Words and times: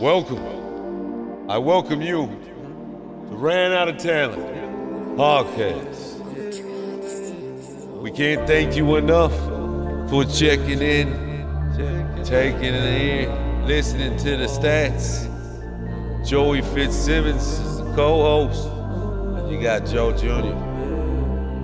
Welcome. 0.00 1.48
I 1.50 1.56
welcome 1.56 2.02
you 2.02 2.26
to 2.26 3.34
Ran 3.34 3.72
Out 3.72 3.88
of 3.88 3.96
Talent 3.96 5.16
podcast. 5.16 6.20
We 8.02 8.10
can't 8.10 8.46
thank 8.46 8.76
you 8.76 8.96
enough 8.96 9.32
for 10.10 10.26
checking 10.26 10.82
in, 10.82 12.22
taking 12.24 12.62
it 12.62 12.74
in, 12.74 13.66
listening 13.66 14.18
to 14.18 14.36
the 14.36 14.44
stats. 14.44 15.24
Joey 16.28 16.60
Fitzsimmons 16.60 17.42
is 17.42 17.78
the 17.78 17.94
co-host. 17.94 18.64
You 19.50 19.62
got 19.62 19.86
Joe 19.86 20.12
Jr. 20.12 20.52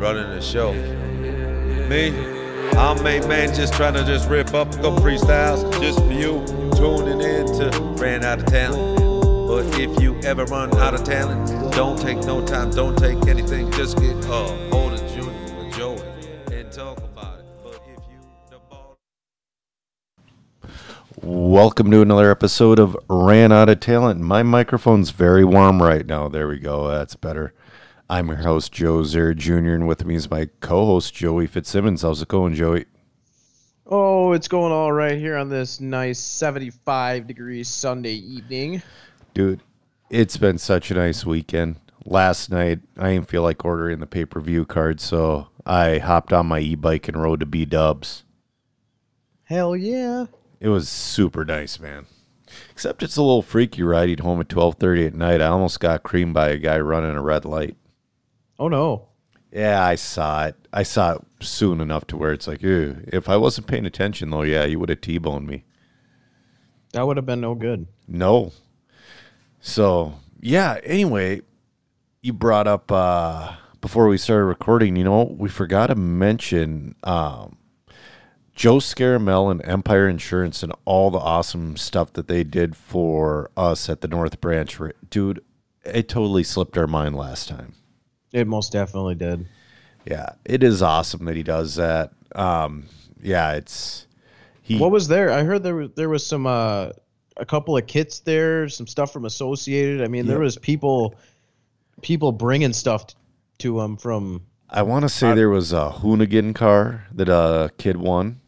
running 0.03 0.31
the 0.31 0.41
show. 0.41 0.73
Me, 0.73 2.42
I'm 2.75 2.99
a 2.99 3.27
man 3.29 3.55
just 3.55 3.75
trying 3.75 3.95
to 3.95 4.05
just 4.05 4.29
rip 4.29 4.55
up 4.55 4.73
couple 4.73 4.97
freestyles 4.97 5.71
just 5.81 5.99
for 5.99 6.13
you 6.13 6.45
tuning 6.75 7.21
in 7.21 7.47
to 7.47 7.71
Ran 8.03 8.25
Out 8.25 8.41
of 8.41 8.47
Talent. 8.47 8.99
But 9.47 9.79
if 9.79 10.01
you 10.01 10.19
ever 10.23 10.45
run 10.47 10.75
out 10.79 10.95
of 10.95 11.05
talent, 11.05 11.73
don't 11.75 11.99
take 12.01 12.19
no 12.19 12.45
time, 12.45 12.71
don't 12.71 12.97
take 12.97 13.27
anything, 13.27 13.71
just 13.73 13.99
get 13.99 14.17
uh, 14.25 14.49
hold 14.71 14.95
of 14.95 15.01
Junior 15.13 15.31
or 15.59 15.71
Joey 15.71 16.03
and 16.51 16.73
talk 16.73 16.99
about 16.99 17.41
it. 17.41 17.45
But 17.63 17.81
if 17.87 18.03
you 18.11 18.19
the 18.51 18.59
ball 18.71 18.97
Welcome 21.21 21.91
to 21.91 22.01
another 22.01 22.31
episode 22.31 22.79
of 22.79 22.97
Ran 23.09 23.53
Out 23.53 23.69
of 23.69 23.81
Talent. 23.81 24.21
My 24.21 24.43
microphone's 24.43 25.11
very 25.11 25.45
warm 25.45 25.83
right 25.83 26.07
now. 26.07 26.29
There 26.29 26.49
we 26.49 26.59
go. 26.59 26.89
That's 26.89 27.17
better. 27.17 27.53
I'm 28.13 28.29
your 28.29 28.37
host, 28.37 28.73
Joe 28.73 29.05
Zer 29.05 29.33
Jr., 29.33 29.73
and 29.73 29.89
with 29.89 30.05
me 30.05 30.17
is 30.17 30.31
my 30.31 30.51
co 30.61 30.85
host, 30.85 31.15
Joey 31.15 31.47
Fitzsimmons. 31.47 32.03
How's 32.03 32.21
it 32.21 32.29
going, 32.29 32.55
Joey? 32.55 32.85
Oh, 33.87 34.33
it's 34.33 34.49
going 34.49 34.71
all 34.71 34.93
right 34.93 35.17
here 35.17 35.35
on 35.35 35.49
this 35.49 35.81
nice 35.81 36.19
75 36.19 37.27
degree 37.27 37.65
Sunday 37.65 38.17
evening. 38.17 38.83
Dude, 39.33 39.63
it's 40.11 40.37
been 40.37 40.59
such 40.59 40.91
a 40.91 40.95
nice 40.95 41.25
weekend. 41.25 41.77
Last 42.05 42.51
night, 42.51 42.81
I 42.99 43.15
didn't 43.15 43.31
feel 43.31 43.41
like 43.41 43.65
ordering 43.65 44.01
the 44.01 44.07
pay 44.07 44.27
per 44.27 44.43
view 44.43 44.67
card, 44.67 45.01
so 45.01 45.49
I 45.65 45.97
hopped 45.97 46.35
on 46.35 46.45
my 46.45 46.61
e 46.61 46.75
bike 46.75 47.09
and 47.09 47.17
rode 47.17 47.41
to 47.41 47.47
B 47.47 47.65
Dubs. 47.65 48.25
Hell 49.45 49.75
yeah. 49.75 50.27
It 50.61 50.69
was 50.69 50.87
super 50.87 51.47
nice, 51.47 51.81
man. 51.81 52.05
Except 52.73 53.03
it's 53.03 53.17
a 53.17 53.23
little 53.23 53.41
freaky 53.41 53.83
riding 53.83 54.19
home 54.19 54.39
at 54.43 54.49
12:30 54.49 55.07
at 55.07 55.15
night. 55.15 55.41
I 55.41 55.47
almost 55.47 55.81
got 55.81 56.03
creamed 56.03 56.35
by 56.35 56.51
a 56.51 56.59
guy 56.59 56.79
running 56.79 57.17
a 57.17 57.23
red 57.23 57.47
light. 57.47 57.79
Oh 58.63 58.69
no. 58.69 59.09
Yeah, 59.51 59.85
I 59.85 59.97
saw 59.97 60.45
it. 60.47 60.69
I 60.73 60.85
saw 60.85 61.15
it 61.15 61.23
soon 61.41 61.81
enough 61.81 62.07
to 62.07 62.17
where 62.17 62.33
it's 62.33 62.47
like, 62.47 62.63
ew. 62.63 63.03
if 63.09 63.29
I 63.29 63.37
wasn't 63.37 63.67
paying 63.67 63.87
attention, 63.87 64.31
though, 64.31 64.43
yeah, 64.43 64.65
you 64.67 64.79
would 64.79 64.89
have 64.89 65.01
T-boned 65.01 65.49
me. 65.49 65.65
That 66.93 67.05
would 67.05 67.17
have 67.17 67.27
been 67.27 67.41
no 67.41 67.57
good. 67.57 67.89
No. 68.07 68.53
So, 69.61 70.15
yeah, 70.41 70.79
anyway, 70.85 71.41
you 72.21 72.33
brought 72.33 72.69
up 72.69 72.93
uh 72.93 73.57
before 73.81 74.07
we 74.07 74.17
started 74.17 74.45
recording, 74.45 74.95
you 74.95 75.03
know, 75.03 75.25
we 75.25 75.49
forgot 75.49 75.89
to 75.89 75.97
mention 75.97 76.95
um 77.03 77.57
Joe 78.55 78.77
Scaramel 78.77 79.51
and 79.51 79.61
Empire 79.65 80.09
Insurance 80.09 80.63
and 80.63 80.73
all 80.85 81.11
the 81.11 81.19
awesome 81.19 81.77
stuff 81.77 82.13
that 82.13 82.29
they 82.29 82.45
did 82.45 82.77
for 82.77 83.51
us 83.57 83.89
at 83.89 84.03
the 84.03 84.09
North 84.09 84.41
Branch. 84.41 84.79
Dude, 85.11 85.43
it 85.85 86.09
totally 86.09 86.45
slipped 86.45 86.79
our 86.79 86.87
mind 86.87 87.17
last 87.17 87.49
time. 87.49 87.75
It 88.33 88.47
most 88.47 88.73
definitely 88.73 89.15
did. 89.15 89.47
Yeah, 90.07 90.31
it 90.45 90.63
is 90.63 90.83
awesome 90.83 91.25
that 91.27 91.37
he 91.37 91.43
does 91.43 91.77
that. 91.77 92.13
Um, 92.35 92.87
yeah, 93.23 93.53
it's 93.53 94.07
he. 94.63 94.79
What 94.79 94.91
was 94.91 95.09
there? 95.09 95.31
I 95.31 95.45
heard 95.45 95.63
there 95.63 95.77
was 95.77 95.91
there 95.95 96.09
was 96.09 96.27
some 96.27 96.47
uh 96.47 96.91
a 97.37 97.45
couple 97.47 97.77
of 97.77 97.87
kits 97.87 98.21
there, 98.21 98.69
some 98.69 98.87
stuff 98.87 99.13
from 99.13 99.25
Associated. 99.25 100.03
I 100.03 100.09
mean, 100.09 100.27
there 100.27 100.41
was 100.41 100.57
people 100.59 101.15
people 102.01 102.33
bringing 102.33 102.73
stuff 102.73 103.07
to 103.59 103.81
him 103.81 103.97
from 103.97 104.43
I 104.69 104.83
want 104.83 105.03
to 105.05 105.09
say 105.09 105.35
there 105.35 105.51
was 105.51 105.73
a 105.73 105.91
Hoonigan 105.91 106.55
car 106.55 107.07
that 107.13 107.29
a 107.29 107.71
kid 107.79 107.97
won. 107.97 108.41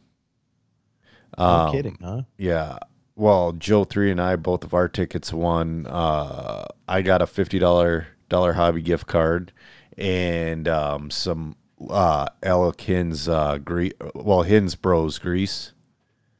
no 1.38 1.44
Um, 1.44 1.72
kidding, 1.72 1.98
huh? 2.02 2.22
Yeah. 2.38 2.78
Well, 3.16 3.52
Joe 3.52 3.84
three 3.84 4.10
and 4.10 4.20
I 4.20 4.36
both 4.36 4.64
of 4.64 4.74
our 4.74 4.88
tickets 4.88 5.32
won. 5.32 5.86
Uh, 5.86 6.64
I 6.88 7.02
got 7.02 7.22
a 7.22 7.26
fifty 7.26 7.58
dollar 7.60 8.08
dollar 8.28 8.54
hobby 8.54 8.82
gift 8.82 9.06
card 9.06 9.52
and 9.98 10.66
um, 10.68 11.10
some 11.10 11.56
uh, 11.90 12.26
Alec 12.42 12.80
Hins 12.80 13.28
uh, 13.28 13.58
gre- 13.58 13.88
well 14.14 14.42
Hins 14.42 14.74
Bros 14.74 15.18
grease. 15.18 15.72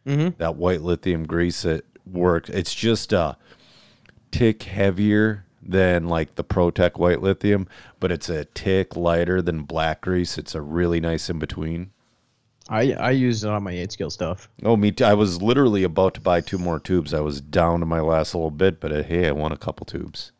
Mhm. 0.06 0.37
That 0.38 0.56
white 0.56 0.82
lithium 0.82 1.25
grease 1.26 1.62
that 1.62 1.84
works. 2.06 2.50
It's 2.50 2.75
just 2.75 3.12
a 3.12 3.37
tick 4.31 4.64
heavier 4.64 5.47
than 5.62 6.09
like 6.09 6.34
the 6.34 6.44
ProTech 6.44 6.98
white 6.98 7.22
lithium, 7.22 7.66
but 8.00 8.12
it's 8.12 8.28
a 8.28 8.44
tick 8.44 8.97
lighter 8.97 9.41
than 9.41 9.62
black 9.62 10.03
grease. 10.03 10.37
It's 10.37 10.54
a 10.54 10.60
really 10.60 11.00
nice 11.00 11.31
in 11.31 11.38
between. 11.38 11.91
I 12.69 12.93
I 12.93 13.10
used 13.10 13.44
it 13.44 13.50
on 13.50 13.62
my 13.62 13.72
eighth 13.72 13.93
scale 13.93 14.10
stuff. 14.10 14.48
Oh, 14.62 14.76
me 14.76 14.91
too. 14.93 15.04
I 15.04 15.14
was 15.14 15.41
literally 15.43 15.84
about 15.84 16.14
to 16.14 16.20
buy 16.20 16.41
two 16.41 16.59
more 16.59 16.81
tubes. 16.81 17.12
I 17.14 17.20
was 17.20 17.41
down 17.41 17.81
to 17.81 17.87
my 17.87 18.00
last 18.00 18.34
little 18.34 18.50
bit, 18.50 18.81
but 18.81 18.93
uh, 18.93 19.03
hey, 19.03 19.26
I 19.28 19.32
won 19.32 19.53
a 19.53 19.56
couple 19.59 19.84
tubes. 19.87 20.32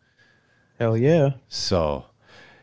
Hell 0.79 0.97
yeah. 0.97 1.31
So, 1.49 2.07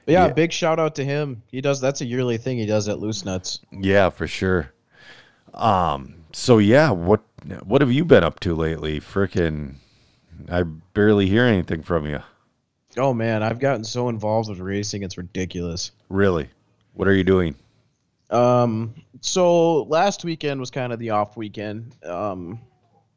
But 0.06 0.12
yeah, 0.14 0.28
Yeah. 0.28 0.34
big 0.34 0.52
shout 0.52 0.80
out 0.80 0.96
to 0.96 1.06
him. 1.06 1.44
He 1.52 1.62
does 1.62 1.80
that's 1.82 2.02
a 2.02 2.06
yearly 2.06 2.38
thing 2.38 2.58
he 2.58 2.66
does 2.66 2.88
at 2.90 3.00
Loose 3.00 3.24
Nuts. 3.26 3.60
yeah, 3.72 4.10
for 4.10 4.28
sure. 4.28 4.72
Um, 5.54 6.16
so 6.34 6.58
yeah, 6.58 6.92
what 6.92 7.22
what 7.64 7.82
have 7.82 7.92
you 7.92 8.06
been 8.06 8.24
up 8.24 8.40
to 8.42 8.56
lately? 8.56 9.00
Frickin' 9.00 9.76
I 10.50 10.64
barely 10.64 11.28
hear 11.28 11.46
anything 11.46 11.82
from 11.84 12.06
you. 12.08 12.20
Oh 12.98 13.14
man, 13.14 13.42
I've 13.44 13.60
gotten 13.60 13.84
so 13.84 14.10
involved 14.10 14.50
with 14.50 14.60
racing, 14.60 15.04
it's 15.04 15.18
ridiculous. 15.18 15.92
Really? 16.10 16.50
What 16.94 17.08
are 17.08 17.14
you 17.14 17.24
doing? 17.24 17.56
Um, 18.30 18.96
so 19.22 19.84
last 19.84 20.24
weekend 20.24 20.60
was 20.60 20.72
kind 20.72 20.92
of 20.94 21.00
the 21.00 21.10
off 21.12 21.36
weekend. 21.38 21.96
Um, 22.06 22.60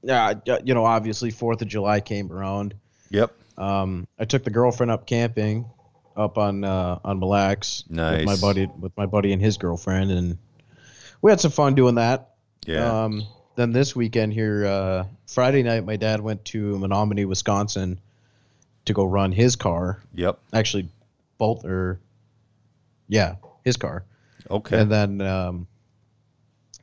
yeah, 0.02 0.34
you 0.64 0.74
know, 0.74 0.84
obviously 0.84 1.30
Fourth 1.30 1.62
of 1.62 1.68
July 1.68 2.00
came 2.00 2.30
around. 2.32 2.74
Yep. 3.10 3.32
Um, 3.58 4.06
I 4.18 4.24
took 4.24 4.42
the 4.44 4.50
girlfriend 4.50 4.90
up 4.90 5.06
camping, 5.06 5.66
up 6.16 6.38
on 6.38 6.64
uh, 6.64 6.98
on 7.04 7.18
Mille 7.18 7.28
Lacs 7.30 7.84
with 7.88 8.26
my 8.26 8.36
buddy 8.36 8.66
with 8.66 8.96
my 8.96 9.06
buddy 9.06 9.32
and 9.32 9.40
his 9.42 9.56
girlfriend, 9.56 10.10
and 10.10 10.38
we 11.22 11.30
had 11.30 11.40
some 11.40 11.50
fun 11.50 11.74
doing 11.74 11.96
that. 11.96 12.34
Yeah. 12.66 13.04
Um, 13.04 13.22
then 13.56 13.72
this 13.72 13.94
weekend 13.94 14.32
here, 14.32 14.66
uh, 14.66 15.04
Friday 15.26 15.62
night, 15.62 15.84
my 15.84 15.96
dad 15.96 16.20
went 16.20 16.44
to 16.46 16.78
Menominee, 16.78 17.24
Wisconsin, 17.24 18.00
to 18.86 18.92
go 18.92 19.04
run 19.04 19.32
his 19.32 19.56
car. 19.56 20.02
yep. 20.14 20.40
Actually, 20.52 20.88
both 21.38 21.64
or 21.64 22.00
yeah, 23.08 23.36
his 23.64 23.76
car. 23.76 24.04
Okay. 24.50 24.78
And 24.78 24.90
then 24.90 25.20
um, 25.20 25.66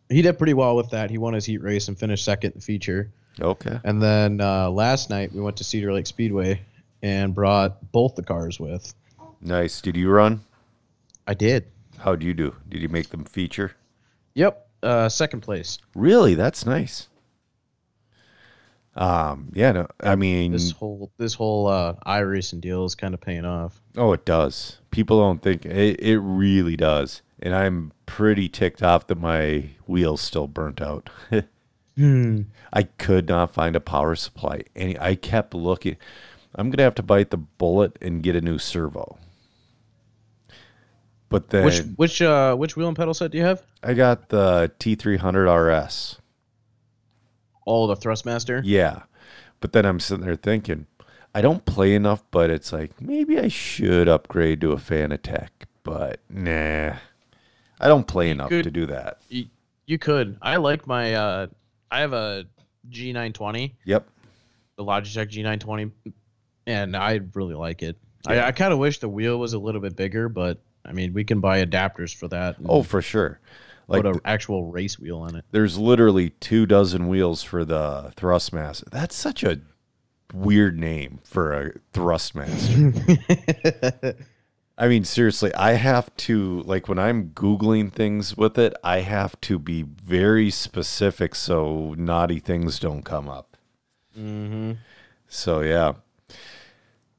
he 0.09 0.21
did 0.21 0.37
pretty 0.37 0.53
well 0.53 0.75
with 0.75 0.91
that. 0.91 1.09
He 1.09 1.17
won 1.17 1.33
his 1.33 1.45
heat 1.45 1.61
race 1.61 1.87
and 1.87 1.97
finished 1.97 2.23
second 2.23 2.51
in 2.51 2.59
the 2.59 2.63
feature. 2.63 3.11
okay. 3.39 3.79
And 3.83 4.01
then 4.01 4.41
uh, 4.41 4.69
last 4.69 5.09
night 5.09 5.33
we 5.33 5.41
went 5.41 5.57
to 5.57 5.63
Cedar 5.63 5.93
Lake 5.93 6.07
Speedway 6.07 6.61
and 7.01 7.33
brought 7.33 7.91
both 7.91 8.15
the 8.15 8.23
cars 8.23 8.59
with. 8.59 8.93
Nice. 9.41 9.81
Did 9.81 9.97
you 9.97 10.09
run? 10.09 10.41
I 11.27 11.33
did. 11.33 11.65
How'd 11.97 12.23
you 12.23 12.33
do? 12.33 12.55
Did 12.69 12.81
you 12.81 12.89
make 12.89 13.09
them 13.09 13.25
feature? 13.25 13.73
Yep, 14.33 14.67
uh, 14.83 15.09
second 15.09 15.41
place. 15.41 15.77
Really? 15.95 16.35
That's 16.35 16.65
nice. 16.65 17.07
Um, 18.95 19.49
yeah, 19.53 19.71
no, 19.71 19.87
I 20.01 20.15
mean, 20.15 20.51
This 20.51 20.71
whole 20.71 21.11
this 21.17 21.33
whole 21.33 21.67
uh, 21.67 21.93
iRacing 22.05 22.59
deal 22.59 22.83
is 22.83 22.93
kind 22.95 23.13
of 23.13 23.21
paying 23.21 23.45
off. 23.45 23.81
Oh, 23.95 24.11
it 24.11 24.25
does. 24.25 24.79
People 24.91 25.19
don't 25.19 25.41
think 25.41 25.65
it, 25.65 25.99
it 26.01 26.19
really 26.19 26.75
does. 26.75 27.21
And 27.41 27.55
I'm 27.55 27.93
pretty 28.05 28.49
ticked 28.49 28.83
off 28.83 29.07
that 29.07 29.17
my 29.17 29.69
wheels 29.87 30.21
still 30.21 30.47
burnt 30.47 30.81
out. 30.81 31.09
Hmm. 31.97 32.43
I 32.71 32.83
could 32.83 33.27
not 33.27 33.53
find 33.53 33.75
a 33.75 33.81
power 33.81 34.15
supply. 34.15 34.61
Any 34.77 34.97
I 34.97 35.15
kept 35.15 35.53
looking. 35.53 35.97
I'm 36.55 36.71
gonna 36.71 36.83
have 36.83 36.95
to 36.95 37.03
bite 37.03 37.31
the 37.31 37.37
bullet 37.37 37.97
and 38.01 38.23
get 38.23 38.33
a 38.35 38.41
new 38.41 38.57
servo. 38.57 39.17
But 41.31 41.49
then 41.49 41.63
Which 41.63 41.79
which 41.95 42.21
uh, 42.21 42.55
which 42.55 42.75
wheel 42.75 42.89
and 42.89 42.95
pedal 42.97 43.13
set 43.13 43.31
do 43.31 43.37
you 43.37 43.45
have? 43.45 43.63
I 43.81 43.93
got 43.93 44.27
the 44.29 44.69
T300 44.79 45.47
RS. 45.47 46.17
Oh, 47.65 47.87
the 47.87 47.95
Thrustmaster. 47.95 48.61
Yeah. 48.65 49.03
But 49.61 49.71
then 49.71 49.85
I'm 49.85 49.99
sitting 50.01 50.25
there 50.25 50.35
thinking, 50.35 50.87
I 51.33 51.39
don't 51.41 51.63
play 51.65 51.95
enough, 51.95 52.21
but 52.31 52.49
it's 52.49 52.73
like 52.73 52.99
maybe 53.01 53.39
I 53.39 53.47
should 53.47 54.09
upgrade 54.09 54.59
to 54.61 54.73
a 54.73 54.75
Fanatec. 54.75 55.49
But 55.83 56.19
nah. 56.29 56.95
I 57.79 57.87
don't 57.87 58.05
play 58.07 58.29
enough 58.29 58.49
could- 58.49 58.63
to 58.65 58.71
do 58.71 58.85
that. 58.87 59.19
You, 59.29 59.45
you 59.85 59.97
could. 59.97 60.37
I 60.41 60.57
like 60.57 60.85
my. 60.85 61.13
Uh, 61.15 61.47
I 61.89 62.01
have 62.01 62.11
a 62.13 62.45
G920, 62.89 63.73
Yep. 63.85 64.07
the 64.75 64.83
Logitech 64.83 65.31
G920, 65.31 65.91
and 66.67 66.95
I 66.95 67.21
really 67.33 67.55
like 67.55 67.83
it. 67.83 67.97
Yeah. 68.27 68.45
I, 68.45 68.47
I 68.47 68.51
kind 68.51 68.73
of 68.73 68.79
wish 68.79 68.99
the 68.99 69.09
wheel 69.09 69.37
was 69.39 69.53
a 69.53 69.59
little 69.59 69.81
bit 69.81 69.95
bigger, 69.95 70.27
but 70.29 70.59
I 70.85 70.93
mean, 70.93 71.13
we 71.13 71.23
can 71.23 71.39
buy 71.39 71.63
adapters 71.63 72.15
for 72.15 72.27
that. 72.29 72.57
Oh, 72.65 72.83
for 72.83 73.01
sure. 73.01 73.39
Like 73.87 74.03
put 74.03 74.15
an 74.15 74.21
actual 74.25 74.65
race 74.71 74.97
wheel 74.97 75.19
on 75.19 75.35
it. 75.35 75.45
there's 75.51 75.77
literally 75.77 76.29
two 76.29 76.65
dozen 76.65 77.07
wheels 77.07 77.43
for 77.43 77.65
the 77.65 78.13
Thrustmaster. 78.15 78.89
That's 78.89 79.15
such 79.15 79.43
a 79.43 79.59
weird 80.33 80.79
name 80.79 81.19
for 81.23 81.53
a 81.53 81.71
Thrustmaster. 81.93 82.95
I 84.77 84.87
mean, 84.87 85.03
seriously, 85.03 85.53
I 85.53 85.73
have 85.73 86.15
to 86.17 86.61
like 86.61 86.87
when 86.87 86.97
I'm 86.97 87.31
googling 87.31 87.91
things 87.91 88.35
with 88.37 88.57
it, 88.57 88.73
I 88.83 89.01
have 89.01 89.39
to 89.41 89.59
be 89.59 89.83
very 89.83 90.49
specific 90.49 91.35
so 91.35 91.93
naughty 91.97 92.39
things 92.39 92.79
don't 92.79 93.03
come 93.03 93.29
up. 93.29 93.57
Mm-hmm. 94.17 94.71
So 95.27 95.61
yeah, 95.61 95.93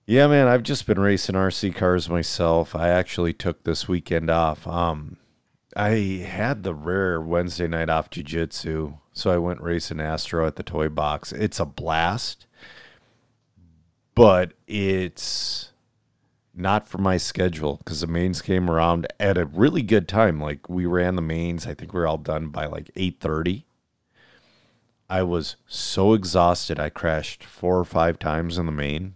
yeah, 0.06 0.26
man, 0.26 0.48
I've 0.48 0.62
just 0.62 0.86
been 0.86 0.98
racing 0.98 1.34
RC 1.34 1.74
cars 1.74 2.08
myself. 2.08 2.74
I 2.74 2.88
actually 2.88 3.32
took 3.32 3.62
this 3.62 3.86
weekend 3.86 4.30
off. 4.30 4.66
Um, 4.66 5.16
I 5.76 6.24
had 6.26 6.62
the 6.62 6.74
rare 6.74 7.20
Wednesday 7.20 7.68
night 7.68 7.88
off 7.88 8.10
jiu-jitsu, 8.10 8.94
so 9.12 9.30
I 9.30 9.38
went 9.38 9.60
racing 9.60 10.00
Astro 10.00 10.46
at 10.46 10.56
the 10.56 10.62
toy 10.62 10.88
box. 10.88 11.32
It's 11.32 11.60
a 11.60 11.64
blast, 11.64 12.46
but 14.14 14.52
it's 14.66 15.72
not 16.54 16.88
for 16.88 16.98
my 16.98 17.16
schedule 17.16 17.76
because 17.78 18.00
the 18.00 18.06
mains 18.06 18.42
came 18.42 18.68
around 18.68 19.06
at 19.18 19.38
a 19.38 19.46
really 19.46 19.82
good 19.82 20.08
time. 20.08 20.40
Like 20.40 20.68
we 20.68 20.84
ran 20.84 21.16
the 21.16 21.22
mains, 21.22 21.66
I 21.66 21.74
think 21.74 21.92
we 21.92 22.00
were 22.00 22.06
all 22.06 22.18
done 22.18 22.48
by 22.48 22.66
like 22.66 22.90
eight 22.96 23.20
thirty. 23.20 23.64
I 25.08 25.22
was 25.22 25.56
so 25.66 26.14
exhausted. 26.14 26.78
I 26.78 26.88
crashed 26.88 27.44
four 27.44 27.78
or 27.78 27.84
five 27.84 28.18
times 28.18 28.58
in 28.58 28.66
the 28.66 28.72
main. 28.72 29.14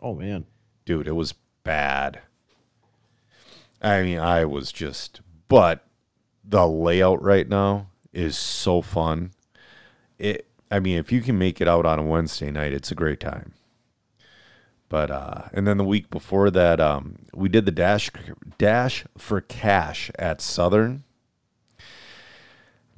Oh 0.00 0.14
man. 0.14 0.46
Dude, 0.84 1.06
it 1.08 1.12
was 1.12 1.34
bad. 1.62 2.20
I 3.82 4.02
mean, 4.02 4.18
I 4.18 4.44
was 4.44 4.72
just, 4.72 5.20
but 5.48 5.86
the 6.44 6.66
layout 6.66 7.22
right 7.22 7.48
now 7.48 7.86
is 8.12 8.36
so 8.36 8.82
fun. 8.82 9.32
It, 10.18 10.46
I 10.70 10.80
mean, 10.80 10.98
if 10.98 11.10
you 11.12 11.20
can 11.22 11.38
make 11.38 11.60
it 11.60 11.68
out 11.68 11.86
on 11.86 11.98
a 11.98 12.02
Wednesday 12.02 12.50
night, 12.50 12.72
it's 12.72 12.90
a 12.90 12.94
great 12.94 13.20
time. 13.20 13.54
But 14.88 15.10
uh, 15.10 15.42
and 15.52 15.66
then 15.66 15.76
the 15.78 15.84
week 15.84 16.10
before 16.10 16.50
that, 16.50 16.80
um, 16.80 17.20
we 17.32 17.48
did 17.48 17.64
the 17.64 17.70
dash 17.70 18.10
dash 18.58 19.04
for 19.16 19.40
cash 19.40 20.10
at 20.18 20.40
Southern. 20.40 21.04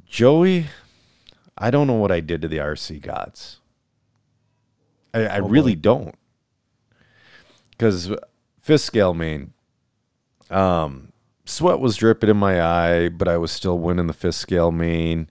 Joey, 0.06 0.66
I 1.56 1.70
don't 1.70 1.86
know 1.86 1.94
what 1.94 2.12
I 2.12 2.20
did 2.20 2.42
to 2.42 2.48
the 2.48 2.58
RC 2.58 3.00
gods. 3.02 3.58
I, 5.14 5.26
I 5.26 5.38
Oh, 5.40 5.48
really 5.48 5.74
boy. 5.74 5.80
don't, 5.82 6.14
because 7.82 8.12
fifth 8.60 8.82
scale 8.82 9.12
main, 9.12 9.52
um, 10.50 11.12
sweat 11.44 11.80
was 11.80 11.96
dripping 11.96 12.30
in 12.30 12.36
my 12.36 12.62
eye, 12.62 13.08
but 13.08 13.26
I 13.26 13.38
was 13.38 13.50
still 13.50 13.76
winning 13.76 14.06
the 14.06 14.12
fifth 14.12 14.36
scale 14.36 14.70
main. 14.70 15.28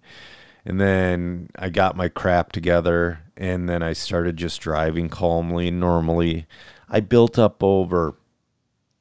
And 0.65 0.79
then 0.79 1.47
I 1.55 1.69
got 1.69 1.95
my 1.95 2.09
crap 2.09 2.51
together 2.51 3.21
and 3.37 3.69
then 3.69 3.81
I 3.81 3.93
started 3.93 4.35
just 4.35 4.59
driving 4.59 5.07
calmly, 5.07 5.71
normally. 5.71 6.45
I 6.89 6.99
built 6.99 7.39
up 7.39 7.63
over 7.63 8.15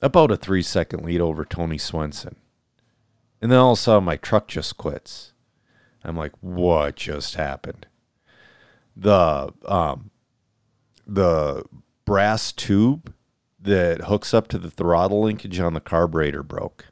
about 0.01 0.31
a 0.31 0.37
three 0.37 0.63
second 0.63 1.05
lead 1.05 1.21
over 1.21 1.45
Tony 1.45 1.77
Swenson. 1.77 2.37
And 3.43 3.51
then 3.51 3.59
all 3.59 3.73
of 3.73 3.79
a 3.79 3.81
sudden 3.81 4.05
my 4.05 4.17
truck 4.17 4.47
just 4.47 4.77
quits. 4.77 5.33
I'm 6.05 6.17
like, 6.17 6.35
what 6.41 6.95
just 6.95 7.35
happened? 7.35 7.89
The 8.95 9.53
um 9.67 10.13
the 11.05 11.65
brass 12.05 12.53
tube 12.53 13.13
that 13.63 14.03
hooks 14.03 14.33
up 14.33 14.49
to 14.49 14.59
the 14.59 14.71
throttle 14.71 15.23
linkage 15.23 15.61
on 15.61 15.75
the 15.75 15.81
carburetor 15.81 16.43
broke. 16.43 16.87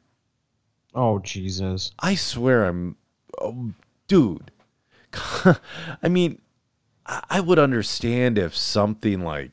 Oh 0.93 1.19
Jesus. 1.19 1.91
I 1.99 2.15
swear 2.15 2.65
I'm, 2.65 2.97
oh, 3.39 3.73
dude. 4.07 4.51
I 5.13 6.09
mean, 6.09 6.41
I 7.05 7.23
I 7.29 7.39
would 7.39 7.59
understand 7.59 8.37
if 8.37 8.55
something 8.55 9.21
like, 9.21 9.51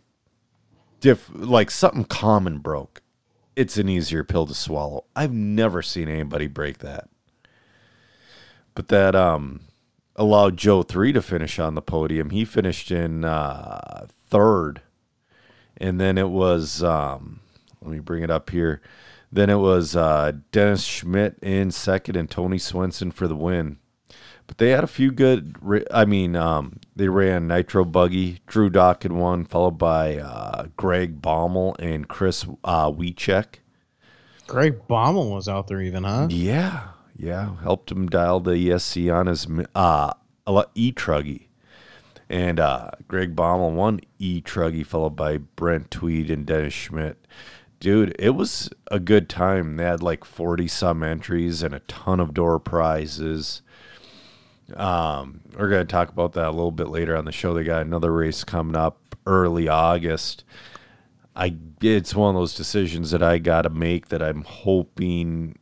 diff, 1.01 1.31
like 1.33 1.71
something 1.71 2.05
common 2.05 2.59
broke. 2.59 3.03
It's 3.55 3.79
an 3.79 3.89
easier 3.89 4.23
pill 4.23 4.47
to 4.47 4.55
swallow. 4.55 5.05
I've 5.15 5.33
never 5.33 5.81
seen 5.81 6.09
anybody 6.09 6.47
break 6.47 6.79
that. 6.79 7.09
But 8.75 8.89
that 8.89 9.15
um 9.15 9.61
allowed 10.17 10.57
Joe 10.57 10.83
three 10.83 11.13
to 11.13 11.23
finish 11.23 11.59
on 11.59 11.75
the 11.75 11.83
podium. 11.83 12.31
He 12.31 12.45
finished 12.45 12.91
in 12.91 13.25
uh, 13.25 14.07
third, 14.29 14.81
and 15.79 16.01
then 16.01 16.19
it 16.19 16.29
was 16.29 16.83
um, 16.83 17.41
let 17.83 17.91
me 17.91 18.01
bring 18.01 18.23
it 18.23 18.31
up 18.31 18.51
here. 18.51 18.81
Then 19.31 19.51
it 19.51 19.57
was 19.57 19.97
uh, 19.97 20.33
Dennis 20.53 20.85
Schmidt 20.85 21.39
in 21.43 21.71
second 21.71 22.17
and 22.17 22.31
Tony 22.31 22.59
Swenson 22.59 23.11
for 23.11 23.27
the 23.29 23.37
win. 23.37 23.79
But 24.47 24.59
they 24.59 24.71
had 24.71 24.85
a 24.85 24.89
few 24.89 25.11
good. 25.11 25.57
I 25.91 26.05
mean, 26.05 26.37
um, 26.37 26.79
they 26.95 27.09
ran 27.09 27.49
Nitro 27.49 27.85
Buggy, 27.85 28.41
Drew 28.47 28.71
Dock 28.71 29.05
in 29.05 29.19
one, 29.19 29.45
followed 29.45 29.79
by 29.79 30.19
uh, 30.19 30.67
Greg 30.77 31.21
Baumel 31.21 31.75
and 31.81 32.09
Chris 32.09 32.47
uh, 32.63 32.91
Wiechek. 32.91 33.57
Greg 34.47 34.87
Baumel 34.89 35.33
was 35.33 35.49
out 35.49 35.67
there 35.67 35.81
even, 35.81 36.05
huh? 36.05 36.29
Yeah, 36.31 36.89
yeah, 37.17 37.57
helped 37.63 37.91
him 37.91 38.07
dial 38.09 38.39
the 38.39 38.53
ESC 38.53 39.13
on 39.13 39.27
his 39.27 39.49
uh, 39.75 40.13
e 40.77 40.93
truggy, 40.93 41.46
and 42.29 42.59
uh, 42.59 42.91
Greg 43.09 43.37
Baumel 43.37 43.73
won 43.75 44.01
e 44.19 44.41
truggy, 44.41 44.85
followed 44.85 45.17
by 45.17 45.39
Brent 45.39 45.91
Tweed 45.91 46.31
and 46.31 46.47
Dennis 46.47 46.75
Schmidt. 46.75 47.27
Dude, 47.79 48.17
it 48.19 48.31
was 48.31 48.71
a 48.91 48.99
good 48.99 49.29
time. 49.29 49.77
They 49.77 49.85
had 49.85 50.03
like 50.03 50.25
forty 50.25 50.67
some 50.67 51.03
entries 51.03 51.63
and 51.63 51.75
a 51.75 51.81
ton 51.81 52.21
of 52.21 52.35
door 52.35 52.59
prizes. 52.59 53.63
Um, 54.75 55.43
we're 55.57 55.69
gonna 55.69 55.85
talk 55.85 56.09
about 56.09 56.33
that 56.33 56.49
a 56.49 56.51
little 56.51 56.73
bit 56.73 56.89
later 56.89 57.17
on 57.17 57.25
the 57.25 57.33
show. 57.33 57.55
They 57.55 57.65
got 57.65 57.83
another 57.87 58.13
race 58.13 58.45
coming 58.45 58.77
up 58.77 59.17
early 59.27 59.69
August. 59.69 60.45
I 61.37 61.55
it's 61.83 62.15
one 62.15 62.35
of 62.35 62.41
those 62.41 62.55
decisions 62.55 63.11
that 63.11 63.23
I 63.23 63.39
got 63.39 63.63
to 63.63 63.71
make 63.71 64.09
that 64.09 64.23
I'm 64.23 64.43
hoping 64.43 65.59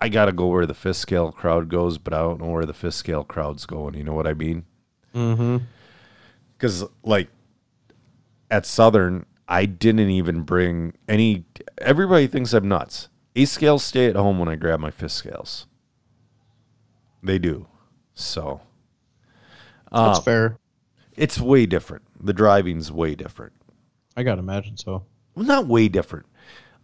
I 0.00 0.08
got 0.08 0.26
to 0.26 0.32
go 0.32 0.46
where 0.46 0.66
the 0.66 0.74
fifth 0.74 0.98
scale 0.98 1.32
crowd 1.32 1.68
goes, 1.68 1.98
but 1.98 2.12
I 2.12 2.18
don't 2.18 2.40
know 2.40 2.50
where 2.50 2.66
the 2.66 2.72
fifth 2.72 2.94
scale 2.94 3.24
crowd's 3.24 3.66
going. 3.66 3.94
You 3.94 4.04
know 4.04 4.12
what 4.12 4.26
I 4.28 4.34
mean? 4.34 4.64
Mm-hmm. 5.16 5.64
Because 6.56 6.84
like 7.02 7.28
at 8.50 8.66
Southern, 8.66 9.26
I 9.48 9.64
didn't 9.66 10.10
even 10.10 10.42
bring 10.42 10.92
any. 11.08 11.44
Everybody 11.78 12.26
thinks 12.26 12.52
I'm 12.52 12.68
nuts. 12.68 13.08
Eighth 13.34 13.50
scales 13.50 13.82
stay 13.84 14.06
at 14.06 14.16
home 14.16 14.38
when 14.38 14.48
I 14.48 14.56
grab 14.56 14.80
my 14.80 14.90
fifth 14.90 15.12
scales. 15.12 15.66
They 17.22 17.38
do. 17.38 17.66
So 18.14 18.60
That's 19.92 20.18
uh, 20.18 20.22
fair. 20.22 20.58
it's 21.16 21.40
way 21.40 21.66
different. 21.66 22.04
The 22.20 22.32
driving's 22.32 22.90
way 22.92 23.14
different. 23.14 23.52
I 24.16 24.22
gotta 24.22 24.38
imagine 24.40 24.76
so. 24.76 25.04
well, 25.34 25.44
not 25.44 25.66
way 25.66 25.88
different. 25.88 26.26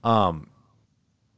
Um, 0.05 0.49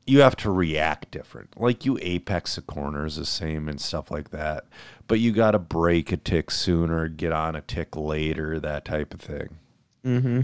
you 0.06 0.20
have 0.20 0.36
to 0.36 0.50
react 0.50 1.10
different. 1.10 1.58
Like 1.58 1.84
you 1.84 1.98
apex 2.02 2.56
the 2.56 2.62
corners 2.62 3.16
the 3.16 3.24
same 3.24 3.68
and 3.68 3.80
stuff 3.80 4.10
like 4.10 4.30
that, 4.30 4.66
but 5.08 5.20
you 5.20 5.32
got 5.32 5.52
to 5.52 5.58
break 5.58 6.12
a 6.12 6.16
tick 6.16 6.50
sooner, 6.50 7.08
get 7.08 7.32
on 7.32 7.56
a 7.56 7.62
tick 7.62 7.96
later, 7.96 8.60
that 8.60 8.84
type 8.84 9.14
of 9.14 9.20
thing. 9.20 9.58
Mm-hmm. 10.04 10.40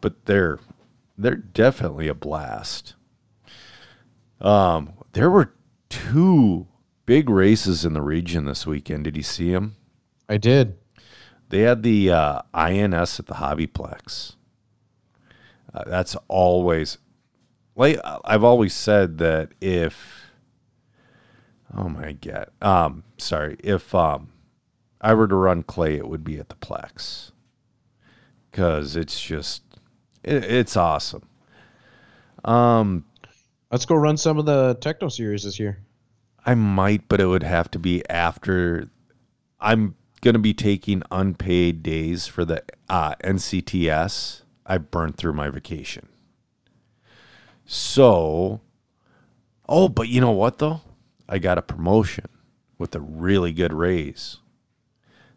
But 0.00 0.26
they're 0.26 0.58
they're 1.16 1.36
definitely 1.36 2.08
a 2.08 2.14
blast. 2.14 2.94
Um, 4.40 4.92
there 5.12 5.30
were 5.30 5.54
two 5.88 6.66
big 7.06 7.30
races 7.30 7.84
in 7.84 7.94
the 7.94 8.02
region 8.02 8.44
this 8.44 8.66
weekend. 8.66 9.04
Did 9.04 9.16
you 9.16 9.22
see 9.22 9.52
them? 9.52 9.76
I 10.28 10.36
did. 10.36 10.76
They 11.48 11.60
had 11.60 11.82
the 11.82 12.10
uh, 12.10 12.42
INS 12.52 13.20
at 13.20 13.26
the 13.26 13.34
Hobbyplex. 13.34 14.34
Uh, 15.72 15.84
that's 15.86 16.16
always 16.28 16.98
like 17.76 18.00
I've 18.24 18.44
always 18.44 18.74
said 18.74 19.18
that 19.18 19.50
if 19.60 20.30
oh 21.76 21.88
my 21.88 22.12
god, 22.12 22.50
um, 22.60 23.04
sorry, 23.18 23.56
if 23.62 23.94
um, 23.94 24.30
I 25.00 25.14
were 25.14 25.28
to 25.28 25.34
run 25.34 25.62
clay, 25.62 25.96
it 25.96 26.08
would 26.08 26.24
be 26.24 26.38
at 26.38 26.48
the 26.48 26.56
Plex 26.56 27.30
because 28.50 28.96
it's 28.96 29.20
just 29.20 29.62
it, 30.24 30.44
it's 30.44 30.76
awesome. 30.76 31.28
Um, 32.44 33.04
Let's 33.70 33.84
go 33.84 33.96
run 33.96 34.16
some 34.16 34.38
of 34.38 34.46
the 34.46 34.78
Techno 34.80 35.08
series 35.08 35.42
this 35.42 35.58
year. 35.58 35.78
I 36.44 36.54
might, 36.54 37.08
but 37.08 37.20
it 37.20 37.26
would 37.26 37.42
have 37.42 37.70
to 37.72 37.78
be 37.78 38.08
after. 38.08 38.88
I'm 39.60 39.96
gonna 40.20 40.38
be 40.38 40.54
taking 40.54 41.02
unpaid 41.10 41.82
days 41.82 42.26
for 42.26 42.44
the 42.44 42.62
uh, 42.88 43.16
NCTS. 43.16 44.42
I 44.64 44.78
burned 44.78 45.16
through 45.16 45.34
my 45.34 45.50
vacation. 45.50 46.08
So, 47.66 48.60
oh, 49.68 49.88
but 49.88 50.08
you 50.08 50.20
know 50.20 50.30
what 50.30 50.58
though? 50.58 50.80
I 51.28 51.38
got 51.38 51.58
a 51.58 51.62
promotion 51.62 52.26
with 52.78 52.94
a 52.94 53.00
really 53.00 53.52
good 53.52 53.72
raise. 53.72 54.38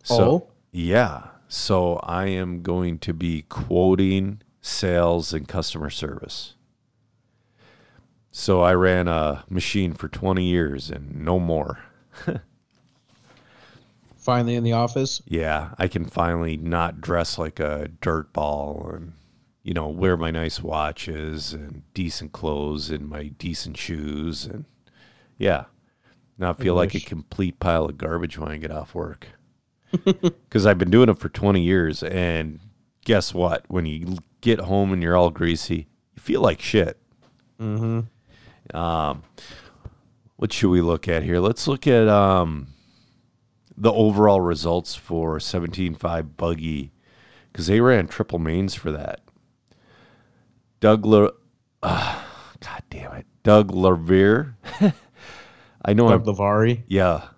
So, 0.03 0.23
Oh? 0.23 0.47
yeah. 0.71 1.27
So 1.47 1.95
I 2.03 2.27
am 2.27 2.61
going 2.61 2.99
to 2.99 3.13
be 3.13 3.41
quoting 3.49 4.41
sales 4.61 5.33
and 5.33 5.47
customer 5.47 5.89
service. 5.89 6.53
So 8.31 8.61
I 8.61 8.75
ran 8.75 9.07
a 9.07 9.43
machine 9.49 9.93
for 9.93 10.07
20 10.07 10.43
years 10.45 10.91
and 10.91 11.15
no 11.25 11.39
more. 11.39 11.79
Finally 14.17 14.55
in 14.55 14.63
the 14.63 14.73
office. 14.73 15.23
Yeah, 15.25 15.69
I 15.79 15.87
can 15.87 16.05
finally 16.05 16.55
not 16.55 17.01
dress 17.01 17.39
like 17.39 17.59
a 17.59 17.87
dirt 18.01 18.31
ball 18.31 18.91
and 18.93 19.13
you 19.69 19.75
know 19.75 19.87
wear 19.87 20.17
my 20.17 20.31
nice 20.31 20.63
watches 20.63 21.53
and 21.53 21.83
decent 21.93 22.31
clothes 22.31 22.89
and 22.89 23.07
my 23.07 23.27
decent 23.27 23.77
shoes 23.77 24.43
and 24.43 24.65
yeah, 25.37 25.65
not 26.39 26.57
feel 26.59 26.73
like 26.73 26.95
a 26.95 26.99
complete 26.99 27.59
pile 27.59 27.85
of 27.85 27.95
garbage 27.95 28.35
when 28.39 28.51
I 28.51 28.57
get 28.57 28.71
off 28.71 28.95
work. 28.95 29.27
Because 30.05 30.65
I've 30.65 30.79
been 30.79 30.89
doing 30.89 31.09
it 31.09 31.19
for 31.19 31.29
20 31.29 31.61
years, 31.61 32.01
and 32.01 32.59
guess 33.05 33.31
what? 33.31 33.63
When 33.67 33.85
you 33.85 34.17
get 34.41 34.59
home 34.59 34.91
and 34.91 35.03
you're 35.03 35.15
all 35.15 35.29
greasy, 35.29 35.87
you 36.15 36.19
feel 36.19 36.41
like 36.41 36.61
shit. 36.61 36.97
Mm-hmm. 37.59 38.75
Um, 38.75 39.21
what 40.37 40.51
should 40.51 40.71
we 40.71 40.81
look 40.81 41.07
at 41.07 41.21
here? 41.21 41.39
Let's 41.39 41.67
look 41.67 41.85
at 41.85 42.07
um, 42.07 42.69
the 43.77 43.93
overall 43.93 44.41
results 44.41 44.95
for 44.95 45.37
17.5 45.37 46.37
Buggy 46.37 46.91
because 47.51 47.67
they 47.67 47.81
ran 47.81 48.07
triple 48.07 48.39
mains 48.39 48.73
for 48.73 48.91
that. 48.91 49.21
Doug, 50.79 51.05
Le- 51.05 51.31
uh, 51.83 52.23
God 52.59 52.83
damn 52.89 53.13
it, 53.13 53.25
Doug 53.43 53.71
Lavere. 53.71 54.55
I 55.85 55.93
know 55.93 56.07
I'm 56.09 56.23
Doug 56.23 56.37
Lavari. 56.37 56.83
yeah. 56.87 57.29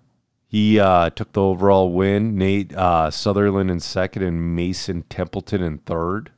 He 0.48 0.80
uh, 0.82 1.10
took 1.12 1.32
the 1.32 1.42
overall 1.42 1.94
win. 1.94 2.38
Nate 2.38 2.76
uh, 2.76 3.10
Sutherland 3.10 3.72
in 3.72 3.80
second 3.80 4.24
and 4.24 4.54
Mason 4.54 5.04
Templeton 5.04 5.64
in 5.64 5.78
third. 5.78 6.30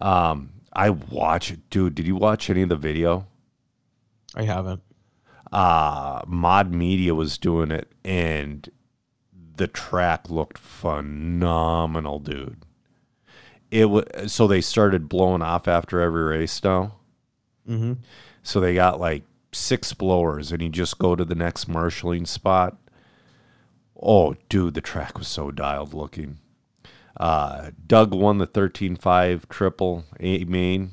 Um, 0.00 0.50
I 0.72 0.90
watch 0.90 1.50
it, 1.50 1.68
Dude, 1.68 1.96
did 1.96 2.06
you 2.06 2.14
watch 2.14 2.48
any 2.48 2.62
of 2.62 2.68
the 2.68 2.76
video? 2.76 3.26
I 4.36 4.44
haven't. 4.44 4.82
Uh, 5.50 6.22
Mod 6.28 6.72
Media 6.72 7.12
was 7.12 7.38
doing 7.38 7.72
it, 7.72 7.90
and 8.04 8.68
the 9.56 9.66
track 9.66 10.30
looked 10.30 10.58
phenomenal, 10.58 12.20
dude. 12.20 12.64
It 13.70 13.86
was 13.86 14.32
so 14.32 14.46
they 14.46 14.60
started 14.60 15.08
blowing 15.08 15.42
off 15.42 15.68
after 15.68 16.00
every 16.00 16.22
race 16.22 16.62
now. 16.64 16.96
Mm-hmm. 17.68 17.94
So 18.42 18.60
they 18.60 18.74
got 18.74 19.00
like 19.00 19.24
six 19.52 19.92
blowers, 19.92 20.52
and 20.52 20.62
you 20.62 20.68
just 20.68 20.98
go 20.98 21.14
to 21.14 21.24
the 21.24 21.34
next 21.34 21.68
marshalling 21.68 22.26
spot. 22.26 22.76
Oh, 24.00 24.36
dude, 24.48 24.74
the 24.74 24.80
track 24.80 25.18
was 25.18 25.28
so 25.28 25.50
dialed 25.50 25.92
looking. 25.92 26.38
Uh, 27.18 27.72
Doug 27.84 28.14
won 28.14 28.38
the 28.38 28.46
13-5 28.46 29.48
triple 29.48 30.04
A 30.20 30.44
main. 30.44 30.92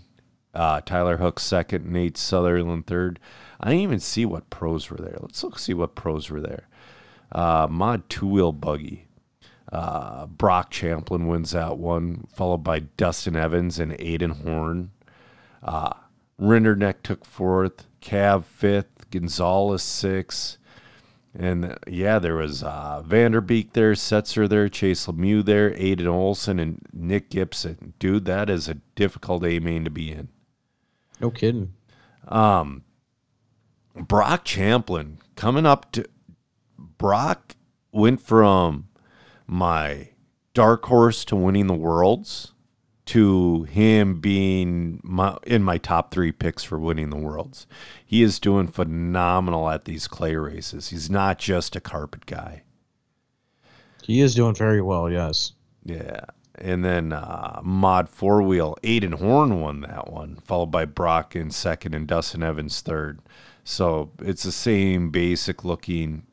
Uh, 0.55 0.81
Tyler 0.81 1.17
Hook 1.17 1.39
second, 1.39 1.85
Nate 1.85 2.17
Sutherland 2.17 2.87
third. 2.87 3.19
I 3.59 3.69
didn't 3.69 3.83
even 3.83 3.99
see 3.99 4.25
what 4.25 4.49
pros 4.49 4.89
were 4.89 4.97
there. 4.97 5.17
Let's 5.19 5.43
look 5.43 5.59
see 5.59 5.73
what 5.73 5.95
pros 5.95 6.29
were 6.29 6.41
there. 6.41 6.67
Uh, 7.31 7.67
Mod 7.69 8.09
two 8.09 8.27
wheel 8.27 8.53
buggy. 8.53 9.04
Uh, 9.75 10.25
Brock 10.27 10.71
Champlin 10.71 11.27
wins 11.27 11.51
that 11.51 11.77
one, 11.77 12.27
followed 12.33 12.63
by 12.63 12.79
Dustin 12.79 13.35
Evans 13.35 13.77
and 13.77 13.91
Aiden 13.91 14.41
Horn. 14.41 14.91
Uh, 15.61 15.91
Rinderneck 16.39 17.03
took 17.03 17.25
fourth, 17.25 17.85
Cav 18.01 18.45
fifth, 18.45 19.09
Gonzalez 19.11 19.83
sixth. 19.83 20.57
And 21.37 21.77
yeah, 21.87 22.19
there 22.19 22.37
was 22.37 22.63
uh, 22.63 23.03
Vanderbeek 23.05 23.73
there, 23.73 23.91
Setzer 23.91 24.47
there, 24.47 24.69
Chase 24.69 25.07
Lemieux 25.07 25.43
there, 25.43 25.71
Aiden 25.71 26.07
Olson, 26.07 26.57
and 26.57 26.79
Nick 26.93 27.29
Gibson. 27.29 27.93
Dude, 27.99 28.23
that 28.23 28.49
is 28.49 28.69
a 28.69 28.75
difficult 28.95 29.43
A 29.43 29.59
main 29.59 29.83
to 29.83 29.89
be 29.89 30.09
in. 30.09 30.29
No 31.19 31.31
kidding. 31.31 31.73
Brock 33.93 34.45
Champlin 34.45 35.17
coming 35.35 35.65
up 35.65 35.91
to 35.91 36.05
Brock 36.77 37.57
went 37.91 38.21
from 38.21 38.87
my 39.47 40.09
dark 40.53 40.85
horse 40.85 41.25
to 41.25 41.35
winning 41.35 41.67
the 41.67 41.73
worlds 41.73 42.53
to 43.05 43.63
him 43.63 44.19
being 44.19 44.99
my, 45.03 45.37
in 45.45 45.61
my 45.61 45.77
top 45.77 46.11
three 46.11 46.31
picks 46.31 46.63
for 46.63 46.79
winning 46.79 47.11
the 47.11 47.15
worlds. 47.15 47.67
He 48.03 48.23
is 48.23 48.39
doing 48.39 48.67
phenomenal 48.67 49.69
at 49.69 49.85
these 49.85 50.07
clay 50.07 50.35
races. 50.35 50.89
He's 50.89 51.09
not 51.09 51.37
just 51.37 51.75
a 51.75 51.81
carpet 51.81 52.25
guy. 52.25 52.63
He 54.03 54.21
is 54.21 54.35
doing 54.35 54.55
very 54.55 54.81
well. 54.81 55.09
Yes. 55.11 55.53
Yeah. 55.83 56.21
And 56.57 56.85
then 56.85 57.13
uh, 57.13 57.59
Mod 57.63 58.09
Four 58.09 58.41
Wheel, 58.41 58.77
Aiden 58.81 59.15
Horn 59.15 59.59
won 59.59 59.81
that 59.81 60.11
one, 60.11 60.37
followed 60.45 60.71
by 60.71 60.85
Brock 60.85 61.35
in 61.35 61.51
second 61.51 61.93
and 61.93 62.07
Dustin 62.07 62.41
Evans 62.41 62.81
third. 62.81 63.19
So 63.63 64.11
it's 64.19 64.43
the 64.43 64.51
same 64.51 65.09
basic 65.09 65.65
looking 65.65 66.25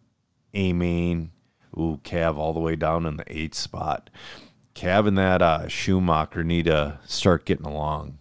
A 0.55 0.73
main. 0.73 1.33
Ooh, 1.77 2.01
Cav 2.05 2.37
all 2.37 2.53
the 2.53 2.61
way 2.61 2.77
down 2.77 3.07
in 3.07 3.17
the 3.17 3.25
eighth 3.27 3.55
spot. 3.55 4.11
Cav 4.75 5.07
and 5.07 5.19
that 5.19 5.43
uh, 5.43 5.69
Schumacher 5.69 6.43
need 6.45 6.67
to 6.67 6.99
start 7.05 7.45
getting 7.45 7.67
along. 7.67 8.19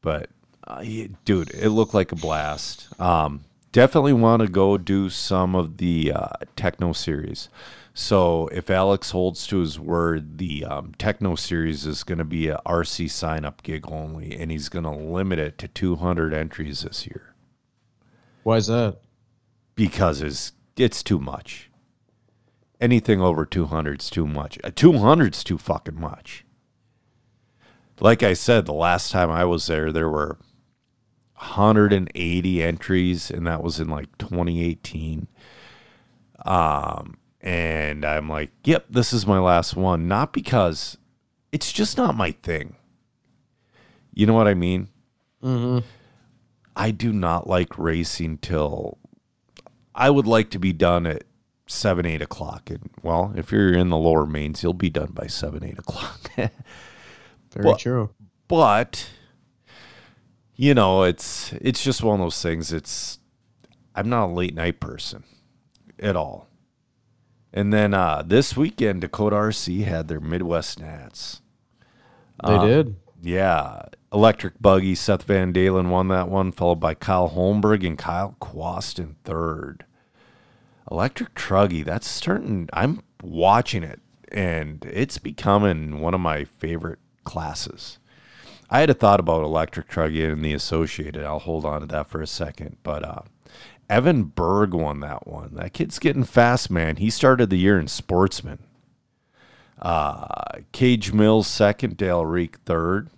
But, 0.00 0.30
uh, 0.66 0.80
yeah, 0.84 1.08
dude, 1.24 1.50
it 1.50 1.70
looked 1.70 1.94
like 1.94 2.12
a 2.12 2.16
blast. 2.16 2.88
Um, 3.00 3.44
definitely 3.72 4.12
want 4.12 4.42
to 4.42 4.48
go 4.48 4.78
do 4.78 5.10
some 5.10 5.54
of 5.54 5.76
the 5.76 6.12
uh, 6.12 6.28
techno 6.56 6.92
series. 6.92 7.48
So 7.92 8.46
if 8.48 8.70
Alex 8.70 9.10
holds 9.10 9.46
to 9.48 9.58
his 9.58 9.78
word, 9.78 10.38
the 10.38 10.64
um, 10.64 10.92
techno 10.96 11.34
series 11.34 11.84
is 11.86 12.04
going 12.04 12.18
to 12.18 12.24
be 12.24 12.48
a 12.48 12.60
RC 12.64 13.10
sign 13.10 13.44
up 13.44 13.62
gig 13.62 13.84
only, 13.90 14.36
and 14.38 14.50
he's 14.50 14.68
going 14.68 14.84
to 14.84 14.90
limit 14.90 15.38
it 15.38 15.58
to 15.58 15.68
200 15.68 16.32
entries 16.32 16.82
this 16.82 17.06
year 17.06 17.34
Why 18.44 18.56
is 18.56 18.68
that? 18.68 18.98
because 19.74 20.22
it's 20.22 20.52
it's 20.80 21.02
too 21.02 21.18
much. 21.18 21.70
Anything 22.80 23.20
over 23.20 23.44
200 23.44 24.00
is 24.00 24.10
too 24.10 24.26
much. 24.26 24.58
200 24.74 25.34
is 25.34 25.44
too 25.44 25.58
fucking 25.58 26.00
much. 26.00 26.44
Like 28.00 28.22
I 28.22 28.32
said, 28.32 28.64
the 28.64 28.72
last 28.72 29.12
time 29.12 29.30
I 29.30 29.44
was 29.44 29.66
there, 29.66 29.92
there 29.92 30.08
were 30.08 30.38
180 31.34 32.62
entries, 32.62 33.30
and 33.30 33.46
that 33.46 33.62
was 33.62 33.78
in 33.78 33.88
like 33.88 34.16
2018. 34.16 35.28
Um, 36.46 37.18
and 37.42 38.04
I'm 38.04 38.28
like, 38.28 38.50
yep, 38.64 38.86
this 38.88 39.12
is 39.12 39.26
my 39.26 39.38
last 39.38 39.76
one. 39.76 40.08
Not 40.08 40.32
because 40.32 40.96
it's 41.52 41.72
just 41.72 41.98
not 41.98 42.16
my 42.16 42.30
thing. 42.30 42.76
You 44.14 44.26
know 44.26 44.34
what 44.34 44.48
I 44.48 44.54
mean? 44.54 44.88
Mm-hmm. 45.42 45.86
I 46.76 46.90
do 46.90 47.12
not 47.12 47.46
like 47.46 47.78
racing 47.78 48.38
till 48.38 48.98
I 49.94 50.10
would 50.10 50.26
like 50.26 50.50
to 50.50 50.58
be 50.58 50.72
done 50.72 51.06
at 51.06 51.24
seven, 51.66 52.06
eight 52.06 52.22
o'clock. 52.22 52.70
And 52.70 52.90
well, 53.02 53.32
if 53.36 53.52
you're 53.52 53.72
in 53.72 53.88
the 53.90 53.96
lower 53.96 54.26
mains, 54.26 54.62
you'll 54.62 54.72
be 54.72 54.90
done 54.90 55.10
by 55.12 55.26
seven, 55.26 55.64
eight 55.64 55.78
o'clock. 55.78 56.20
Very 56.36 56.50
Well- 57.66 57.76
true. 57.76 58.10
but 58.48 59.08
you 60.56 60.74
know, 60.74 61.02
it's 61.04 61.52
it's 61.54 61.82
just 61.82 62.02
one 62.02 62.20
of 62.20 62.24
those 62.24 62.42
things. 62.42 62.72
It's 62.72 63.18
I'm 63.94 64.08
not 64.08 64.26
a 64.26 64.32
late 64.32 64.54
night 64.54 64.78
person 64.80 65.24
at 65.98 66.16
all. 66.16 66.46
And 67.52 67.72
then 67.72 67.94
uh, 67.94 68.22
this 68.24 68.56
weekend, 68.56 69.00
Dakota 69.00 69.34
RC 69.36 69.84
had 69.84 70.06
their 70.06 70.20
Midwest 70.20 70.78
Nats. 70.80 71.40
They 72.46 72.54
Uh, 72.54 72.64
did. 72.66 72.96
Yeah. 73.22 73.82
Electric 74.12 74.60
Buggy, 74.60 74.94
Seth 74.94 75.22
Van 75.24 75.52
Dalen 75.52 75.90
won 75.90 76.08
that 76.08 76.28
one, 76.28 76.52
followed 76.52 76.80
by 76.80 76.94
Kyle 76.94 77.30
Holmberg 77.30 77.86
and 77.86 77.96
Kyle 77.96 78.34
Quast 78.40 78.98
in 78.98 79.16
third. 79.24 79.84
Electric 80.90 81.34
Truggy, 81.34 81.84
that's 81.84 82.08
certain. 82.08 82.68
I'm 82.72 83.02
watching 83.22 83.84
it, 83.84 84.00
and 84.32 84.84
it's 84.84 85.18
becoming 85.18 86.00
one 86.00 86.14
of 86.14 86.20
my 86.20 86.44
favorite 86.44 86.98
classes. 87.22 87.98
I 88.68 88.80
had 88.80 88.90
a 88.90 88.94
thought 88.94 89.20
about 89.20 89.42
Electric 89.42 89.88
Truggy 89.88 90.30
and 90.30 90.44
the 90.44 90.54
Associated. 90.54 91.24
I'll 91.24 91.40
hold 91.40 91.64
on 91.64 91.80
to 91.80 91.86
that 91.88 92.08
for 92.08 92.20
a 92.20 92.26
second. 92.26 92.78
But 92.82 93.04
uh, 93.04 93.22
Evan 93.88 94.24
Berg 94.24 94.74
won 94.74 95.00
that 95.00 95.26
one. 95.26 95.54
That 95.54 95.72
kid's 95.72 95.98
getting 95.98 96.24
fast, 96.24 96.70
man. 96.70 96.96
He 96.96 97.10
started 97.10 97.50
the 97.50 97.58
year 97.58 97.78
in 97.78 97.88
Sportsman. 97.88 98.60
Uh, 99.80 100.60
Cage 100.72 101.12
Mills 101.12 101.46
second, 101.46 101.96
Dale 101.96 102.26
Reek 102.26 102.58
third. 102.66 103.10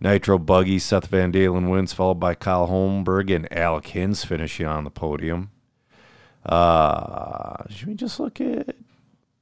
Nitro 0.00 0.38
Buggy, 0.38 0.78
Seth 0.78 1.06
Van 1.06 1.30
Dalen 1.30 1.68
wins, 1.68 1.92
followed 1.92 2.20
by 2.20 2.34
Kyle 2.34 2.68
Holmberg 2.68 3.34
and 3.34 3.50
Alec 3.52 3.86
Hins 3.88 4.24
finishing 4.24 4.66
on 4.66 4.84
the 4.84 4.90
podium. 4.90 5.50
Uh, 6.44 7.66
should 7.70 7.88
we 7.88 7.94
just 7.94 8.20
look 8.20 8.40
at? 8.40 8.76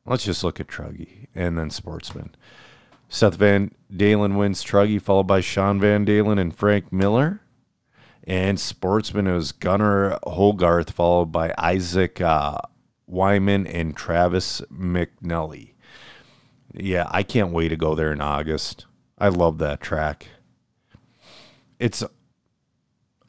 Let's 0.07 0.25
just 0.25 0.45
look 0.45 0.61
at 0.61 0.69
Truggy 0.69 1.27
and 1.35 1.59
then 1.59 1.71
Sportsman. 1.71 2.35
Seth 3.09 3.35
Van 3.37 3.73
Dalen 3.95 4.37
wins 4.37 4.65
Truggy, 4.65 5.01
followed 5.01 5.27
by 5.27 5.41
Sean 5.41 5.81
Van 5.81 6.05
Dalen 6.05 6.39
and 6.39 6.55
Frank 6.55 6.93
Miller. 6.93 7.41
And 8.25 8.59
Sportsman 8.59 9.27
is 9.27 9.53
Gunnar 9.53 10.19
Hogarth, 10.25 10.91
followed 10.91 11.33
by 11.33 11.53
Isaac 11.59 12.21
uh, 12.21 12.59
Wyman 13.07 13.67
and 13.67 13.97
Travis 13.97 14.61
McNully. 14.73 15.72
Yeah, 16.75 17.07
I 17.11 17.23
can't 17.23 17.53
wait 17.53 17.69
to 17.69 17.77
go 17.77 17.95
there 17.95 18.13
in 18.13 18.21
August. 18.21 18.87
I 19.19 19.29
love 19.29 19.59
that 19.59 19.81
track. 19.81 20.29
It's 21.79 22.03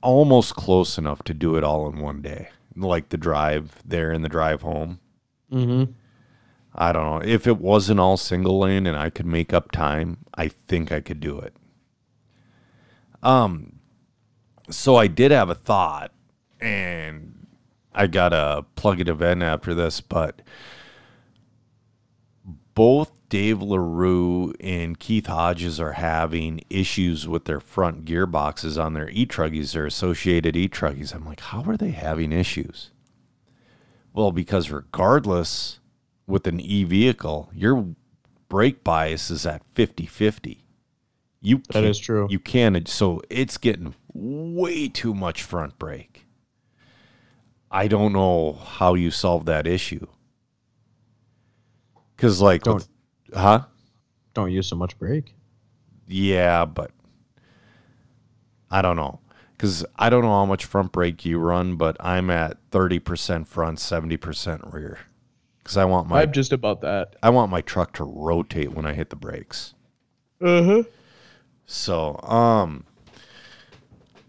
almost 0.02 0.56
close 0.56 0.98
enough 0.98 1.24
to 1.24 1.34
do 1.34 1.56
it 1.56 1.64
all 1.64 1.88
in 1.90 2.00
one 2.00 2.22
day, 2.22 2.50
like 2.76 3.10
the 3.10 3.18
drive 3.18 3.82
there 3.86 4.12
and 4.12 4.24
the 4.24 4.30
drive 4.30 4.62
home. 4.62 5.00
Mm-hmm. 5.52 5.92
I 6.76 6.92
don't 6.92 7.06
know. 7.06 7.28
If 7.28 7.48
it 7.48 7.60
wasn't 7.60 8.00
all 8.00 8.18
single 8.18 8.60
lane 8.60 8.88
and 8.88 8.98
I 8.98 9.10
could 9.10 9.26
make 9.26 9.54
up 9.54 9.72
time, 9.72 10.18
I 10.36 10.50
think 10.68 10.92
I 10.92 11.00
could 11.00 11.20
do 11.20 11.40
it. 11.40 11.56
Um 13.22 13.80
so 14.70 14.96
I 14.96 15.08
did 15.08 15.32
have 15.32 15.50
a 15.50 15.56
thought 15.56 16.12
and 16.60 17.48
I 17.94 18.08
got 18.08 18.34
a 18.34 18.66
plug 18.76 19.00
it 19.00 19.10
event 19.10 19.44
after 19.44 19.74
this, 19.74 20.02
but 20.02 20.42
both 22.76 23.12
Dave 23.30 23.62
LaRue 23.62 24.54
and 24.60 25.00
Keith 25.00 25.26
Hodges 25.28 25.80
are 25.80 25.94
having 25.94 26.62
issues 26.70 27.28
with 27.28 27.46
their 27.46 27.60
front 27.60 28.06
gearboxes 28.06 28.82
on 28.84 28.94
their 28.94 29.10
e-truggies, 29.10 29.74
their 29.74 29.86
associated 29.86 30.56
e-truggies. 30.56 31.14
I'm 31.16 31.26
like, 31.26 31.40
how 31.40 31.64
are 31.64 31.78
they 31.78 31.92
having 31.92 32.32
issues? 32.32 32.92
Well, 34.14 34.32
because 34.32 34.70
regardless 34.70 35.80
with 36.28 36.46
an 36.46 36.60
e 36.60 36.84
vehicle, 36.84 37.50
your 37.54 37.96
brake 38.50 38.84
bias 38.84 39.32
is 39.32 39.46
at 39.48 39.64
50 39.74 40.06
50. 40.06 40.64
You 41.42 41.58
That 41.70 41.84
can't- 41.84 41.98
true. 41.98 42.28
You 42.30 42.40
can, 42.40 42.86
so 42.86 43.22
it's 43.30 43.58
getting 43.58 43.96
way 44.14 44.88
too 44.88 45.14
much 45.16 45.42
front 45.42 45.78
brake. 45.80 46.28
I 47.72 47.88
don't 47.88 48.14
know 48.14 48.54
how 48.54 48.94
you 48.94 49.10
solve 49.10 49.46
that 49.46 49.66
issue. 49.66 50.06
Because, 52.24 52.40
like, 52.42 52.64
Don't- 52.64 52.76
with- 52.76 52.90
huh? 53.34 53.66
Don't 54.34 54.50
use 54.50 54.68
so 54.68 54.78
much 54.78 54.98
brake. 54.98 55.36
Yeah, 56.08 56.64
but 56.64 56.92
I 58.72 58.82
don't 58.82 58.96
know. 58.96 59.20
Because 59.52 59.86
I 59.98 60.10
don't 60.10 60.22
know 60.22 60.30
how 60.32 60.46
much 60.46 60.64
front 60.64 60.94
brake 60.94 61.26
you 61.26 61.38
run, 61.38 61.76
but 61.76 61.98
I'm 62.00 62.30
at 62.30 62.56
30% 62.72 63.46
front, 63.46 63.80
70% 63.80 64.72
rear. 64.72 65.00
Because 65.60 65.76
I 65.76 65.84
want 65.84 66.08
my 66.08 66.22
I'm 66.22 66.32
just 66.32 66.54
about 66.54 66.80
that. 66.80 67.18
I 67.22 67.30
want 67.30 67.52
my 67.52 67.60
truck 67.60 67.92
to 67.96 68.06
rotate 68.06 68.72
when 68.72 68.86
I 68.86 68.94
hit 68.94 69.10
the 69.10 69.18
brakes. 69.18 69.74
Uh-huh. 70.40 70.84
So, 71.66 72.22
um, 72.24 72.86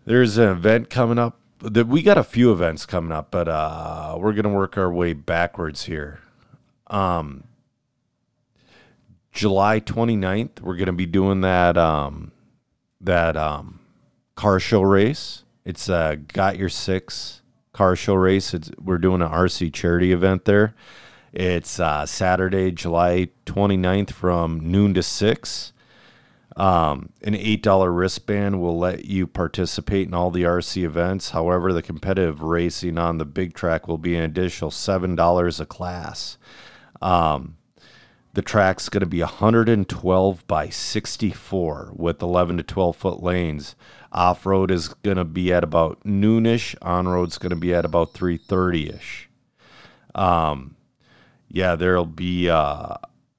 there's 0.04 0.36
an 0.36 0.48
event 0.48 0.90
coming 0.90 1.20
up. 1.20 1.38
That 1.60 1.86
we 1.86 2.02
got 2.02 2.18
a 2.18 2.24
few 2.24 2.50
events 2.50 2.86
coming 2.86 3.12
up, 3.12 3.30
but 3.30 3.46
uh, 3.46 4.16
we're 4.18 4.32
gonna 4.32 4.52
work 4.52 4.76
our 4.76 4.92
way 4.92 5.12
backwards 5.12 5.84
here. 5.84 6.18
Um, 6.88 7.44
July 9.34 9.80
29th, 9.80 10.60
we're 10.60 10.76
gonna 10.76 10.92
be 10.92 11.06
doing 11.06 11.40
that 11.40 11.76
um, 11.76 12.30
that 13.00 13.36
um, 13.36 13.80
car 14.36 14.60
show 14.60 14.80
race. 14.80 15.42
It's 15.64 15.88
uh, 15.90 16.16
got 16.32 16.56
your 16.56 16.68
six 16.68 17.42
car 17.72 17.96
show 17.96 18.14
race. 18.14 18.54
It's, 18.54 18.70
we're 18.80 18.98
doing 18.98 19.22
an 19.22 19.28
RC 19.28 19.74
charity 19.74 20.12
event 20.12 20.44
there. 20.44 20.76
It's 21.32 21.80
uh, 21.80 22.06
Saturday, 22.06 22.70
July 22.70 23.28
29th 23.46 24.12
from 24.12 24.60
noon 24.60 24.94
to 24.94 25.02
6. 25.02 25.72
Um, 26.56 27.10
an 27.22 27.34
$8 27.34 27.96
wristband 27.96 28.60
will 28.60 28.78
let 28.78 29.06
you 29.06 29.26
participate 29.26 30.06
in 30.06 30.14
all 30.14 30.30
the 30.30 30.44
RC 30.44 30.84
events. 30.84 31.30
However, 31.30 31.72
the 31.72 31.82
competitive 31.82 32.40
racing 32.40 32.98
on 32.98 33.18
the 33.18 33.24
big 33.24 33.54
track 33.54 33.88
will 33.88 33.98
be 33.98 34.14
an 34.14 34.22
additional 34.22 34.70
$7 34.70 35.60
a 35.60 35.66
class. 35.66 36.38
Um, 37.02 37.56
the 38.34 38.42
track's 38.42 38.88
going 38.88 39.00
to 39.00 39.06
be 39.06 39.20
112 39.20 40.46
by 40.46 40.68
64 40.68 41.92
with 41.94 42.20
11 42.20 42.56
to 42.56 42.62
12 42.64 42.96
foot 42.96 43.22
lanes. 43.22 43.76
Off 44.12 44.44
road 44.44 44.70
is 44.70 44.88
going 44.88 45.16
to 45.16 45.24
be 45.24 45.52
at 45.52 45.64
about 45.64 46.00
noonish. 46.04 46.74
On 46.82 47.08
road's 47.08 47.38
going 47.38 47.50
to 47.50 47.56
be 47.56 47.72
at 47.72 47.84
about 47.84 48.12
3:30 48.12 48.94
ish. 48.94 49.30
Um, 50.14 50.76
yeah, 51.48 51.74
there'll 51.76 52.06
be 52.06 52.50
uh, 52.50 52.94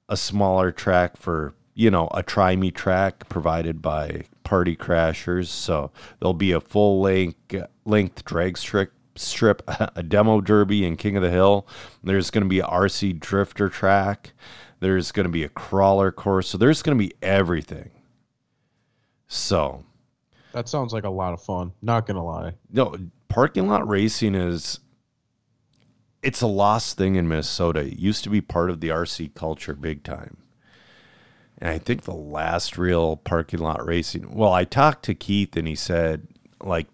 a 0.08 0.16
smaller 0.16 0.72
track 0.72 1.16
for 1.16 1.54
you 1.74 1.90
know 1.90 2.08
a 2.12 2.22
try 2.22 2.56
me 2.56 2.70
track 2.70 3.28
provided 3.28 3.80
by 3.80 4.24
Party 4.44 4.76
Crashers. 4.76 5.48
So 5.48 5.90
there'll 6.20 6.34
be 6.34 6.52
a 6.52 6.60
full 6.60 7.00
length 7.00 7.54
length 7.84 8.24
drag 8.24 8.56
strip 8.58 8.92
strip, 9.18 9.62
a 9.68 10.02
demo 10.02 10.40
derby 10.40 10.84
and 10.86 10.98
King 10.98 11.16
of 11.16 11.22
the 11.22 11.30
Hill. 11.30 11.66
There's 12.02 12.30
going 12.30 12.44
to 12.44 12.48
be 12.48 12.60
a 12.60 12.66
RC 12.66 13.18
drifter 13.20 13.68
track. 13.68 14.32
There's 14.80 15.12
going 15.12 15.24
to 15.24 15.32
be 15.32 15.44
a 15.44 15.48
crawler 15.48 16.12
course. 16.12 16.48
So 16.48 16.58
there's 16.58 16.82
going 16.82 16.96
to 16.98 17.04
be 17.04 17.14
everything. 17.22 17.90
So 19.28 19.84
That 20.52 20.68
sounds 20.68 20.92
like 20.92 21.04
a 21.04 21.10
lot 21.10 21.32
of 21.32 21.42
fun. 21.42 21.72
Not 21.82 22.06
gonna 22.06 22.24
lie. 22.24 22.54
no, 22.70 22.96
parking 23.28 23.66
lot 23.68 23.86
racing 23.88 24.34
is 24.34 24.80
it's 26.22 26.42
a 26.42 26.46
lost 26.46 26.96
thing 26.96 27.16
in 27.16 27.28
Minnesota. 27.28 27.80
It 27.80 27.98
used 27.98 28.24
to 28.24 28.30
be 28.30 28.40
part 28.40 28.70
of 28.70 28.80
the 28.80 28.88
RC 28.88 29.34
culture 29.34 29.74
big 29.74 30.02
time. 30.02 30.38
And 31.58 31.70
I 31.70 31.78
think 31.78 32.02
the 32.02 32.14
last 32.14 32.76
real 32.76 33.16
parking 33.16 33.60
lot 33.60 33.84
racing, 33.84 34.34
well, 34.34 34.52
I 34.52 34.64
talked 34.64 35.04
to 35.04 35.14
Keith 35.14 35.56
and 35.56 35.66
he 35.66 35.74
said 35.74 36.28
like 36.62 36.88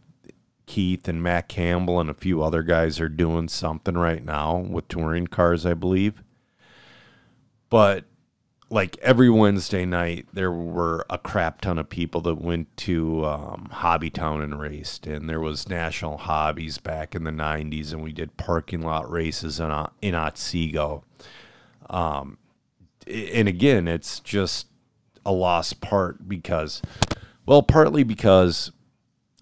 Keith 0.66 1.08
and 1.08 1.22
Matt 1.22 1.48
Campbell 1.48 2.00
and 2.00 2.08
a 2.08 2.14
few 2.14 2.42
other 2.42 2.62
guys 2.62 3.00
are 3.00 3.08
doing 3.08 3.48
something 3.48 3.96
right 3.96 4.24
now 4.24 4.56
with 4.56 4.88
touring 4.88 5.26
cars, 5.26 5.66
I 5.66 5.74
believe. 5.74 6.22
But 7.72 8.04
like 8.68 8.98
every 8.98 9.30
Wednesday 9.30 9.86
night, 9.86 10.26
there 10.34 10.52
were 10.52 11.06
a 11.08 11.16
crap 11.16 11.62
ton 11.62 11.78
of 11.78 11.88
people 11.88 12.20
that 12.20 12.34
went 12.34 12.76
to 12.76 13.24
um, 13.24 13.70
Hobbytown 13.72 14.44
and 14.44 14.60
raced, 14.60 15.06
and 15.06 15.26
there 15.26 15.40
was 15.40 15.70
National 15.70 16.18
Hobbies 16.18 16.76
back 16.76 17.14
in 17.14 17.24
the 17.24 17.30
'90s, 17.30 17.94
and 17.94 18.02
we 18.02 18.12
did 18.12 18.36
parking 18.36 18.82
lot 18.82 19.10
races 19.10 19.58
in 19.58 19.72
in 20.02 20.14
Otsego. 20.14 21.02
Um, 21.88 22.36
and 23.06 23.48
again, 23.48 23.88
it's 23.88 24.20
just 24.20 24.66
a 25.24 25.32
lost 25.32 25.80
part 25.80 26.28
because, 26.28 26.82
well, 27.46 27.62
partly 27.62 28.02
because, 28.02 28.70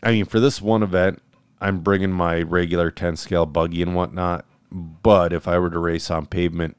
I 0.04 0.12
mean, 0.12 0.24
for 0.24 0.38
this 0.38 0.62
one 0.62 0.84
event, 0.84 1.20
I'm 1.60 1.80
bringing 1.80 2.12
my 2.12 2.42
regular 2.42 2.92
10 2.92 3.16
scale 3.16 3.44
buggy 3.44 3.82
and 3.82 3.96
whatnot. 3.96 4.44
But 4.70 5.32
if 5.32 5.48
I 5.48 5.58
were 5.58 5.70
to 5.70 5.80
race 5.80 6.12
on 6.12 6.26
pavement 6.26 6.76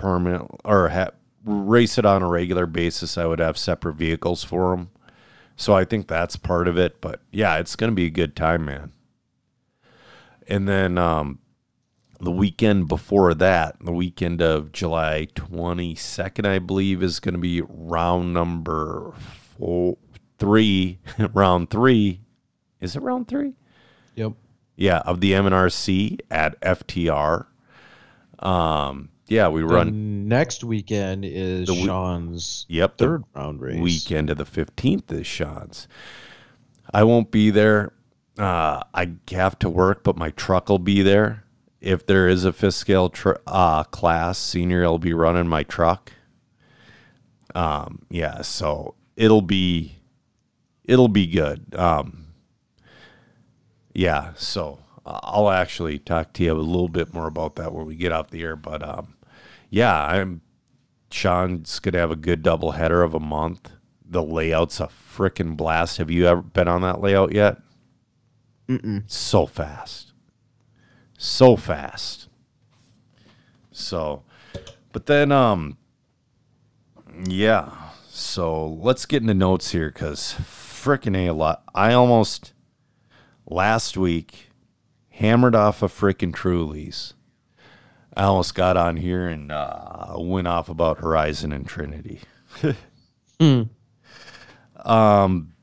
permanent 0.00 0.50
or 0.64 0.88
ha- 0.88 1.10
race 1.44 1.98
it 1.98 2.06
on 2.06 2.22
a 2.22 2.28
regular 2.28 2.64
basis, 2.64 3.18
I 3.18 3.26
would 3.26 3.38
have 3.38 3.58
separate 3.58 3.96
vehicles 3.96 4.42
for 4.42 4.74
them. 4.74 4.90
So 5.56 5.74
I 5.74 5.84
think 5.84 6.08
that's 6.08 6.36
part 6.36 6.68
of 6.68 6.78
it. 6.78 7.02
But 7.02 7.20
yeah, 7.30 7.58
it's 7.58 7.76
going 7.76 7.90
to 7.90 7.94
be 7.94 8.06
a 8.06 8.10
good 8.10 8.34
time, 8.34 8.64
man. 8.64 8.92
And 10.48 10.66
then 10.66 10.96
um, 10.96 11.38
the 12.18 12.30
weekend 12.30 12.88
before 12.88 13.34
that, 13.34 13.76
the 13.80 13.92
weekend 13.92 14.40
of 14.40 14.72
July 14.72 15.28
22nd, 15.34 16.46
I 16.46 16.58
believe, 16.60 17.02
is 17.02 17.20
going 17.20 17.34
to 17.34 17.38
be 17.38 17.60
round 17.60 18.32
number 18.32 19.12
four, 19.58 19.98
three. 20.38 20.98
round 21.34 21.68
three. 21.68 22.22
Is 22.80 22.96
it 22.96 23.02
round 23.02 23.28
three? 23.28 23.52
Yep. 24.14 24.32
Yeah, 24.76 25.00
of 25.00 25.20
the 25.20 25.32
MNRC 25.32 26.20
at 26.30 26.58
FTR. 26.62 27.44
Um, 28.38 29.10
yeah, 29.30 29.48
we 29.48 29.62
run 29.62 29.86
Then 29.86 30.28
next 30.28 30.64
weekend 30.64 31.24
is 31.24 31.68
The 31.68 31.74
Sean's 31.74 32.66
Yep, 32.68 32.96
the 32.96 33.04
third 33.04 33.24
round 33.34 33.60
race. 33.60 33.80
weekend 33.80 34.28
of 34.28 34.36
the 34.38 34.44
15th 34.44 35.10
is 35.12 35.26
Sean's. 35.26 35.88
I 36.92 37.04
won't 37.04 37.30
be 37.30 37.50
there. 37.50 37.92
Uh, 38.36 38.82
I 38.92 39.12
have 39.30 39.58
to 39.60 39.70
work, 39.70 40.02
but 40.02 40.16
my 40.16 40.30
truck 40.30 40.68
will 40.68 40.80
be 40.80 41.02
there. 41.02 41.44
If 41.80 42.06
there 42.06 42.28
is 42.28 42.44
a 42.44 42.52
fifth 42.52 42.74
scale 42.74 43.08
tr- 43.08 43.34
uh, 43.46 43.84
class, 43.84 44.36
senior 44.38 44.84
I'll 44.84 44.98
be 44.98 45.14
running 45.14 45.46
my 45.46 45.62
truck. 45.62 46.12
Um, 47.54 48.02
yeah, 48.10 48.42
so 48.42 48.94
it'll 49.16 49.42
be 49.42 49.96
it'll 50.84 51.08
be 51.08 51.26
good. 51.26 51.74
Um, 51.76 52.26
yeah, 53.94 54.32
so 54.36 54.80
I'll 55.06 55.50
actually 55.50 55.98
talk 55.98 56.32
to 56.34 56.44
you 56.44 56.52
a 56.52 56.54
little 56.54 56.88
bit 56.88 57.14
more 57.14 57.26
about 57.26 57.56
that 57.56 57.72
when 57.72 57.86
we 57.86 57.94
get 57.96 58.12
off 58.12 58.30
the 58.30 58.42
air. 58.42 58.56
But 58.56 58.82
um, 58.86 59.14
yeah, 59.70 60.04
I'm 60.04 60.42
Sean's 61.10 61.78
gonna 61.78 61.98
have 61.98 62.10
a 62.10 62.16
good 62.16 62.42
double 62.42 62.72
header 62.72 63.02
of 63.02 63.14
a 63.14 63.20
month. 63.20 63.70
The 64.04 64.22
layout's 64.22 64.80
a 64.80 64.88
freaking 64.88 65.56
blast. 65.56 65.98
Have 65.98 66.10
you 66.10 66.26
ever 66.26 66.42
been 66.42 66.68
on 66.68 66.82
that 66.82 67.00
layout 67.00 67.32
yet? 67.32 67.58
Mm-mm. 68.68 69.04
So 69.06 69.46
fast, 69.46 70.12
so 71.16 71.56
fast. 71.56 72.28
So, 73.70 74.24
but 74.92 75.06
then 75.06 75.32
um, 75.32 75.78
yeah. 77.26 77.72
So 78.08 78.66
let's 78.66 79.06
get 79.06 79.22
into 79.22 79.34
notes 79.34 79.70
here 79.70 79.90
because 79.90 80.34
freaking 80.40 81.16
a 81.16 81.32
lot. 81.32 81.62
I 81.74 81.92
almost 81.92 82.52
last 83.46 83.96
week 83.96 84.50
hammered 85.10 85.54
off 85.54 85.82
a 85.82 85.88
freaking 85.88 86.32
Trulies. 86.32 87.14
I 88.20 88.24
almost 88.24 88.54
got 88.54 88.76
on 88.76 88.98
here 88.98 89.28
and 89.28 89.50
uh, 89.50 90.12
went 90.18 90.46
off 90.46 90.68
about 90.68 90.98
Horizon 90.98 91.52
and 91.52 91.66
Trinity. 91.66 92.20
Hmm. 93.40 93.62
Um, 94.76 95.54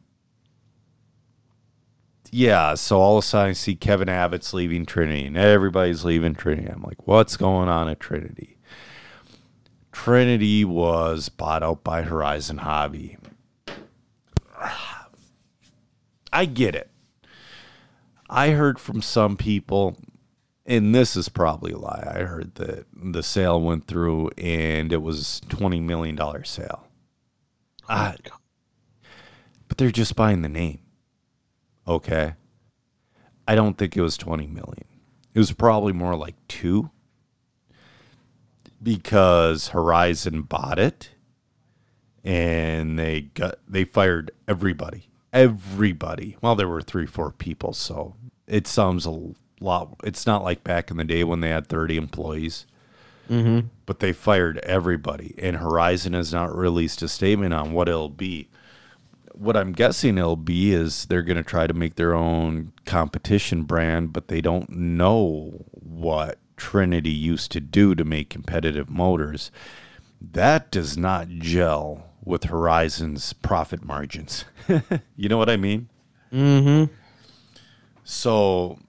yeah, 2.31 2.73
so 2.73 2.99
all 2.99 3.19
of 3.19 3.23
a 3.23 3.27
sudden 3.27 3.51
I 3.51 3.53
see 3.53 3.75
Kevin 3.75 4.09
Abbott's 4.09 4.51
leaving 4.51 4.83
Trinity 4.83 5.27
and 5.27 5.37
everybody's 5.37 6.03
leaving 6.03 6.33
Trinity. 6.33 6.69
I'm 6.69 6.81
like, 6.81 7.05
what's 7.05 7.37
going 7.37 7.69
on 7.69 7.87
at 7.87 7.99
Trinity? 7.99 8.57
Trinity 9.91 10.65
was 10.65 11.29
bought 11.29 11.61
out 11.61 11.83
by 11.83 12.01
Horizon 12.01 12.57
Hobby. 12.57 13.19
I 16.33 16.45
get 16.45 16.73
it. 16.73 16.89
I 18.27 18.49
heard 18.49 18.79
from 18.79 19.03
some 19.03 19.37
people, 19.37 19.97
and 20.67 20.93
this 20.93 21.15
is 21.15 21.29
probably 21.29 21.71
a 21.71 21.77
lie. 21.77 22.13
I 22.15 22.19
heard 22.23 22.55
that 22.55 22.85
the 22.93 23.23
sale 23.23 23.61
went 23.61 23.87
through 23.87 24.31
and 24.37 24.91
it 24.91 25.01
was 25.01 25.41
$20 25.47 25.81
million 25.81 26.17
sale. 26.43 26.87
Oh 27.89 27.93
I, 27.93 28.15
ah, 28.27 28.39
but 29.69 29.77
they're 29.77 29.91
just 29.91 30.15
buying 30.15 30.41
the 30.41 30.49
name. 30.49 30.79
Okay. 31.87 32.33
I 33.47 33.55
don't 33.55 33.77
think 33.77 33.95
it 33.95 34.01
was 34.01 34.17
20 34.17 34.45
million. 34.47 34.85
It 35.33 35.39
was 35.39 35.53
probably 35.53 35.93
more 35.93 36.17
like 36.17 36.35
2 36.49 36.89
because 38.83 39.69
Horizon 39.69 40.41
bought 40.41 40.79
it 40.79 41.11
and 42.23 42.99
they 42.99 43.21
got 43.21 43.59
they 43.67 43.85
fired 43.85 44.31
everybody. 44.49 45.09
Everybody. 45.31 46.35
Well, 46.41 46.55
there 46.55 46.67
were 46.67 46.81
3 46.81 47.05
4 47.05 47.31
people, 47.31 47.71
so 47.71 48.15
it 48.47 48.67
sounds 48.67 49.05
a 49.05 49.11
lot 49.59 49.95
it's 50.03 50.25
not 50.25 50.43
like 50.43 50.63
back 50.63 50.91
in 50.91 50.97
the 50.97 51.03
day 51.03 51.23
when 51.23 51.39
they 51.41 51.49
had 51.49 51.67
30 51.67 51.97
employees. 51.97 52.65
Mm-hmm. 53.29 53.67
But 53.85 53.99
they 53.99 54.13
fired 54.13 54.57
everybody 54.59 55.35
and 55.37 55.57
Horizon 55.57 56.13
has 56.13 56.31
not 56.31 56.55
released 56.55 57.01
a 57.01 57.07
statement 57.07 57.53
on 57.53 57.73
what 57.73 57.89
it'll 57.89 58.09
be 58.09 58.47
what 59.39 59.55
I'm 59.55 59.71
guessing 59.71 60.17
it'll 60.17 60.35
be 60.35 60.73
is 60.73 61.05
they're 61.05 61.21
going 61.21 61.37
to 61.37 61.43
try 61.43 61.67
to 61.67 61.73
make 61.73 61.95
their 61.95 62.13
own 62.13 62.73
competition 62.85 63.63
brand, 63.63 64.13
but 64.13 64.27
they 64.27 64.41
don't 64.41 64.69
know 64.69 65.65
what 65.71 66.39
Trinity 66.55 67.11
used 67.11 67.51
to 67.51 67.59
do 67.59 67.95
to 67.95 68.03
make 68.03 68.29
competitive 68.29 68.89
motors. 68.89 69.51
That 70.19 70.71
does 70.71 70.97
not 70.97 71.29
gel 71.29 72.09
with 72.23 72.45
Horizon's 72.45 73.33
profit 73.33 73.85
margins. 73.85 74.45
you 75.15 75.29
know 75.29 75.37
what 75.37 75.49
I 75.49 75.57
mean? 75.57 75.89
Mm-hmm. 76.33 76.91
So, 78.03 78.79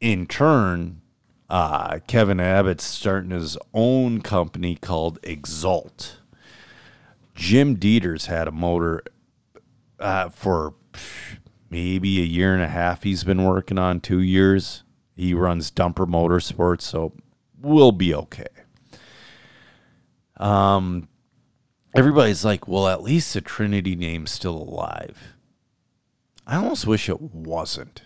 in 0.00 0.26
turn, 0.26 1.00
uh, 1.48 2.00
Kevin 2.06 2.40
Abbott's 2.40 2.84
starting 2.84 3.30
his 3.30 3.56
own 3.72 4.20
company 4.20 4.76
called 4.76 5.18
Exalt. 5.22 6.18
Jim 7.34 7.76
Dieters 7.76 8.26
had 8.26 8.48
a 8.48 8.52
motor 8.52 9.02
uh, 10.00 10.28
for 10.30 10.74
maybe 11.70 12.20
a 12.20 12.24
year 12.24 12.54
and 12.54 12.62
a 12.62 12.68
half. 12.68 13.02
He's 13.02 13.24
been 13.24 13.44
working 13.44 13.78
on 13.78 14.00
two 14.00 14.20
years. 14.20 14.82
He 15.14 15.34
runs 15.34 15.70
Dumper 15.70 16.06
Motorsports, 16.06 16.82
so 16.82 17.12
we'll 17.60 17.92
be 17.92 18.14
okay. 18.14 18.46
Um, 20.38 21.08
everybody's 21.94 22.44
like, 22.44 22.68
well, 22.68 22.88
at 22.88 23.02
least 23.02 23.32
the 23.34 23.40
Trinity 23.40 23.96
name's 23.96 24.30
still 24.30 24.56
alive. 24.56 25.34
I 26.46 26.56
almost 26.56 26.86
wish 26.86 27.08
it 27.08 27.20
wasn't. 27.20 28.02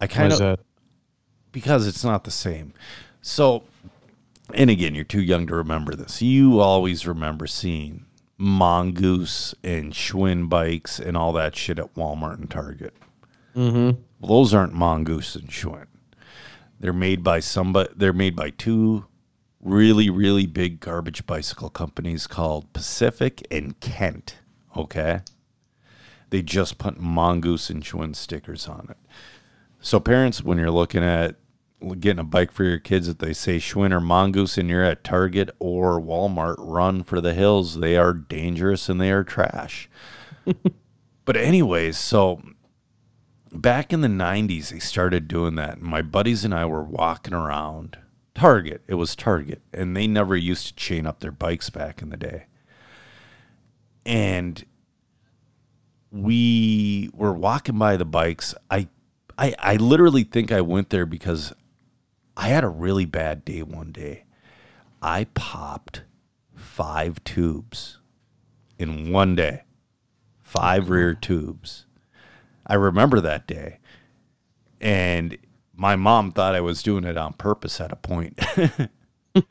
I 0.00 0.06
kind 0.06 0.32
of 0.32 0.58
because 1.52 1.86
it's 1.86 2.04
not 2.04 2.24
the 2.24 2.30
same. 2.30 2.72
So, 3.20 3.64
and 4.54 4.70
again, 4.70 4.94
you're 4.94 5.04
too 5.04 5.22
young 5.22 5.46
to 5.46 5.54
remember 5.54 5.94
this. 5.94 6.22
You 6.22 6.60
always 6.60 7.06
remember 7.06 7.46
seeing 7.46 8.06
Mongoose 8.36 9.54
and 9.64 9.92
Schwinn 9.92 10.48
bikes 10.48 11.00
and 11.00 11.16
all 11.16 11.32
that 11.32 11.56
shit 11.56 11.78
at 11.78 11.94
Walmart 11.94 12.38
and 12.38 12.50
Target. 12.50 12.94
Mm-hmm. 13.56 14.00
Well, 14.20 14.38
those 14.38 14.54
aren't 14.54 14.74
Mongoose 14.74 15.34
and 15.34 15.48
Schwinn. 15.48 15.86
They're 16.80 16.92
made 16.92 17.24
by 17.24 17.40
somebody. 17.40 17.90
They're 17.96 18.12
made 18.12 18.36
by 18.36 18.50
two 18.50 19.06
really, 19.60 20.08
really 20.08 20.46
big 20.46 20.78
garbage 20.78 21.26
bicycle 21.26 21.70
companies 21.70 22.26
called 22.28 22.72
Pacific 22.72 23.46
and 23.50 23.78
Kent. 23.80 24.36
Okay, 24.76 25.20
they 26.30 26.42
just 26.42 26.78
put 26.78 27.00
Mongoose 27.00 27.68
and 27.68 27.82
Schwinn 27.82 28.14
stickers 28.14 28.68
on 28.68 28.86
it. 28.90 28.96
So 29.80 30.00
parents, 30.00 30.42
when 30.42 30.58
you're 30.58 30.70
looking 30.70 31.04
at 31.04 31.36
getting 32.00 32.18
a 32.18 32.24
bike 32.24 32.50
for 32.50 32.64
your 32.64 32.78
kids 32.78 33.06
that 33.06 33.20
they 33.20 33.32
say 33.32 33.58
Schwinn 33.58 33.92
or 33.92 34.00
Mongoose 34.00 34.58
and 34.58 34.68
you're 34.68 34.84
at 34.84 35.04
Target 35.04 35.50
or 35.58 36.00
Walmart, 36.00 36.56
run 36.58 37.04
for 37.04 37.20
the 37.20 37.34
hills. 37.34 37.78
They 37.78 37.96
are 37.96 38.12
dangerous 38.12 38.88
and 38.88 39.00
they 39.00 39.10
are 39.12 39.24
trash. 39.24 39.88
but 41.24 41.36
anyways, 41.36 41.96
so 41.96 42.42
back 43.52 43.92
in 43.92 44.00
the 44.00 44.08
90s 44.08 44.70
they 44.70 44.80
started 44.80 45.28
doing 45.28 45.54
that. 45.54 45.80
My 45.80 46.02
buddies 46.02 46.44
and 46.44 46.54
I 46.54 46.64
were 46.64 46.82
walking 46.82 47.34
around 47.34 47.98
Target. 48.34 48.82
It 48.88 48.94
was 48.94 49.14
Target 49.14 49.62
and 49.72 49.96
they 49.96 50.08
never 50.08 50.36
used 50.36 50.66
to 50.66 50.74
chain 50.74 51.06
up 51.06 51.20
their 51.20 51.32
bikes 51.32 51.70
back 51.70 52.02
in 52.02 52.10
the 52.10 52.16
day. 52.16 52.46
And 54.04 54.64
we 56.10 57.10
were 57.12 57.34
walking 57.34 57.78
by 57.78 57.96
the 57.96 58.04
bikes. 58.04 58.54
I 58.70 58.88
I, 59.38 59.54
I 59.58 59.76
literally 59.76 60.24
think 60.24 60.50
I 60.50 60.60
went 60.60 60.90
there 60.90 61.06
because 61.06 61.52
I 62.36 62.48
had 62.48 62.64
a 62.64 62.68
really 62.68 63.04
bad 63.04 63.44
day 63.44 63.62
one 63.62 63.92
day. 63.92 64.24
I 65.00 65.24
popped 65.34 66.02
five 66.56 67.22
tubes 67.22 67.98
in 68.78 69.12
one 69.12 69.36
day, 69.36 69.62
five 70.42 70.90
rear 70.90 71.14
tubes. 71.14 71.86
I 72.66 72.74
remember 72.74 73.20
that 73.20 73.46
day. 73.46 73.78
And 74.80 75.38
my 75.74 75.94
mom 75.94 76.32
thought 76.32 76.56
I 76.56 76.60
was 76.60 76.82
doing 76.82 77.04
it 77.04 77.16
on 77.16 77.32
purpose 77.34 77.80
at 77.80 77.92
a 77.92 77.96
point. 77.96 78.38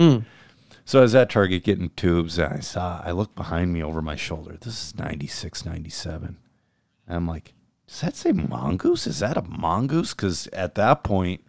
so 0.86 1.00
I 1.00 1.02
was 1.02 1.16
at 1.16 1.30
Target 1.30 1.64
getting 1.64 1.92
tubes 1.92 2.38
and 2.38 2.54
I 2.54 2.60
saw, 2.60 3.02
I 3.04 3.12
looked 3.12 3.36
behind 3.36 3.72
me 3.72 3.82
over 3.82 4.02
my 4.02 4.18
shoulder. 4.18 4.58
This 4.60 4.88
is 4.88 4.98
96, 4.98 5.66
97. 5.66 6.38
And 7.08 7.16
I'm 7.16 7.28
like, 7.28 7.54
does 7.88 8.02
that 8.02 8.16
say 8.16 8.32
mongoose? 8.34 9.08
Is 9.08 9.20
that 9.20 9.38
a 9.38 9.42
mongoose? 9.42 10.14
Because 10.14 10.48
at 10.48 10.76
that 10.76 11.04
point, 11.04 11.42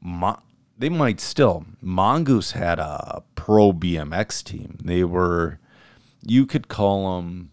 Mo- 0.00 0.40
they 0.78 0.88
might 0.88 1.20
still. 1.20 1.66
Mongoose 1.80 2.52
had 2.52 2.78
a 2.78 3.22
pro 3.34 3.72
BMX 3.72 4.44
team. 4.44 4.78
They 4.82 5.02
were, 5.02 5.58
you 6.22 6.46
could 6.46 6.68
call 6.68 7.16
them, 7.16 7.50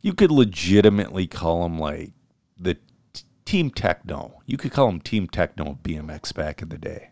you 0.00 0.12
could 0.14 0.30
legitimately 0.32 1.26
call 1.26 1.62
them 1.62 1.78
like 1.78 2.12
the 2.58 2.74
t- 3.12 3.24
Team 3.44 3.70
Techno. 3.70 4.42
You 4.46 4.56
could 4.56 4.72
call 4.72 4.86
them 4.86 5.00
Team 5.00 5.28
Techno 5.28 5.78
BMX 5.84 6.34
back 6.34 6.62
in 6.62 6.70
the 6.70 6.78
day. 6.78 7.10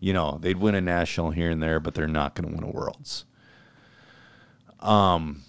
You 0.00 0.12
know, 0.12 0.38
they'd 0.40 0.58
win 0.58 0.76
a 0.76 0.80
national 0.80 1.32
here 1.32 1.50
and 1.50 1.62
there, 1.62 1.80
but 1.80 1.94
they're 1.94 2.06
not 2.06 2.34
going 2.34 2.48
to 2.48 2.54
win 2.54 2.64
a 2.64 2.72
worlds. 2.72 3.24
Um, 4.80 5.42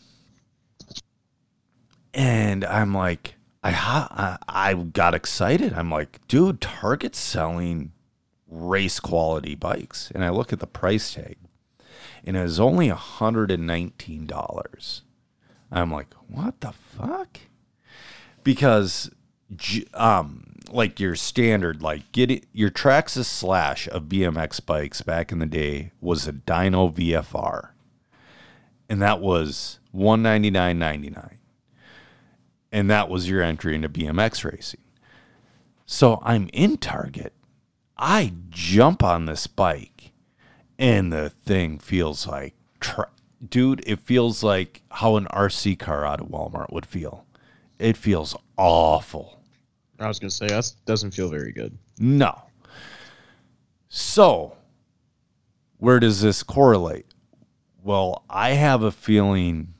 and 2.13 2.65
I'm 2.65 2.93
like, 2.93 3.35
I, 3.63 3.71
ha- 3.71 4.37
I 4.47 4.73
got 4.73 5.13
excited. 5.13 5.73
I'm 5.73 5.91
like, 5.91 6.25
dude, 6.27 6.61
Target's 6.61 7.19
selling 7.19 7.91
race 8.47 8.99
quality 8.99 9.55
bikes, 9.55 10.11
and 10.13 10.23
I 10.23 10.29
look 10.29 10.53
at 10.53 10.59
the 10.59 10.67
price 10.67 11.13
tag, 11.13 11.37
and 12.25 12.37
it 12.37 12.43
was 12.43 12.59
only 12.59 12.87
hundred 12.89 13.51
and 13.51 13.67
nineteen 13.67 14.25
dollars. 14.25 15.03
I'm 15.71 15.91
like, 15.91 16.13
what 16.27 16.61
the 16.61 16.71
fuck? 16.71 17.37
Because, 18.43 19.11
um, 19.93 20.55
like 20.71 20.99
your 20.99 21.15
standard, 21.15 21.81
like 21.83 22.11
get 22.11 22.31
it, 22.31 22.45
your 22.53 22.71
Traxxas 22.71 23.25
slash 23.25 23.87
of 23.89 24.03
BMX 24.03 24.65
bikes 24.65 25.01
back 25.01 25.31
in 25.31 25.39
the 25.39 25.45
day 25.45 25.91
was 26.01 26.27
a 26.27 26.33
Dyno 26.33 26.93
VFR, 26.93 27.69
and 28.87 29.01
that 29.01 29.19
was 29.19 29.79
one 29.91 30.23
ninety 30.23 30.49
nine 30.49 30.79
ninety 30.79 31.09
nine 31.09 31.38
and 32.71 32.89
that 32.89 33.09
was 33.09 33.29
your 33.29 33.41
entry 33.41 33.75
into 33.75 33.89
BMX 33.89 34.49
racing. 34.49 34.81
So 35.85 36.19
I'm 36.23 36.49
in 36.53 36.77
Target. 36.77 37.33
I 37.97 38.33
jump 38.49 39.03
on 39.03 39.25
this 39.25 39.47
bike, 39.47 40.11
and 40.77 41.11
the 41.11 41.29
thing 41.29 41.79
feels 41.79 42.27
like, 42.27 42.53
tra- 42.79 43.09
dude, 43.47 43.83
it 43.85 43.99
feels 43.99 44.43
like 44.43 44.83
how 44.91 45.15
an 45.17 45.25
RC 45.25 45.77
car 45.79 46.05
out 46.05 46.21
of 46.21 46.27
Walmart 46.27 46.71
would 46.71 46.85
feel. 46.85 47.25
It 47.79 47.97
feels 47.97 48.35
awful. 48.57 49.41
I 49.99 50.07
was 50.07 50.19
gonna 50.19 50.31
say 50.31 50.47
that 50.47 50.71
doesn't 50.85 51.11
feel 51.11 51.29
very 51.29 51.51
good. 51.51 51.77
No. 51.97 52.43
So, 53.89 54.55
where 55.77 55.99
does 55.99 56.21
this 56.21 56.43
correlate? 56.43 57.07
Well, 57.83 58.23
I 58.29 58.51
have 58.51 58.83
a 58.83 58.91
feeling 58.91 59.73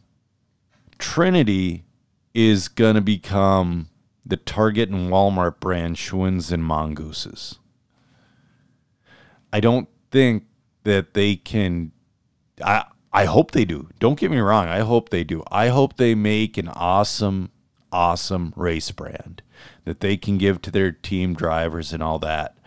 Trinity 0.97 1.83
is 2.33 2.67
going 2.67 2.95
to 2.95 3.01
become 3.01 3.89
the 4.25 4.37
Target 4.37 4.89
and 4.89 5.09
Walmart 5.09 5.59
brand 5.59 5.97
Schwinn's 5.97 6.51
and 6.51 6.63
Mongooses. 6.63 7.59
I 9.51 9.59
don't 9.59 9.89
think 10.11 10.45
that 10.83 11.13
they 11.13 11.35
can. 11.35 11.91
I 12.63 12.85
I 13.11 13.25
hope 13.25 13.51
they 13.51 13.65
do. 13.65 13.89
Don't 13.99 14.19
get 14.19 14.31
me 14.31 14.37
wrong. 14.37 14.67
I 14.67 14.79
hope 14.79 15.09
they 15.09 15.23
do. 15.23 15.43
I 15.51 15.69
hope 15.69 15.97
they 15.97 16.13
make 16.13 16.57
an 16.57 16.67
awesome, 16.67 17.49
awesome 17.91 18.53
race 18.55 18.91
brand 18.91 19.41
that 19.85 19.99
they 19.99 20.15
can 20.15 20.37
give 20.37 20.61
to 20.61 20.71
their 20.71 20.91
team 20.91 21.33
drivers 21.33 21.91
and 21.91 22.03
all 22.03 22.19
that. 22.19 22.57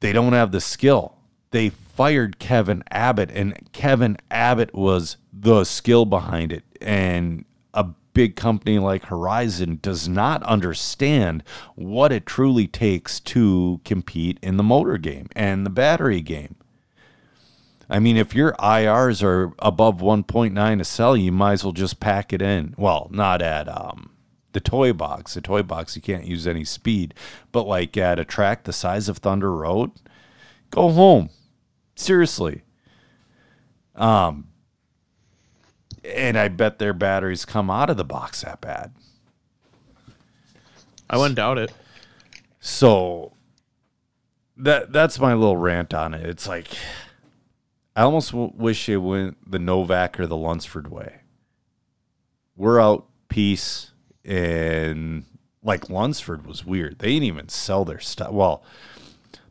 They 0.00 0.12
don't 0.12 0.34
have 0.34 0.52
the 0.52 0.60
skill. 0.60 1.16
They 1.50 1.70
fired 1.70 2.38
Kevin 2.38 2.84
Abbott, 2.90 3.30
and 3.32 3.72
Kevin 3.72 4.18
Abbott 4.30 4.74
was 4.74 5.16
the 5.32 5.64
skill 5.64 6.04
behind 6.04 6.52
it. 6.52 6.64
And 6.82 7.46
a 7.72 7.86
big 8.14 8.36
company 8.36 8.78
like 8.78 9.06
Horizon 9.06 9.78
does 9.82 10.08
not 10.08 10.42
understand 10.44 11.42
what 11.74 12.12
it 12.12 12.24
truly 12.24 12.66
takes 12.66 13.20
to 13.20 13.80
compete 13.84 14.38
in 14.42 14.56
the 14.56 14.62
motor 14.62 14.96
game 14.96 15.28
and 15.36 15.66
the 15.66 15.70
battery 15.70 16.20
game. 16.20 16.56
I 17.90 17.98
mean, 17.98 18.16
if 18.16 18.34
your 18.34 18.52
IRs 18.54 19.22
are 19.22 19.52
above 19.58 19.98
1.9 19.98 20.80
a 20.80 20.84
cell, 20.84 21.16
you 21.16 21.32
might 21.32 21.52
as 21.52 21.64
well 21.64 21.72
just 21.72 22.00
pack 22.00 22.32
it 22.32 22.40
in. 22.40 22.74
Well, 22.78 23.08
not 23.10 23.42
at 23.42 23.68
um, 23.68 24.10
the 24.52 24.60
toy 24.60 24.94
box. 24.94 25.34
The 25.34 25.42
toy 25.42 25.62
box, 25.62 25.94
you 25.94 26.00
can't 26.00 26.24
use 26.24 26.46
any 26.46 26.64
speed. 26.64 27.12
But 27.52 27.66
like 27.66 27.96
at 27.96 28.18
a 28.18 28.24
track 28.24 28.64
the 28.64 28.72
size 28.72 29.08
of 29.08 29.18
Thunder 29.18 29.54
Road, 29.54 29.90
go 30.70 30.88
home. 30.90 31.28
Seriously. 31.94 32.62
Um, 33.94 34.48
and 36.04 36.38
I 36.38 36.48
bet 36.48 36.78
their 36.78 36.92
batteries 36.92 37.44
come 37.44 37.70
out 37.70 37.90
of 37.90 37.96
the 37.96 38.04
box 38.04 38.42
that 38.42 38.60
bad. 38.60 38.92
I 41.08 41.16
wouldn't 41.16 41.36
doubt 41.36 41.58
it. 41.58 41.72
So 42.60 43.32
that 44.56 44.92
that's 44.92 45.18
my 45.18 45.34
little 45.34 45.56
rant 45.56 45.92
on 45.92 46.14
it. 46.14 46.24
It's 46.26 46.48
like 46.48 46.68
I 47.96 48.02
almost 48.02 48.32
w- 48.32 48.52
wish 48.54 48.88
it 48.88 48.96
went 48.98 49.50
the 49.50 49.58
Novak 49.58 50.18
or 50.18 50.26
the 50.26 50.36
Lunsford 50.36 50.90
way. 50.90 51.20
We're 52.56 52.80
out, 52.80 53.06
peace, 53.28 53.90
and 54.24 55.24
like 55.62 55.90
Lunsford 55.90 56.46
was 56.46 56.64
weird. 56.64 56.98
They 56.98 57.08
didn't 57.08 57.24
even 57.24 57.48
sell 57.48 57.84
their 57.84 58.00
stuff. 58.00 58.30
Well, 58.30 58.62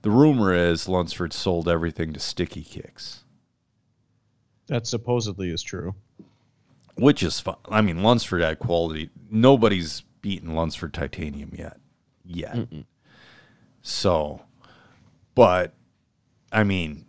the 0.02 0.12
rumor 0.12 0.54
is 0.54 0.88
Lunsford 0.88 1.34
sold 1.34 1.68
everything 1.68 2.13
to 2.13 2.20
Sticky 2.20 2.63
Kicks, 2.63 3.24
That 4.68 4.86
supposedly 4.88 5.50
is 5.50 5.62
true. 5.63 5.96
Which 6.95 7.23
is 7.23 7.39
fun. 7.39 7.56
I 7.69 7.82
mean, 7.82 8.03
Lunsford 8.03 8.41
had 8.41 8.60
quality. 8.60 9.10
Nobody's 9.29 10.01
beaten 10.21 10.56
Lunsford 10.56 10.93
Titanium 10.93 11.51
yet, 11.53 11.77
yet. 12.25 12.56
So, 13.82 14.41
but 15.36 15.73
I 16.51 16.63
mean, 16.63 17.06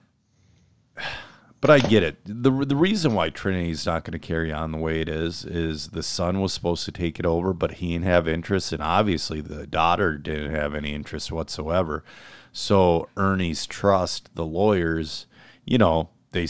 but 1.61 1.71
I 1.71 1.79
get 1.79 2.03
it. 2.03 2.19
the 2.25 2.51
The 2.51 2.77
reason 2.77 3.15
why 3.15 3.31
Trinity's 3.31 3.87
not 3.87 4.05
going 4.05 4.13
to 4.13 4.19
carry 4.19 4.53
on 4.53 4.73
the 4.73 4.79
way 4.79 5.01
it 5.01 5.09
is 5.09 5.45
is 5.45 5.89
the 5.89 6.03
son 6.03 6.41
was 6.41 6.53
supposed 6.53 6.85
to 6.87 6.93
take 6.93 7.19
it 7.19 7.27
over, 7.27 7.53
but 7.53 7.73
he 7.73 7.93
didn't 7.93 8.05
have 8.05 8.27
interest, 8.29 8.73
and 8.73 8.83
obviously 8.83 9.41
the 9.41 9.67
daughter 9.67 10.19
didn't 10.19 10.55
have 10.55 10.75
any 10.75 10.95
interest 10.95 11.31
whatsoever. 11.31 12.05
So 12.53 13.09
Ernie's 13.17 13.67
trust, 13.67 14.31
the 14.35 14.45
lawyers, 14.47 15.27
you 15.65 15.79
know, 15.79 16.11
they 16.33 16.47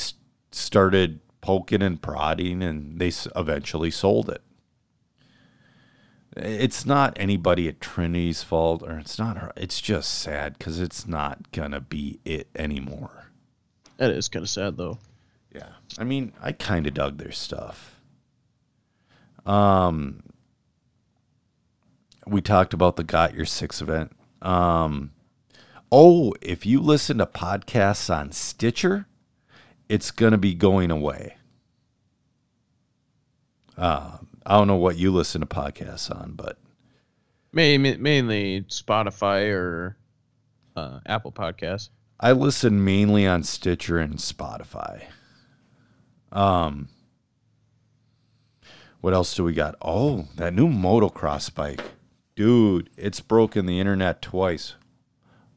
started 0.51 1.21
poking 1.45 1.83
and 1.83 2.01
prodding, 2.01 2.63
and 2.63 2.99
they 2.99 3.13
eventually 3.37 3.91
sold 3.91 4.31
it. 4.31 4.41
It's 6.35 6.87
not 6.87 7.13
anybody 7.21 7.69
at 7.69 7.83
Trinity's 7.83 8.43
fault, 8.43 8.83
or 8.83 8.99
it's 8.99 9.19
not 9.19 9.37
her. 9.37 9.53
It's 9.55 9.79
just 9.79 10.15
sad 10.15 10.57
because 10.57 10.81
it's 10.81 11.07
not 11.07 11.53
gonna 11.53 11.81
be 11.81 12.19
it 12.25 12.49
anymore. 12.57 13.27
That 13.99 14.11
is 14.11 14.31
kind 14.31 14.43
of 14.43 14.49
sad 14.49 14.79
though. 14.79 14.97
Yeah. 15.55 15.69
I 15.99 16.05
mean, 16.05 16.33
I 16.41 16.53
kind 16.53 16.87
of 16.87 16.95
dug 16.95 17.19
their 17.19 17.31
stuff. 17.31 18.01
Um, 19.45 20.23
we 22.27 22.41
talked 22.41 22.73
about 22.73 22.97
the 22.97 23.05
Got 23.05 23.35
Your 23.35 23.45
Six 23.45 23.83
event. 23.83 24.17
Um, 24.41 25.13
oh, 25.93 26.35
if 26.41 26.65
you 26.65 26.81
listen 26.81 27.19
to 27.19 27.27
podcasts 27.27 28.13
on 28.13 28.33
Stitcher, 28.33 29.07
it's 29.89 30.11
going 30.11 30.33
to 30.33 30.39
be 30.39 30.55
going 30.55 30.91
away. 30.91 31.37
Uh, 33.77 34.19
I 34.47 34.57
don't 34.57 34.69
know 34.69 34.77
what 34.77 34.97
you 34.97 35.13
listen 35.13 35.41
to 35.41 35.47
podcasts 35.47 36.15
on, 36.15 36.33
but 36.33 36.59
Mainly, 37.55 37.97
mainly 37.99 38.63
Spotify 38.63 39.55
or 39.55 39.97
uh, 40.75 40.99
Apple 41.07 41.31
Podcasts. 41.31 41.91
I 42.19 42.33
listen 42.33 42.85
mainly 42.85 43.29
on 43.29 43.45
Stitcher 43.45 43.99
and 43.99 44.17
Spotify. 44.17 45.05
Um, 46.33 46.89
what 49.01 49.15
else 49.15 49.37
do 49.37 49.45
we 49.45 49.53
got? 49.53 49.77
Oh, 49.81 50.27
that 50.35 50.53
new 50.53 50.67
motocross 50.67 51.55
bike, 51.55 51.81
dude! 52.35 52.91
It's 52.97 53.21
broken 53.21 53.67
the 53.67 53.79
internet 53.79 54.21
twice. 54.21 54.75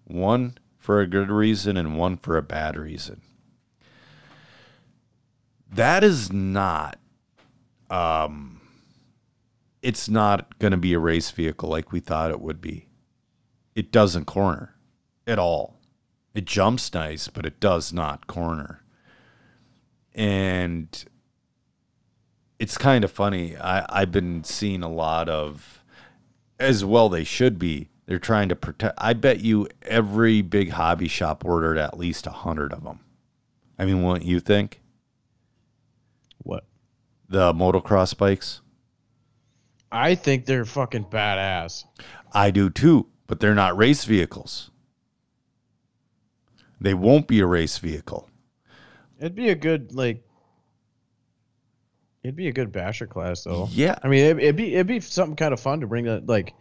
One 0.03 0.59
for 0.77 1.01
a 1.01 1.07
good 1.07 1.31
reason 1.31 1.77
and 1.77 1.97
one 1.97 2.15
for 2.17 2.37
a 2.37 2.43
bad 2.43 2.77
reason. 2.77 3.21
That 5.71 6.03
is 6.03 6.31
not. 6.31 6.97
Um, 7.89 8.61
it's 9.81 10.09
not 10.09 10.57
going 10.59 10.71
to 10.71 10.77
be 10.77 10.93
a 10.93 10.99
race 10.99 11.31
vehicle 11.31 11.69
like 11.69 11.91
we 11.91 11.99
thought 11.99 12.31
it 12.31 12.41
would 12.41 12.61
be. 12.61 12.87
It 13.75 13.91
doesn't 13.91 14.25
corner 14.25 14.75
at 15.25 15.39
all. 15.39 15.79
It 16.33 16.45
jumps 16.45 16.93
nice, 16.93 17.27
but 17.27 17.45
it 17.45 17.59
does 17.59 17.93
not 17.93 18.27
corner. 18.27 18.83
And 20.13 21.05
it's 22.59 22.77
kind 22.77 23.03
of 23.03 23.11
funny. 23.11 23.55
I, 23.55 23.85
I've 23.89 24.11
been 24.11 24.43
seeing 24.43 24.83
a 24.83 24.89
lot 24.89 25.29
of, 25.29 25.83
as 26.59 26.83
well, 26.83 27.09
they 27.09 27.23
should 27.23 27.59
be. 27.59 27.89
They're 28.07 28.19
trying 28.19 28.49
to 28.49 28.55
protect. 28.55 28.97
I 28.97 29.13
bet 29.13 29.41
you 29.41 29.67
every 29.83 30.41
big 30.41 30.71
hobby 30.71 31.07
shop 31.07 31.43
ordered 31.45 31.77
at 31.77 31.97
least 31.97 32.25
a 32.25 32.31
hundred 32.31 32.71
of 32.71 32.83
them. 32.83 32.99
I 33.77 33.85
mean, 33.85 34.01
what 34.01 34.23
you 34.23 34.39
think? 34.39 34.81
The 37.29 37.53
motocross 37.53 38.17
bikes? 38.17 38.61
I 39.91 40.15
think 40.15 40.45
they're 40.45 40.65
fucking 40.65 41.05
badass. 41.05 41.85
I 42.33 42.51
do 42.51 42.69
too, 42.69 43.07
but 43.27 43.39
they're 43.39 43.55
not 43.55 43.77
race 43.77 44.05
vehicles. 44.05 44.69
They 46.79 46.93
won't 46.93 47.27
be 47.27 47.39
a 47.39 47.45
race 47.45 47.77
vehicle. 47.77 48.29
It'd 49.19 49.35
be 49.35 49.49
a 49.49 49.55
good 49.55 49.93
like. 49.93 50.23
It'd 52.23 52.35
be 52.35 52.47
a 52.47 52.53
good 52.53 52.71
basher 52.71 53.07
class 53.07 53.43
though. 53.43 53.67
Yeah. 53.71 53.97
I 54.03 54.07
mean, 54.09 54.23
it'd, 54.25 54.43
it'd 54.43 54.55
be 54.55 54.73
it'd 54.75 54.87
be 54.87 54.99
something 54.99 55.35
kind 55.35 55.53
of 55.53 55.59
fun 55.59 55.79
to 55.81 55.87
bring 55.87 56.05
that 56.05 56.27
like 56.27 56.53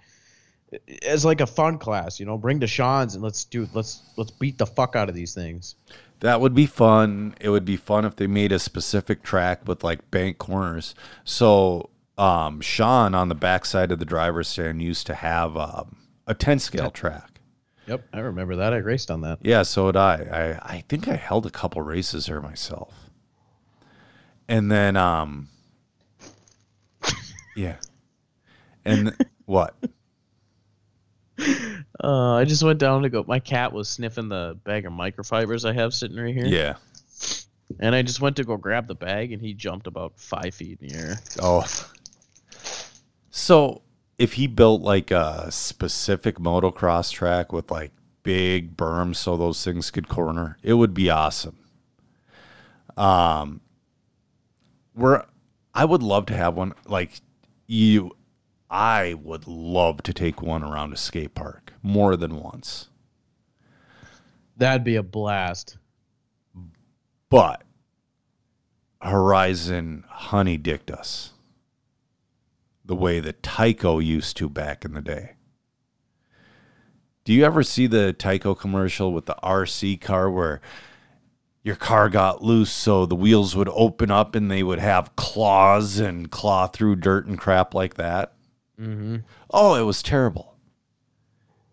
as 1.02 1.24
like 1.24 1.40
a 1.40 1.46
fun 1.46 1.78
class. 1.78 2.18
You 2.18 2.26
know, 2.26 2.38
bring 2.38 2.58
the 2.58 2.66
Shans 2.66 3.14
and 3.14 3.22
let's 3.22 3.44
do 3.44 3.68
let's 3.74 4.02
let's 4.16 4.30
beat 4.30 4.58
the 4.58 4.66
fuck 4.66 4.96
out 4.96 5.08
of 5.08 5.14
these 5.14 5.34
things. 5.34 5.74
That 6.20 6.40
would 6.40 6.54
be 6.54 6.66
fun. 6.66 7.34
It 7.40 7.50
would 7.50 7.64
be 7.64 7.76
fun 7.76 8.04
if 8.04 8.16
they 8.16 8.26
made 8.26 8.52
a 8.52 8.58
specific 8.58 9.22
track 9.22 9.68
with 9.68 9.84
like 9.84 10.10
bank 10.10 10.38
corners. 10.38 10.94
So 11.24 11.90
um, 12.16 12.60
Sean 12.60 13.14
on 13.14 13.28
the 13.28 13.34
backside 13.34 13.92
of 13.92 13.98
the 13.98 14.04
driver's 14.04 14.48
stand 14.48 14.82
used 14.82 15.06
to 15.06 15.14
have 15.14 15.56
um, 15.56 15.96
a 16.26 16.34
10 16.34 16.58
scale 16.58 16.90
track. 16.90 17.40
Yep, 17.86 18.08
I 18.12 18.18
remember 18.18 18.56
that. 18.56 18.72
I 18.72 18.78
raced 18.78 19.10
on 19.10 19.20
that. 19.20 19.38
Yeah, 19.42 19.62
so 19.62 19.86
did 19.86 19.96
I. 19.96 20.14
I. 20.14 20.74
I 20.74 20.84
think 20.88 21.06
I 21.06 21.14
held 21.14 21.46
a 21.46 21.50
couple 21.50 21.82
races 21.82 22.26
there 22.26 22.40
myself. 22.40 22.92
And 24.48 24.70
then, 24.72 24.96
um, 24.96 25.48
yeah. 27.56 27.76
And 28.84 29.16
what? 29.44 29.76
Uh, 32.02 32.34
I 32.34 32.44
just 32.44 32.62
went 32.62 32.78
down 32.78 33.02
to 33.02 33.08
go. 33.08 33.24
My 33.26 33.40
cat 33.40 33.72
was 33.72 33.88
sniffing 33.88 34.28
the 34.28 34.58
bag 34.64 34.86
of 34.86 34.92
microfibers 34.92 35.68
I 35.68 35.72
have 35.72 35.94
sitting 35.94 36.16
right 36.16 36.34
here. 36.34 36.46
Yeah. 36.46 36.74
And 37.80 37.94
I 37.94 38.02
just 38.02 38.20
went 38.20 38.36
to 38.36 38.44
go 38.44 38.56
grab 38.56 38.86
the 38.86 38.94
bag, 38.94 39.32
and 39.32 39.42
he 39.42 39.54
jumped 39.54 39.86
about 39.86 40.18
five 40.18 40.54
feet 40.54 40.78
in 40.80 40.88
the 40.88 40.94
air. 40.94 41.20
Oh. 41.40 41.64
So 43.30 43.82
if 44.18 44.34
he 44.34 44.46
built 44.46 44.82
like 44.82 45.10
a 45.10 45.50
specific 45.50 46.36
motocross 46.36 47.12
track 47.12 47.52
with 47.52 47.70
like 47.70 47.92
big 48.22 48.76
berms 48.76 49.16
so 49.16 49.36
those 49.36 49.62
things 49.64 49.90
could 49.90 50.08
corner, 50.08 50.58
it 50.62 50.74
would 50.74 50.94
be 50.94 51.10
awesome. 51.10 51.58
Um 52.96 53.60
we're 54.94 55.22
I 55.74 55.84
would 55.84 56.02
love 56.02 56.26
to 56.26 56.34
have 56.34 56.54
one 56.54 56.72
like 56.86 57.20
you 57.66 58.16
I 58.70 59.14
would 59.14 59.46
love 59.46 60.02
to 60.04 60.12
take 60.12 60.42
one 60.42 60.62
around 60.62 60.92
a 60.92 60.96
skate 60.96 61.34
park 61.34 61.72
more 61.82 62.16
than 62.16 62.40
once. 62.40 62.88
That'd 64.56 64.84
be 64.84 64.96
a 64.96 65.02
blast. 65.02 65.78
But 67.28 67.62
Horizon 69.00 70.04
honey 70.08 70.56
dicked 70.56 70.90
us 70.90 71.32
the 72.84 72.96
way 72.96 73.20
that 73.20 73.42
Tyco 73.42 74.04
used 74.04 74.36
to 74.38 74.48
back 74.48 74.84
in 74.84 74.94
the 74.94 75.02
day. 75.02 75.32
Do 77.24 77.32
you 77.32 77.44
ever 77.44 77.62
see 77.62 77.86
the 77.88 78.14
Tyco 78.16 78.56
commercial 78.56 79.12
with 79.12 79.26
the 79.26 79.36
RC 79.42 80.00
car 80.00 80.30
where 80.30 80.60
your 81.64 81.74
car 81.74 82.08
got 82.08 82.42
loose 82.42 82.70
so 82.70 83.04
the 83.04 83.16
wheels 83.16 83.56
would 83.56 83.68
open 83.70 84.12
up 84.12 84.36
and 84.36 84.48
they 84.48 84.62
would 84.62 84.78
have 84.78 85.16
claws 85.16 85.98
and 85.98 86.30
claw 86.30 86.68
through 86.68 86.96
dirt 86.96 87.26
and 87.26 87.38
crap 87.38 87.74
like 87.74 87.94
that? 87.94 88.35
Mm-hmm. 88.80 89.16
Oh, 89.50 89.74
it 89.74 89.82
was 89.82 90.02
terrible. 90.02 90.54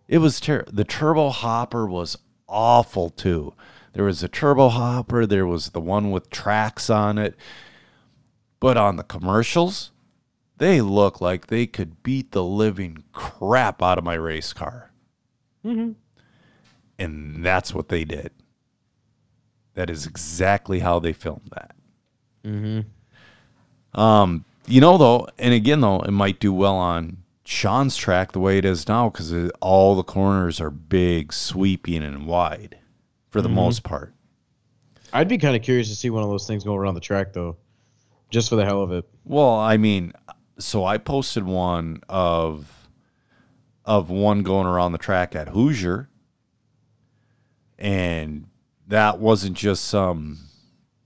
It 0.08 0.20
was 0.20 0.40
terrible. 0.40 0.72
The 0.72 0.84
turbo 0.84 1.30
hopper 1.30 1.88
was 1.88 2.18
awful 2.48 3.10
too. 3.10 3.54
There 3.94 4.04
was 4.04 4.24
a 4.24 4.28
turbo 4.28 4.70
hopper, 4.70 5.26
there 5.26 5.48
was 5.48 5.70
the 5.70 5.82
one 5.82 6.12
with 6.12 6.30
tracks 6.30 6.90
on 6.90 7.18
it. 7.18 7.36
But 8.60 8.78
on 8.78 8.96
the 8.96 9.04
commercials, 9.04 9.92
they 10.58 10.82
look 10.82 11.20
like 11.20 11.48
they 11.48 11.68
could 11.68 12.02
beat 12.04 12.32
the 12.32 12.44
living 12.44 13.04
crap 13.12 13.82
out 13.82 13.98
of 13.98 14.04
my 14.04 14.14
race 14.14 14.54
car. 14.54 14.92
Mm-hmm. 15.66 15.92
And 16.98 17.46
that's 17.46 17.74
what 17.74 17.90
they 17.90 18.06
did. 18.06 18.32
That 19.74 19.90
is 19.90 20.06
exactly 20.06 20.80
how 20.80 21.00
they 21.00 21.14
filmed 21.14 21.50
that. 21.54 21.76
Mm-hmm. 22.46 24.00
Um, 24.00 24.46
you 24.68 24.82
know 24.82 24.98
though, 24.98 25.28
and 25.38 25.54
again 25.54 25.82
though, 25.82 26.00
it 26.02 26.12
might 26.12 26.40
do 26.40 26.54
well 26.54 26.76
on 26.76 27.18
Sean's 27.46 27.96
track 27.96 28.32
the 28.32 28.40
way 28.40 28.58
it 28.58 28.66
is 28.66 28.88
now 28.88 29.10
because 29.10 29.52
all 29.62 29.96
the 29.96 30.04
corners 30.04 30.62
are 30.62 30.70
big, 30.70 31.34
sweeping, 31.34 32.04
and 32.04 32.26
wide 32.26 32.78
for 33.30 33.42
the 33.42 33.50
mm-hmm. 33.50 33.56
most 33.56 33.84
part. 33.84 34.14
I'd 35.12 35.28
be 35.28 35.38
kind 35.38 35.56
of 35.56 35.62
curious 35.62 35.90
to 35.90 35.96
see 35.96 36.10
one 36.10 36.24
of 36.24 36.30
those 36.30 36.48
things 36.48 36.64
go 36.64 36.76
around 36.76 36.96
the 36.96 37.02
track 37.02 37.34
though, 37.34 37.58
just 38.30 38.50
for 38.50 38.56
the 38.56 38.66
hell 38.66 38.82
of 38.82 38.92
it. 38.92 39.06
Well, 39.26 39.60
I 39.60 39.78
mean, 39.78 40.14
so 40.58 40.86
I 40.86 40.98
posted 40.98 41.44
one 41.44 42.02
of 42.10 42.70
of 43.86 44.10
one 44.10 44.44
going 44.44 44.66
around 44.66 44.94
the 44.94 44.98
track 44.98 45.36
at 45.36 45.50
Hoosier, 45.50 46.10
and 47.78 48.48
that 48.88 49.20
wasn't 49.20 49.58
just 49.58 49.86
some, 49.86 50.40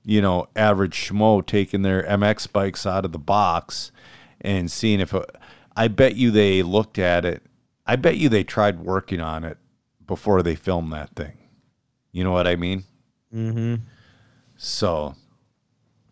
you 0.07 0.21
know, 0.21 0.47
average 0.55 0.95
schmo 1.09 1.45
taking 1.45 1.81
their 1.81 2.01
MX 2.03 2.53
bikes 2.53 2.85
out 2.85 3.03
of 3.03 3.11
the 3.11 3.19
box 3.19 3.91
and 4.39 4.71
seeing 4.71 5.01
if 5.01 5.13
it, 5.13 5.29
I 5.75 5.89
bet 5.89 6.15
you 6.15 6.31
they 6.31 6.63
looked 6.63 6.97
at 6.97 7.25
it. 7.25 7.43
I 7.85 7.97
bet 7.97 8.15
you 8.15 8.29
they 8.29 8.45
tried 8.45 8.79
working 8.79 9.19
on 9.19 9.43
it 9.43 9.57
before 10.07 10.41
they 10.41 10.55
filmed 10.55 10.93
that 10.93 11.13
thing. 11.13 11.37
You 12.13 12.23
know 12.23 12.31
what 12.31 12.47
I 12.47 12.55
mean? 12.55 12.85
Mm-hmm. 13.35 13.75
So, 14.55 15.15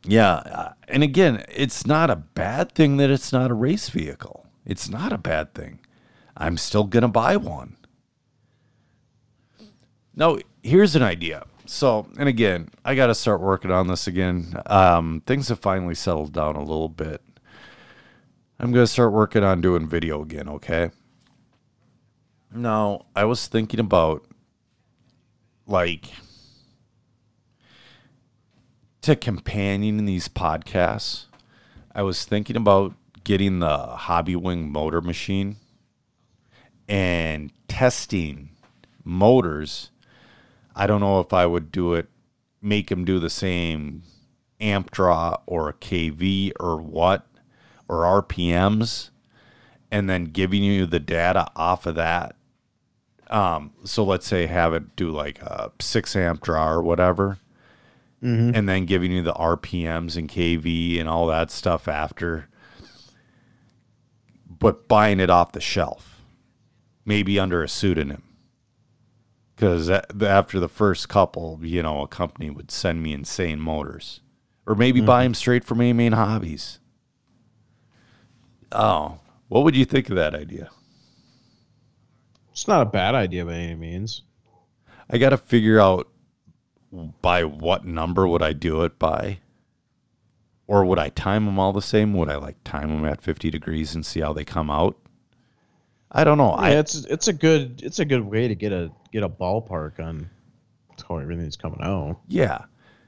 yeah. 0.03 0.33
uh, 0.33 0.73
And 0.89 1.01
again, 1.01 1.45
it's 1.47 1.87
not 1.87 2.09
a 2.09 2.17
bad 2.17 2.73
thing 2.73 2.97
that 2.97 3.09
it's 3.09 3.31
not 3.31 3.49
a 3.49 3.53
race 3.55 3.87
vehicle. 3.87 4.45
It's 4.65 4.89
not 4.89 5.13
a 5.13 5.17
bad 5.17 5.53
thing. 5.53 5.79
I'm 6.35 6.57
still 6.57 6.83
going 6.83 7.03
to 7.03 7.07
buy 7.07 7.37
one. 7.37 7.77
No, 10.13 10.37
here's 10.63 10.97
an 10.97 11.01
idea. 11.01 11.45
So, 11.65 12.07
and 12.17 12.29
again, 12.29 12.69
I 12.83 12.95
got 12.95 13.07
to 13.07 13.15
start 13.15 13.41
working 13.41 13.71
on 13.71 13.87
this 13.87 14.07
again. 14.07 14.53
Um, 14.67 15.23
things 15.25 15.49
have 15.49 15.59
finally 15.59 15.95
settled 15.95 16.33
down 16.33 16.55
a 16.55 16.59
little 16.59 16.89
bit. 16.89 17.21
I'm 18.59 18.71
to 18.73 18.87
start 18.87 19.11
working 19.11 19.43
on 19.43 19.61
doing 19.61 19.87
video 19.87 20.21
again, 20.21 20.47
okay? 20.47 20.91
Now, 22.53 23.05
I 23.15 23.25
was 23.25 23.47
thinking 23.47 23.79
about 23.79 24.25
like 25.67 26.05
to 29.01 29.15
companion 29.15 30.05
these 30.05 30.27
podcasts, 30.27 31.25
I 31.93 32.01
was 32.01 32.25
thinking 32.25 32.55
about 32.55 32.93
getting 33.23 33.59
the 33.59 33.95
Hobbywing 33.97 34.69
motor 34.69 35.01
machine 35.01 35.57
and 36.87 37.51
testing 37.67 38.49
motors. 39.03 39.91
I 40.75 40.87
don't 40.87 41.01
know 41.01 41.19
if 41.19 41.33
I 41.33 41.45
would 41.45 41.71
do 41.71 41.93
it, 41.93 42.07
make 42.61 42.91
him 42.91 43.05
do 43.05 43.19
the 43.19 43.29
same 43.29 44.03
amp 44.59 44.91
draw 44.91 45.37
or 45.45 45.69
a 45.69 45.73
KV 45.73 46.51
or 46.59 46.77
what, 46.81 47.27
or 47.87 48.01
RPMs, 48.23 49.09
and 49.91 50.09
then 50.09 50.25
giving 50.25 50.63
you 50.63 50.85
the 50.85 50.99
data 50.99 51.47
off 51.55 51.85
of 51.85 51.95
that. 51.95 52.35
Um, 53.29 53.71
so 53.83 54.03
let's 54.03 54.27
say 54.27 54.45
have 54.45 54.73
it 54.73 54.95
do 54.95 55.09
like 55.09 55.41
a 55.41 55.71
six 55.79 56.15
amp 56.15 56.41
draw 56.41 56.69
or 56.69 56.81
whatever 56.83 57.39
and 58.55 58.67
then 58.69 58.85
giving 58.85 59.11
you 59.11 59.21
the 59.21 59.33
RPMs 59.33 60.15
and 60.17 60.29
KV 60.29 60.99
and 60.99 61.07
all 61.07 61.27
that 61.27 61.51
stuff 61.51 61.87
after, 61.87 62.47
but 64.47 64.87
buying 64.87 65.19
it 65.19 65.29
off 65.29 65.51
the 65.51 65.61
shelf, 65.61 66.21
maybe 67.05 67.37
under 67.39 67.61
a 67.63 67.67
pseudonym. 67.69 68.23
Because 69.55 69.89
after 69.89 70.59
the 70.59 70.67
first 70.67 71.07
couple, 71.07 71.59
you 71.61 71.81
know, 71.81 72.01
a 72.01 72.07
company 72.07 72.49
would 72.49 72.71
send 72.71 73.01
me 73.01 73.13
insane 73.13 73.59
motors, 73.59 74.19
or 74.65 74.75
maybe 74.75 74.99
buy 74.99 75.21
mm-hmm. 75.21 75.27
them 75.27 75.33
straight 75.33 75.63
from 75.63 75.79
A 75.81 75.93
Main 75.93 76.11
Hobbies. 76.11 76.79
Oh, 78.71 79.19
what 79.47 79.63
would 79.63 79.75
you 79.75 79.85
think 79.85 80.09
of 80.09 80.17
that 80.17 80.35
idea? 80.35 80.69
It's 82.51 82.67
not 82.67 82.81
a 82.81 82.89
bad 82.89 83.15
idea 83.15 83.45
by 83.45 83.53
any 83.53 83.75
means. 83.75 84.23
I 85.09 85.17
got 85.17 85.29
to 85.29 85.37
figure 85.37 85.79
out 85.79 86.09
by 87.21 87.43
what 87.43 87.85
number 87.85 88.27
would 88.27 88.41
I 88.41 88.53
do 88.53 88.83
it 88.83 88.97
by? 88.97 89.39
Or 90.67 90.83
would 90.83 90.97
I 90.97 91.09
time 91.09 91.45
them 91.45 91.59
all 91.59 91.73
the 91.73 91.81
same? 91.81 92.13
Would 92.13 92.29
I 92.29 92.37
like 92.37 92.55
time 92.63 92.89
them 92.89 93.05
at 93.05 93.21
50 93.21 93.51
degrees 93.51 93.93
and 93.93 94.05
see 94.05 94.21
how 94.21 94.33
they 94.33 94.43
come 94.43 94.69
out? 94.69 94.97
I 96.11 96.23
don't 96.23 96.37
know. 96.37 96.51
Yeah, 96.51 96.61
I 96.61 96.69
it's 96.71 96.95
it's 96.95 97.27
a 97.27 97.33
good 97.33 97.81
it's 97.83 97.99
a 97.99 98.05
good 98.05 98.21
way 98.21 98.47
to 98.47 98.55
get 98.55 98.71
a 98.71 98.89
get 99.15 99.23
a 99.23 99.29
ballpark 99.29 99.97
on 99.97 100.29
how 101.07 101.17
everything's 101.17 101.55
coming 101.55 101.79
out. 101.81 102.19
yeah. 102.27 102.65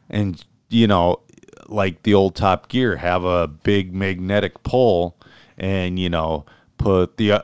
And 0.10 0.44
you 0.70 0.88
know, 0.88 1.22
like 1.68 2.04
the 2.04 2.14
old 2.14 2.34
Top 2.36 2.70
Gear 2.70 2.96
have 2.96 3.26
a 3.26 3.48
big 3.48 3.94
magnetic 3.94 4.64
pole 4.64 5.18
and 5.58 6.00
you 6.00 6.10
know, 6.10 6.46
put 6.78 7.18
the 7.18 7.34
uh, 7.34 7.42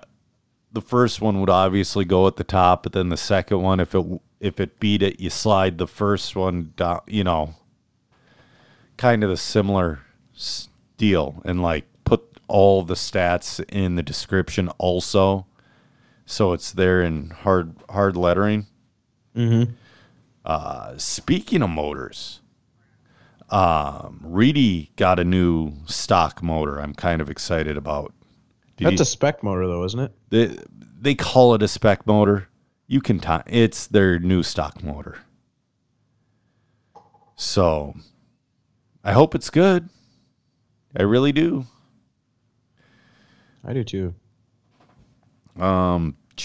the 0.72 0.82
first 0.82 1.20
one 1.20 1.42
would 1.42 1.50
obviously 1.50 2.06
go 2.06 2.26
at 2.26 2.38
the 2.38 2.44
top, 2.46 2.84
but 2.84 2.94
then 2.94 3.10
the 3.10 3.18
second 3.18 3.62
one 3.62 3.82
if 3.82 3.94
it 3.94 4.06
if 4.40 4.62
it 4.62 4.80
beat 4.80 5.04
it, 5.04 5.20
you 5.20 5.30
slide 5.30 5.78
the 5.78 5.88
first 5.88 6.34
one 6.34 6.72
down, 6.78 7.02
you 7.06 7.26
know, 7.26 7.56
kind 8.96 9.26
of 9.26 9.30
the 9.30 9.38
similar 9.38 10.00
deal 10.98 11.42
and 11.44 11.62
like 11.62 11.84
put 12.06 12.24
all 12.48 12.82
the 12.84 12.94
stats 12.94 13.62
in 13.70 13.96
the 13.96 14.04
description 14.04 14.70
also 14.78 15.46
so 16.26 16.54
it's 16.54 16.72
there 16.72 17.02
in 17.02 17.30
hard 17.30 17.76
hard 17.90 18.16
lettering 18.16 18.66
Mm-hmm. 19.36 19.72
uh, 20.46 20.98
speaking 20.98 21.62
of 21.64 21.70
motors 21.72 22.40
um, 23.50 24.20
Reedy 24.24 24.92
got 24.96 25.20
a 25.20 25.24
new 25.24 25.74
stock 25.86 26.44
motor 26.44 26.80
i'm 26.80 26.94
kind 26.94 27.20
of 27.22 27.30
excited 27.32 27.76
about 27.78 28.14
Did 28.78 28.86
That's 28.88 29.00
you- 29.00 29.04
a 29.04 29.06
spec 29.06 29.44
motor 29.44 29.68
though, 29.68 29.84
isn't 29.86 30.00
it? 30.00 30.12
they, 30.30 30.56
they 31.02 31.16
call 31.16 31.56
it 31.56 31.64
a 31.64 31.68
spec 31.68 32.06
motor 32.08 32.48
you 32.88 33.02
can 33.02 33.20
ti 33.20 33.38
it's 33.48 33.88
their 33.88 34.20
new 34.20 34.44
stock 34.44 34.84
motor 34.84 35.18
so 37.36 37.96
i 39.04 39.12
hope 39.12 39.34
it's 39.36 39.50
good 39.50 39.90
i 40.98 41.02
really 41.04 41.32
do 41.32 41.66
I 43.66 43.72
do 43.72 43.86
too. 43.86 44.14
Um, 45.60 46.16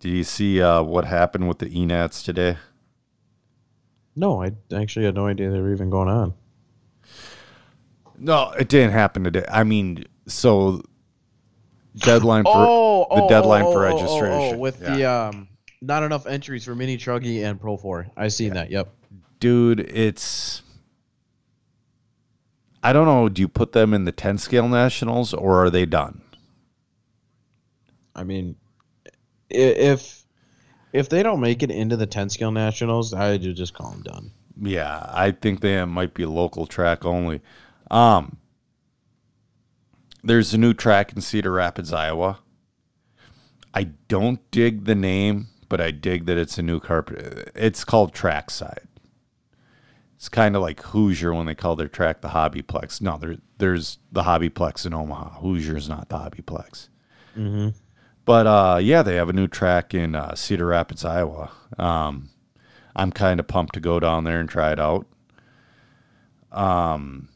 did 0.00 0.08
you 0.10 0.24
see 0.24 0.60
uh, 0.62 0.82
what 0.82 1.04
happened 1.04 1.48
with 1.48 1.58
the 1.58 1.66
E 1.66 1.84
ENATs 1.84 2.22
today? 2.24 2.56
No, 4.16 4.42
I 4.42 4.52
actually 4.74 5.04
had 5.04 5.14
no 5.14 5.26
idea 5.26 5.50
they 5.50 5.60
were 5.60 5.72
even 5.72 5.90
going 5.90 6.08
on. 6.08 6.34
No, 8.18 8.50
it 8.58 8.68
didn't 8.68 8.90
happen 8.92 9.22
today. 9.22 9.44
I 9.48 9.62
mean, 9.62 10.04
so 10.26 10.82
deadline 11.96 12.42
for 12.44 13.06
the 13.14 13.26
deadline 13.28 13.62
for 13.64 13.80
registration. 13.82 14.58
with 14.58 14.80
Yeah. 14.82 14.96
the 14.96 15.04
um 15.04 15.48
not 15.80 16.02
enough 16.02 16.26
entries 16.26 16.64
for 16.64 16.74
mini 16.74 16.96
truggy 16.98 17.44
and 17.44 17.60
pro 17.60 17.76
4. 17.76 18.08
I 18.16 18.26
seen 18.28 18.54
that. 18.54 18.70
Yep. 18.72 18.92
dude, 19.38 19.78
it's 19.80 20.62
I 22.82 22.92
don't 22.92 23.06
know. 23.06 23.28
Do 23.28 23.40
you 23.42 23.48
put 23.48 23.70
them 23.72 23.94
in 23.94 24.04
the 24.04 24.12
ten 24.12 24.38
scale 24.38 24.68
nationals 24.68 25.32
or 25.32 25.64
are 25.64 25.70
they 25.70 25.86
done? 25.86 26.22
I 28.18 28.24
mean, 28.24 28.56
if 29.48 30.24
if 30.92 31.08
they 31.08 31.22
don't 31.22 31.40
make 31.40 31.62
it 31.62 31.70
into 31.70 31.96
the 31.96 32.06
10 32.06 32.30
scale 32.30 32.50
nationals, 32.50 33.14
I 33.14 33.30
would 33.30 33.42
just 33.54 33.74
call 33.74 33.90
them 33.92 34.02
done. 34.02 34.30
Yeah, 34.60 35.06
I 35.10 35.30
think 35.30 35.60
they 35.60 35.84
might 35.84 36.14
be 36.14 36.26
local 36.26 36.66
track 36.66 37.04
only. 37.04 37.40
Um, 37.90 38.38
there's 40.24 40.52
a 40.52 40.58
new 40.58 40.74
track 40.74 41.12
in 41.12 41.20
Cedar 41.20 41.52
Rapids, 41.52 41.92
Iowa. 41.92 42.40
I 43.72 43.84
don't 44.08 44.50
dig 44.50 44.84
the 44.84 44.96
name, 44.96 45.46
but 45.68 45.80
I 45.80 45.92
dig 45.92 46.26
that 46.26 46.38
it's 46.38 46.58
a 46.58 46.62
new 46.62 46.80
carpet. 46.80 47.52
It's 47.54 47.84
called 47.84 48.12
Trackside. 48.12 48.88
It's 50.16 50.28
kind 50.28 50.56
of 50.56 50.62
like 50.62 50.82
Hoosier 50.82 51.32
when 51.32 51.46
they 51.46 51.54
call 51.54 51.76
their 51.76 51.86
track 51.86 52.22
the 52.22 52.28
Hobbyplex. 52.28 53.00
No, 53.00 53.18
there, 53.18 53.36
there's 53.58 53.98
the 54.10 54.22
Hobbyplex 54.22 54.84
in 54.84 54.92
Omaha. 54.92 55.40
Hoosier's 55.40 55.88
not 55.88 56.08
the 56.08 56.16
Hobbyplex. 56.16 56.88
Mm-hmm. 57.36 57.68
But 58.28 58.46
uh, 58.46 58.78
yeah, 58.82 59.02
they 59.02 59.14
have 59.14 59.30
a 59.30 59.32
new 59.32 59.48
track 59.48 59.94
in 59.94 60.14
uh, 60.14 60.34
Cedar 60.34 60.66
Rapids, 60.66 61.02
Iowa. 61.02 61.50
Um, 61.78 62.28
I'm 62.94 63.10
kind 63.10 63.40
of 63.40 63.48
pumped 63.48 63.72
to 63.72 63.80
go 63.80 63.98
down 63.98 64.24
there 64.24 64.38
and 64.38 64.46
try 64.46 64.70
it 64.70 64.78
out. 64.78 65.06
Um, 66.52 67.30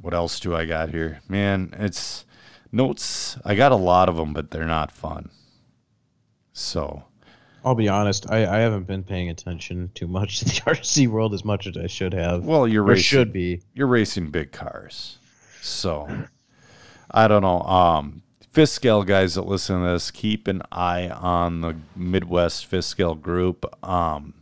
what 0.00 0.14
else 0.14 0.40
do 0.40 0.56
I 0.56 0.64
got 0.64 0.88
here? 0.88 1.20
Man, 1.28 1.74
it's 1.78 2.24
Notes, 2.72 3.36
I 3.44 3.54
got 3.54 3.72
a 3.72 3.76
lot 3.76 4.08
of 4.08 4.16
them, 4.16 4.32
but 4.32 4.50
they're 4.50 4.64
not 4.64 4.90
fun. 4.90 5.28
So, 6.54 7.04
I'll 7.62 7.74
be 7.74 7.90
honest. 7.90 8.30
I, 8.30 8.46
I 8.46 8.60
haven't 8.60 8.86
been 8.86 9.04
paying 9.04 9.28
attention 9.28 9.90
too 9.94 10.08
much 10.08 10.38
to 10.38 10.44
the 10.46 10.52
RC 10.62 11.08
world 11.08 11.34
as 11.34 11.44
much 11.44 11.66
as 11.66 11.76
I 11.76 11.88
should 11.88 12.14
have. 12.14 12.46
well, 12.46 12.66
you're 12.66 12.82
racing, 12.82 13.02
should 13.02 13.32
be. 13.34 13.60
you're 13.74 13.86
racing 13.86 14.30
big 14.30 14.50
cars. 14.50 15.18
So, 15.60 16.08
I 17.10 17.28
don't 17.28 17.42
know. 17.42 17.60
Um, 17.60 18.22
fifth 18.52 18.68
scale 18.68 19.02
guys 19.02 19.34
that 19.34 19.46
listen 19.46 19.80
to 19.80 19.92
this, 19.92 20.10
keep 20.10 20.46
an 20.46 20.62
eye 20.70 21.08
on 21.08 21.62
the 21.62 21.74
Midwest 21.96 22.66
fifth 22.66 22.84
scale 22.84 23.14
group. 23.14 23.64
Um, 23.86 24.34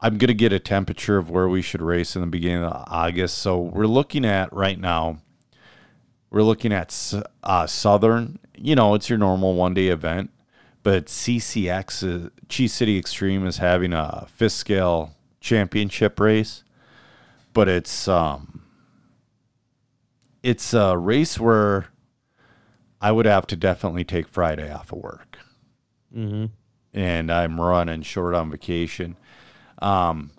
I'm 0.00 0.18
gonna 0.18 0.34
get 0.34 0.52
a 0.52 0.60
temperature 0.60 1.18
of 1.18 1.28
where 1.28 1.48
we 1.48 1.62
should 1.62 1.82
race 1.82 2.14
in 2.14 2.20
the 2.20 2.28
beginning 2.28 2.64
of 2.64 2.84
August. 2.86 3.38
So 3.38 3.58
we're 3.58 3.86
looking 3.86 4.24
at 4.24 4.52
right 4.52 4.78
now. 4.78 5.18
We're 6.30 6.42
looking 6.42 6.72
at 6.72 7.14
uh, 7.42 7.66
Southern. 7.66 8.38
You 8.56 8.76
know, 8.76 8.94
it's 8.94 9.08
your 9.08 9.18
normal 9.18 9.54
one 9.54 9.74
day 9.74 9.88
event, 9.88 10.30
but 10.82 11.06
CCX, 11.06 12.02
is, 12.04 12.30
Cheese 12.48 12.72
City 12.72 12.98
Extreme, 12.98 13.46
is 13.46 13.58
having 13.58 13.92
a 13.92 14.26
fifth 14.32 14.52
scale 14.52 15.14
championship 15.40 16.20
race. 16.20 16.62
But 17.52 17.68
it's 17.68 18.06
um, 18.06 18.62
it's 20.42 20.72
a 20.74 20.96
race 20.96 21.40
where 21.40 21.88
I 23.06 23.12
would 23.12 23.26
have 23.26 23.46
to 23.48 23.56
definitely 23.56 24.04
take 24.04 24.28
Friday 24.28 24.72
off 24.72 24.92
of 24.92 24.98
work 24.98 25.38
Mm-hmm. 26.16 26.46
and 26.98 27.30
I'm 27.30 27.60
running 27.60 28.02
short 28.02 28.34
on 28.34 28.50
vacation. 28.50 29.16
Um, 29.82 30.30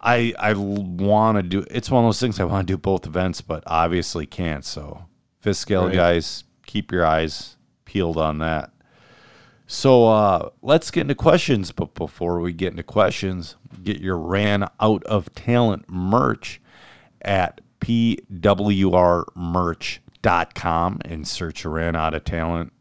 I 0.00 0.34
I 0.38 0.54
want 0.54 1.36
to 1.36 1.42
do. 1.42 1.64
It's 1.70 1.90
one 1.90 2.04
of 2.04 2.08
those 2.08 2.20
things 2.20 2.40
I 2.40 2.44
want 2.44 2.66
to 2.66 2.72
do 2.72 2.76
both 2.78 3.06
events, 3.06 3.40
but 3.40 3.62
obviously 3.66 4.26
can't. 4.26 4.64
So, 4.64 5.04
fifth 5.40 5.58
scale 5.58 5.86
Right. 5.86 5.94
guys, 5.94 6.44
keep 6.66 6.90
your 6.92 7.06
eyes 7.06 7.56
peeled 7.84 8.16
on 8.16 8.38
that. 8.38 8.70
So 9.68 10.06
uh, 10.08 10.50
let's 10.62 10.90
get 10.90 11.02
into 11.02 11.14
questions. 11.14 11.72
But 11.72 11.94
before 11.94 12.40
we 12.40 12.52
get 12.52 12.72
into 12.72 12.82
questions, 12.82 13.56
get 13.82 14.00
your 14.00 14.18
ran 14.18 14.68
out 14.80 15.04
of 15.04 15.32
talent 15.34 15.88
merch 15.88 16.60
at 17.22 17.60
pwrmerch.com 17.80 19.26
and 20.24 21.26
search 21.26 21.64
ran 21.64 21.96
out 21.96 22.14
of 22.14 22.24
talent 22.24 22.72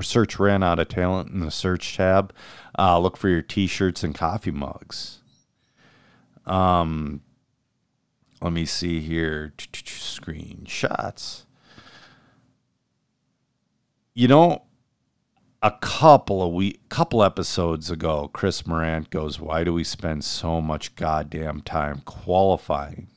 search 0.00 0.38
ran 0.38 0.62
out 0.62 0.78
of 0.78 0.88
talent 0.88 1.30
in 1.30 1.40
the 1.40 1.50
search 1.50 1.96
tab. 1.96 2.32
Uh, 2.78 2.98
look 2.98 3.16
for 3.16 3.28
your 3.28 3.42
t-shirts 3.42 4.02
and 4.02 4.14
coffee 4.14 4.50
mugs. 4.50 5.20
Um, 6.46 7.22
let 8.40 8.52
me 8.52 8.64
see 8.64 9.00
here. 9.00 9.52
Screenshots. 9.56 11.44
You 14.14 14.28
know, 14.28 14.62
a 15.62 15.72
couple 15.72 16.42
of 16.42 16.52
week, 16.52 16.88
couple 16.88 17.22
episodes 17.22 17.90
ago, 17.90 18.28
Chris 18.32 18.66
Morant 18.66 19.10
goes, 19.10 19.40
"Why 19.40 19.64
do 19.64 19.72
we 19.72 19.82
spend 19.82 20.24
so 20.24 20.60
much 20.60 20.94
goddamn 20.94 21.62
time 21.62 22.02
qualifying?" 22.04 23.08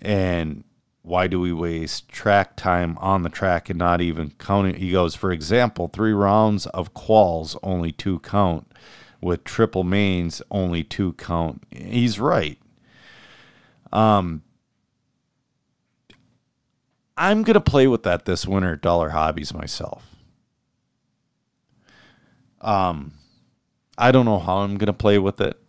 And 0.00 0.64
why 1.02 1.26
do 1.26 1.40
we 1.40 1.52
waste 1.52 2.08
track 2.08 2.54
time 2.56 2.96
on 2.98 3.22
the 3.22 3.28
track 3.28 3.68
and 3.68 3.78
not 3.78 4.00
even 4.00 4.30
counting? 4.38 4.76
He 4.76 4.92
goes, 4.92 5.14
for 5.16 5.32
example, 5.32 5.88
three 5.88 6.12
rounds 6.12 6.66
of 6.66 6.94
quals, 6.94 7.56
only 7.62 7.92
two 7.92 8.20
count. 8.20 8.68
With 9.20 9.44
triple 9.44 9.84
mains, 9.84 10.42
only 10.50 10.82
two 10.82 11.12
count. 11.12 11.62
He's 11.70 12.18
right. 12.18 12.58
Um, 13.92 14.42
I'm 17.16 17.44
gonna 17.44 17.60
play 17.60 17.86
with 17.86 18.02
that 18.02 18.24
this 18.24 18.48
winter 18.48 18.72
at 18.72 18.80
Dollar 18.80 19.10
Hobbies 19.10 19.54
myself. 19.54 20.04
Um, 22.60 23.12
I 23.96 24.10
don't 24.10 24.24
know 24.24 24.40
how 24.40 24.58
I'm 24.58 24.76
gonna 24.76 24.92
play 24.92 25.20
with 25.20 25.40
it 25.40 25.61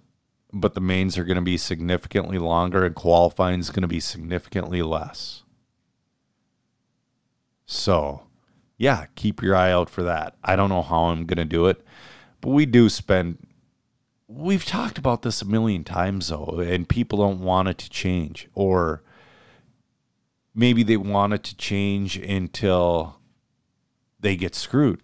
but 0.54 0.76
the 0.76 0.82
mains 0.82 1.18
are 1.18 1.24
going 1.24 1.36
to 1.36 1.42
be 1.42 1.58
significantly 1.58 2.38
longer 2.38 2.86
and 2.86 2.94
qualifying 2.94 3.60
is 3.60 3.72
going 3.72 3.82
to 3.82 3.88
be 3.88 4.00
significantly 4.00 4.84
less. 4.84 5.44
So, 7.66 8.28
yeah, 8.78 9.08
keep 9.16 9.42
your 9.42 9.56
eye 9.56 9.72
out 9.72 9.90
for 9.90 10.04
that. 10.04 10.36
I 10.44 10.56
don't 10.56 10.70
know 10.70 10.84
how 10.84 11.06
I'm 11.06 11.26
going 11.26 11.38
to 11.38 11.46
do 11.46 11.66
it, 11.66 11.84
but 12.40 12.50
we 12.50 12.66
do 12.66 12.88
spend 12.88 13.48
we've 14.28 14.66
talked 14.66 14.98
about 14.98 15.22
this 15.22 15.42
a 15.42 15.46
million 15.46 15.84
times 15.84 16.30
though, 16.30 16.60
and 16.60 16.88
people 16.90 17.20
don't 17.20 17.42
want 17.42 17.68
it 17.68 17.78
to 17.80 17.90
change 17.90 18.48
or 18.54 19.04
maybe 20.56 20.84
they 20.84 20.98
want 20.98 21.34
it 21.34 21.44
to 21.44 21.58
change 21.58 22.18
until 22.18 23.20
they 24.20 24.36
get 24.36 24.56
screwed 24.56 25.02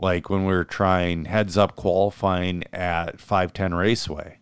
like 0.00 0.30
when 0.30 0.46
we 0.46 0.52
were 0.52 0.64
trying 0.64 1.26
heads 1.26 1.58
up 1.58 1.76
qualifying 1.76 2.64
at 2.72 3.20
510 3.20 3.74
Raceway. 3.74 4.38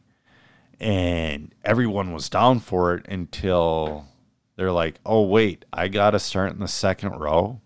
And 0.81 1.53
everyone 1.65 2.13
was 2.13 2.29
down 2.29 2.61
for 2.61 2.95
it 2.95 3.07
until 3.09 4.07
they're 4.55 4.71
like, 4.71 5.01
oh, 5.05 5.23
wait, 5.23 5.65
I 5.73 5.89
got 5.89 6.11
to 6.11 6.21
start 6.21 6.53
in 6.53 6.61
the 6.61 6.69
second 6.69 7.19
row. 7.19 7.61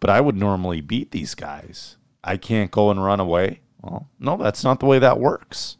But 0.00 0.08
I 0.08 0.22
would 0.22 0.36
normally 0.36 0.80
beat 0.80 1.10
these 1.10 1.34
guys. 1.34 1.98
I 2.24 2.38
can't 2.38 2.70
go 2.70 2.90
and 2.90 3.04
run 3.04 3.20
away. 3.20 3.60
Well, 3.82 4.08
no, 4.18 4.38
that's 4.38 4.64
not 4.64 4.80
the 4.80 4.86
way 4.86 4.98
that 4.98 5.20
works. 5.20 5.76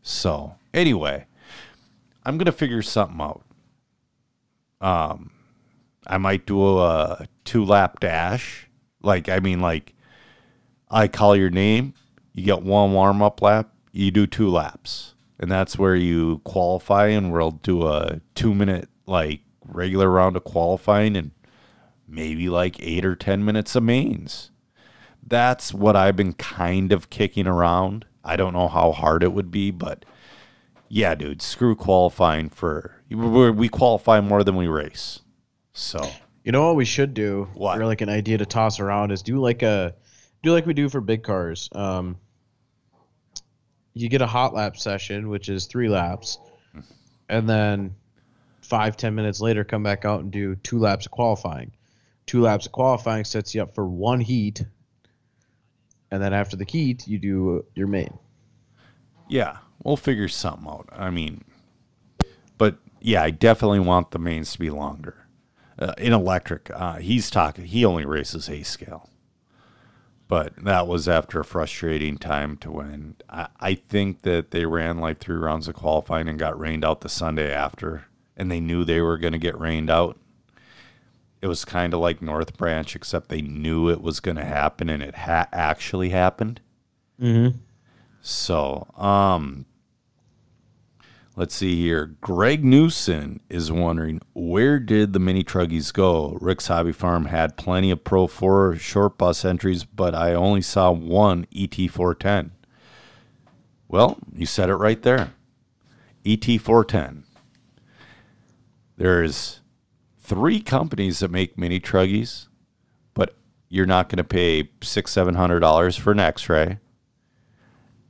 So, 0.00 0.54
anyway, 0.72 1.26
I'm 2.24 2.38
going 2.38 2.46
to 2.46 2.52
figure 2.52 2.82
something 2.82 3.20
out. 3.20 3.42
Um, 4.80 5.30
I 6.06 6.16
might 6.16 6.46
do 6.46 6.78
a 6.78 7.26
two 7.44 7.64
lap 7.64 8.00
dash. 8.00 8.68
Like, 9.02 9.28
I 9.28 9.40
mean, 9.40 9.60
like, 9.60 9.94
I 10.90 11.08
call 11.08 11.36
your 11.36 11.50
name, 11.50 11.94
you 12.32 12.44
get 12.44 12.62
one 12.62 12.92
warm 12.92 13.22
up 13.22 13.42
lap, 13.42 13.70
you 13.92 14.10
do 14.10 14.26
two 14.26 14.48
laps. 14.48 15.14
And 15.38 15.50
that's 15.50 15.78
where 15.78 15.96
you 15.96 16.38
qualify, 16.44 17.08
and 17.08 17.32
we'll 17.32 17.50
do 17.50 17.86
a 17.86 18.20
two 18.34 18.54
minute, 18.54 18.88
like, 19.06 19.40
regular 19.66 20.08
round 20.08 20.36
of 20.36 20.44
qualifying 20.44 21.16
and 21.16 21.32
maybe 22.06 22.48
like 22.48 22.80
eight 22.80 23.04
or 23.04 23.16
10 23.16 23.44
minutes 23.44 23.74
of 23.74 23.82
mains. 23.82 24.50
That's 25.26 25.72
what 25.72 25.96
I've 25.96 26.16
been 26.16 26.34
kind 26.34 26.92
of 26.92 27.10
kicking 27.10 27.46
around. 27.46 28.04
I 28.22 28.36
don't 28.36 28.52
know 28.52 28.68
how 28.68 28.92
hard 28.92 29.22
it 29.22 29.32
would 29.32 29.50
be, 29.50 29.70
but 29.70 30.04
yeah, 30.88 31.14
dude, 31.14 31.42
screw 31.42 31.74
qualifying 31.74 32.50
for. 32.50 33.02
we 33.10 33.68
qualify 33.68 34.20
more 34.20 34.44
than 34.44 34.56
we 34.56 34.66
race. 34.66 35.20
So, 35.72 36.06
You 36.44 36.52
know 36.52 36.66
what 36.66 36.76
we 36.76 36.84
should 36.84 37.14
do? 37.14 37.48
What? 37.54 37.78
Or 37.80 37.86
like 37.86 38.00
an 38.02 38.08
idea 38.08 38.38
to 38.38 38.46
toss 38.46 38.80
around 38.80 39.10
is 39.10 39.22
do 39.22 39.40
like 39.40 39.62
a 39.62 39.94
do 40.44 40.52
like 40.52 40.66
we 40.66 40.74
do 40.74 40.88
for 40.88 41.00
big 41.00 41.22
cars. 41.24 41.68
Um, 41.72 42.16
you 43.94 44.08
get 44.08 44.22
a 44.22 44.26
hot 44.26 44.54
lap 44.54 44.76
session, 44.76 45.28
which 45.28 45.48
is 45.48 45.66
three 45.66 45.88
laps, 45.88 46.38
and 47.28 47.48
then 47.48 47.94
five 48.60 48.96
ten 48.96 49.14
minutes 49.14 49.40
later, 49.40 49.64
come 49.64 49.82
back 49.82 50.04
out 50.04 50.20
and 50.20 50.30
do 50.30 50.54
two 50.56 50.78
laps 50.78 51.06
of 51.06 51.12
qualifying. 51.12 51.72
Two 52.26 52.42
laps 52.42 52.66
of 52.66 52.72
qualifying 52.72 53.24
sets 53.24 53.54
you 53.54 53.62
up 53.62 53.74
for 53.74 53.86
one 53.86 54.20
heat, 54.20 54.64
and 56.10 56.22
then 56.22 56.32
after 56.32 56.56
the 56.56 56.64
heat, 56.64 57.06
you 57.08 57.18
do 57.18 57.64
your 57.74 57.86
main. 57.86 58.18
Yeah, 59.28 59.58
we'll 59.82 59.96
figure 59.96 60.28
something 60.28 60.68
out. 60.68 60.88
I 60.92 61.10
mean, 61.10 61.44
but 62.58 62.76
yeah, 63.00 63.22
I 63.22 63.30
definitely 63.30 63.80
want 63.80 64.10
the 64.10 64.18
mains 64.18 64.52
to 64.52 64.58
be 64.58 64.70
longer. 64.70 65.26
Uh, 65.78 65.92
in 65.98 66.12
electric, 66.12 66.70
uh, 66.72 66.96
he's 66.96 67.30
talking. 67.30 67.64
He 67.64 67.84
only 67.84 68.04
races 68.04 68.48
eighth 68.48 68.68
scale, 68.68 69.10
but 70.28 70.56
that 70.64 70.86
was 70.86 71.08
after 71.08 71.40
a 71.40 71.44
frustrating 71.44 72.18
time 72.18 72.56
to 72.58 72.70
win. 72.70 73.16
I, 73.28 73.48
I 73.60 73.74
think 73.74 74.22
that 74.22 74.50
they 74.50 74.64
ran 74.66 74.98
like 74.98 75.18
three 75.18 75.36
rounds 75.36 75.68
of 75.68 75.74
qualifying 75.74 76.28
and 76.28 76.38
got 76.38 76.58
rained 76.58 76.84
out 76.84 77.02
the 77.02 77.08
Sunday 77.08 77.52
after, 77.52 78.06
and 78.36 78.50
they 78.50 78.60
knew 78.60 78.84
they 78.84 79.00
were 79.00 79.18
going 79.18 79.32
to 79.32 79.38
get 79.38 79.58
rained 79.58 79.90
out. 79.90 80.18
It 81.42 81.46
was 81.46 81.64
kind 81.66 81.92
of 81.92 82.00
like 82.00 82.22
North 82.22 82.56
Branch, 82.56 82.96
except 82.96 83.28
they 83.28 83.42
knew 83.42 83.90
it 83.90 84.00
was 84.00 84.20
going 84.20 84.36
to 84.36 84.44
happen, 84.44 84.88
and 84.88 85.02
it 85.02 85.14
ha- 85.14 85.48
actually 85.52 86.08
happened. 86.08 86.60
Mm-hmm. 87.20 87.58
So, 88.22 88.86
um, 88.96 89.66
let's 91.36 91.54
see 91.54 91.80
here. 91.80 92.16
Greg 92.20 92.64
Newson 92.64 93.40
is 93.48 93.72
wondering 93.72 94.20
where 94.34 94.78
did 94.78 95.12
the 95.12 95.18
mini 95.18 95.42
truggies 95.44 95.92
go? 95.92 96.38
Rick's 96.40 96.68
Hobby 96.68 96.92
Farm 96.92 97.26
had 97.26 97.56
plenty 97.56 97.90
of 97.90 98.04
Pro 98.04 98.26
4 98.26 98.76
short 98.76 99.18
bus 99.18 99.44
entries, 99.44 99.84
but 99.84 100.14
I 100.14 100.34
only 100.34 100.62
saw 100.62 100.90
one 100.90 101.46
E 101.50 101.66
ET410. 101.66 102.50
Well, 103.88 104.18
you 104.32 104.46
said 104.46 104.70
it 104.70 104.76
right 104.76 105.02
there. 105.02 105.32
E 106.24 106.36
ET410. 106.36 107.22
There's 108.96 109.60
three 110.20 110.60
companies 110.60 111.18
that 111.18 111.30
make 111.30 111.58
mini 111.58 111.80
truggies, 111.80 112.46
but 113.12 113.34
you're 113.68 113.86
not 113.86 114.08
going 114.08 114.18
to 114.18 114.24
pay 114.24 114.70
six, 114.82 115.10
seven 115.10 115.34
hundred 115.34 115.60
dollars 115.60 115.96
for 115.96 116.12
an 116.12 116.20
X-ray 116.20 116.78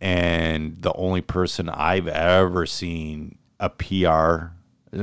and 0.04 0.82
the 0.82 0.92
only 0.92 1.22
person 1.22 1.70
I've 1.70 2.06
ever 2.06 2.66
seen 2.66 3.38
a 3.58 3.70
PR 3.70 4.52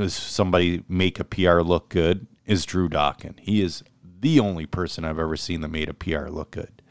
somebody 0.08 0.84
make 0.88 1.20
a 1.20 1.24
PR 1.24 1.62
look 1.62 1.90
good 1.90 2.28
is 2.46 2.66
Drew 2.68 2.88
Dawkin. 2.88 3.40
He 3.40 3.64
is 3.64 3.84
the 4.20 4.40
only 4.40 4.68
person 4.68 5.04
I've 5.04 5.18
ever 5.18 5.36
seen 5.36 5.62
that 5.62 5.70
made 5.70 5.90
a 5.90 5.96
PR 5.96 6.28
look 6.28 6.52
good. 6.52 6.84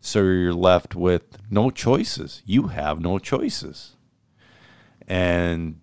So 0.00 0.22
you're 0.22 0.54
left 0.54 0.94
with 0.94 1.24
no 1.50 1.70
choices. 1.70 2.42
You 2.46 2.68
have 2.68 3.00
no 3.00 3.18
choices. 3.18 3.96
And 5.06 5.80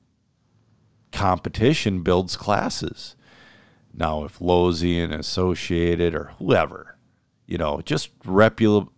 competition 1.11 2.03
builds 2.03 2.37
classes. 2.37 3.17
Now, 3.93 4.23
if 4.23 4.39
Losi 4.39 5.03
and 5.03 5.13
Associated 5.13 6.15
or 6.15 6.31
whoever, 6.39 6.97
you 7.45 7.57
know, 7.57 7.81
just 7.83 8.11
reputable, 8.23 8.93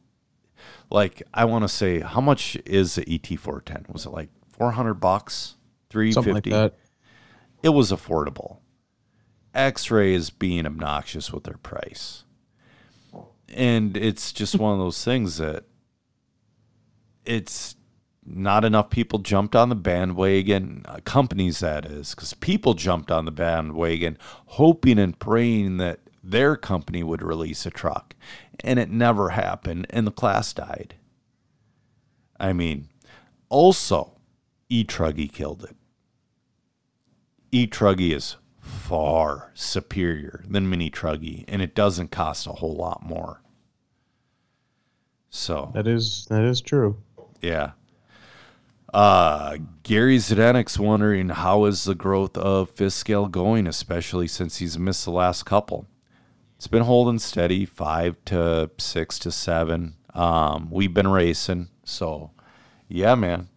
like 0.89 1.23
I 1.33 1.45
want 1.45 1.63
to 1.63 1.69
say, 1.69 1.99
how 1.99 2.21
much 2.21 2.57
is 2.65 2.95
the 2.95 3.05
ET410? 3.05 3.91
Was 3.91 4.05
it 4.05 4.11
like 4.11 4.29
400 4.49 4.95
bucks? 4.95 5.55
350? 5.89 6.49
Like. 6.51 6.73
It 7.63 7.69
was 7.69 7.91
affordable. 7.91 8.59
X-ray 9.53 10.13
is 10.13 10.29
being 10.29 10.65
obnoxious 10.65 11.31
with 11.31 11.43
their 11.45 11.57
price. 11.57 12.23
And 13.49 13.97
it's 13.97 14.31
just 14.31 14.59
one 14.59 14.73
of 14.73 14.79
those 14.79 15.03
things 15.03 15.37
that 15.37 15.63
it's 17.25 17.75
not 18.25 18.65
enough 18.65 18.89
people 18.89 19.19
jumped 19.19 19.55
on 19.55 19.69
the 19.69 19.75
bandwagon, 19.75 20.83
uh, 20.85 20.99
companies 21.05 21.59
that 21.59 21.85
is, 21.85 22.13
because 22.13 22.33
people 22.33 22.73
jumped 22.73 23.09
on 23.09 23.25
the 23.25 23.31
bandwagon 23.31 24.17
hoping 24.47 24.99
and 24.99 25.17
praying 25.17 25.77
that 25.77 26.01
their 26.21 26.57
company 26.57 27.03
would 27.03 27.21
release 27.21 27.65
a 27.65 27.69
truck. 27.69 28.15
And 28.63 28.79
it 28.79 28.89
never 28.89 29.29
happened, 29.29 29.85
and 29.89 30.05
the 30.07 30.11
class 30.11 30.53
died. 30.53 30.95
I 32.39 32.53
mean, 32.53 32.89
also, 33.49 34.13
E 34.69 34.83
Truggy 34.83 35.31
killed 35.31 35.63
it. 35.63 35.75
E 37.51 37.67
Truggy 37.67 38.13
is 38.13 38.35
far 38.59 39.51
superior 39.53 40.43
than 40.47 40.69
Mini 40.69 40.89
Truggy, 40.91 41.45
and 41.47 41.61
it 41.61 41.73
doesn't 41.75 42.11
cost 42.11 42.47
a 42.47 42.51
whole 42.53 42.75
lot 42.75 43.03
more. 43.05 43.41
So 45.29 45.71
That 45.73 45.87
is 45.87 46.25
that 46.29 46.43
is 46.43 46.61
true. 46.61 46.97
yeah. 47.41 47.71
Uh, 48.93 49.57
Gary 49.83 50.17
Zdenik's 50.17 50.79
wondering 50.79 51.29
how 51.29 51.65
is 51.65 51.83
the 51.83 51.93
growth 51.93 52.37
of 52.37 52.69
fifth 52.71 52.93
scale 52.93 53.27
going, 53.27 53.67
especially 53.67 54.27
since 54.27 54.57
he's 54.57 54.79
missed 54.79 55.03
the 55.05 55.11
last 55.11 55.43
couple. 55.45 55.85
It's 56.57 56.67
been 56.67 56.83
holding 56.83 57.19
steady, 57.19 57.65
five 57.65 58.15
to 58.25 58.71
six 58.79 59.19
to 59.19 59.31
seven. 59.31 59.95
Um, 60.13 60.69
we've 60.71 60.93
been 60.93 61.07
racing, 61.07 61.69
so 61.83 62.31
yeah, 62.87 63.13
man. 63.13 63.49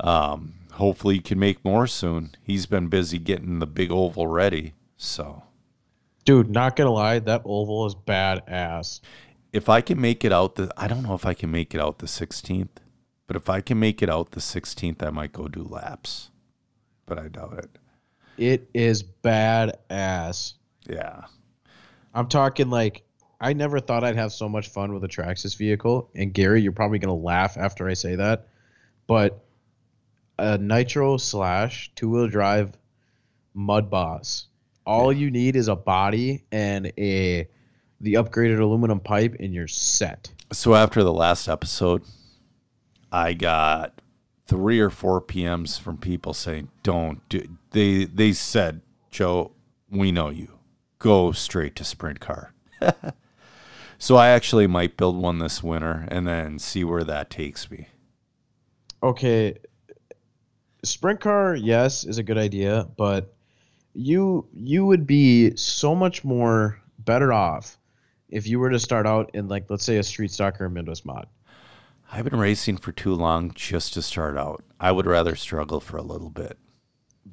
Um, 0.00 0.54
hopefully 0.72 1.14
he 1.16 1.20
can 1.20 1.38
make 1.38 1.64
more 1.64 1.86
soon. 1.86 2.34
He's 2.42 2.66
been 2.66 2.88
busy 2.88 3.18
getting 3.18 3.60
the 3.60 3.66
big 3.66 3.92
oval 3.92 4.26
ready. 4.26 4.74
So 4.96 5.44
Dude, 6.24 6.50
not 6.50 6.74
gonna 6.76 6.90
lie, 6.90 7.20
that 7.20 7.42
oval 7.44 7.86
is 7.86 7.94
badass. 7.94 9.00
if 9.52 9.68
I 9.68 9.80
can 9.80 10.00
make 10.00 10.24
it 10.24 10.32
out 10.32 10.56
the, 10.56 10.72
I 10.76 10.88
don't 10.88 11.04
know 11.04 11.14
if 11.14 11.24
I 11.24 11.34
can 11.34 11.50
make 11.52 11.74
it 11.74 11.80
out 11.80 12.00
the 12.00 12.06
16th, 12.06 12.68
but 13.26 13.36
if 13.36 13.48
I 13.48 13.60
can 13.60 13.78
make 13.78 14.02
it 14.02 14.10
out 14.10 14.32
the 14.32 14.40
16th, 14.40 15.02
I 15.02 15.10
might 15.10 15.32
go 15.32 15.46
do 15.48 15.62
laps, 15.62 16.30
but 17.06 17.18
I 17.18 17.28
doubt 17.28 17.58
it. 17.58 17.78
It 18.36 18.68
is 18.74 19.02
badass. 19.02 20.54
Yeah. 20.88 21.22
I'm 22.14 22.28
talking 22.28 22.70
like 22.70 23.02
I 23.40 23.52
never 23.52 23.80
thought 23.80 24.04
I'd 24.04 24.16
have 24.16 24.32
so 24.32 24.48
much 24.48 24.68
fun 24.68 24.92
with 24.92 25.04
a 25.04 25.08
Traxxas 25.08 25.56
vehicle. 25.56 26.10
And 26.14 26.32
Gary, 26.32 26.60
you're 26.60 26.72
probably 26.72 26.98
gonna 26.98 27.14
laugh 27.14 27.56
after 27.56 27.88
I 27.88 27.94
say 27.94 28.16
that, 28.16 28.48
but 29.06 29.44
a 30.38 30.58
nitro 30.58 31.16
slash 31.16 31.90
two 31.94 32.10
wheel 32.10 32.28
drive 32.28 32.76
mud 33.54 33.90
boss. 33.90 34.46
All 34.86 35.12
you 35.12 35.30
need 35.30 35.56
is 35.56 35.68
a 35.68 35.76
body 35.76 36.44
and 36.50 36.92
a 36.98 37.48
the 38.00 38.14
upgraded 38.14 38.60
aluminum 38.60 39.00
pipe, 39.00 39.36
and 39.40 39.52
you're 39.52 39.68
set. 39.68 40.32
So 40.52 40.74
after 40.74 41.02
the 41.02 41.12
last 41.12 41.48
episode, 41.48 42.02
I 43.10 43.34
got 43.34 44.00
three 44.46 44.80
or 44.80 44.88
four 44.90 45.20
PMs 45.20 45.78
from 45.78 45.98
people 45.98 46.32
saying, 46.32 46.68
"Don't 46.82 47.28
do." 47.28 47.58
They 47.72 48.04
they 48.04 48.32
said, 48.32 48.80
"Joe, 49.10 49.52
we 49.90 50.12
know 50.12 50.30
you. 50.30 50.57
Go 50.98 51.32
straight 51.32 51.76
to 51.76 51.84
sprint 51.84 52.20
car." 52.20 52.52
so 53.98 54.16
I 54.16 54.28
actually 54.28 54.66
might 54.66 54.96
build 54.96 55.16
one 55.16 55.38
this 55.38 55.62
winter 55.62 56.06
and 56.08 56.26
then 56.26 56.58
see 56.58 56.84
where 56.84 57.04
that 57.04 57.30
takes 57.30 57.70
me. 57.70 57.88
Okay, 59.02 59.58
sprint 60.84 61.20
car, 61.20 61.54
yes, 61.54 62.04
is 62.04 62.18
a 62.18 62.22
good 62.22 62.38
idea, 62.38 62.88
but 62.96 63.34
you 63.94 64.46
you 64.52 64.86
would 64.86 65.06
be 65.06 65.54
so 65.56 65.94
much 65.94 66.24
more 66.24 66.80
better 67.00 67.32
off 67.32 67.78
if 68.28 68.46
you 68.46 68.58
were 68.58 68.70
to 68.70 68.78
start 68.78 69.06
out 69.06 69.30
in 69.34 69.48
like 69.48 69.68
let's 69.68 69.84
say 69.84 69.98
a 69.98 70.02
street 70.02 70.30
stock 70.30 70.60
or 70.60 70.66
a 70.66 70.70
mod. 70.70 71.26
I've 72.10 72.24
been 72.24 72.38
racing 72.38 72.78
for 72.78 72.92
too 72.92 73.14
long 73.14 73.52
just 73.54 73.94
to 73.94 74.02
start 74.02 74.38
out. 74.38 74.64
I 74.80 74.92
would 74.92 75.06
rather 75.06 75.36
struggle 75.36 75.80
for 75.80 75.98
a 75.98 76.02
little 76.02 76.30
bit. 76.30 76.56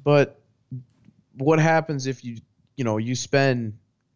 But 0.04 0.40
what 1.38 1.58
happens 1.58 2.06
if 2.06 2.24
you 2.24 2.38
you 2.76 2.84
know 2.84 2.98
you 2.98 3.14
spend 3.14 3.74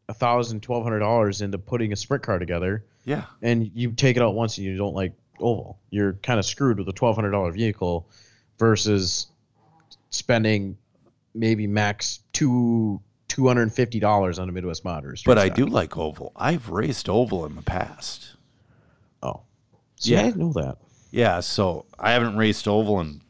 a 0.08 0.14
thousand, 0.14 0.62
twelve 0.62 0.82
hundred 0.84 0.98
dollars 1.00 1.40
into 1.40 1.58
putting 1.58 1.92
a 1.92 1.96
sprint 1.96 2.22
car 2.22 2.38
together 2.38 2.84
Yeah. 3.04 3.24
and 3.42 3.70
you 3.74 3.92
take 3.92 4.16
it 4.16 4.22
out 4.22 4.34
once 4.34 4.58
and 4.58 4.66
you 4.66 4.76
don't 4.76 4.94
like 4.94 5.12
oval? 5.38 5.78
You're 5.90 6.14
kind 6.14 6.38
of 6.38 6.44
screwed 6.44 6.78
with 6.78 6.88
a 6.88 6.92
twelve 6.92 7.14
hundred 7.16 7.30
dollar 7.30 7.52
vehicle 7.52 8.08
versus 8.58 9.26
spending 10.10 10.76
maybe 11.34 11.66
max 11.66 12.20
two 12.32 13.00
two 13.28 13.46
hundred 13.46 13.62
and 13.62 13.72
fifty 13.72 14.00
dollars 14.00 14.38
on 14.38 14.48
a 14.48 14.52
Midwest 14.52 14.84
mod 14.84 15.04
or 15.04 15.12
a 15.12 15.16
But 15.24 15.38
I 15.38 15.46
stock. 15.46 15.56
do 15.56 15.66
like 15.66 15.96
oval. 15.96 16.32
I've 16.36 16.68
raced 16.68 17.08
oval 17.08 17.46
in 17.46 17.54
the 17.54 17.62
past. 17.62 18.34
Oh, 19.22 19.42
See, 19.96 20.12
Yeah. 20.12 20.20
I 20.20 20.22
didn't 20.24 20.38
know 20.40 20.52
that. 20.54 20.78
Yeah, 21.12 21.40
so 21.40 21.86
I 21.98 22.12
haven't 22.12 22.36
raced 22.36 22.66
oval 22.68 23.00
in 23.00 23.20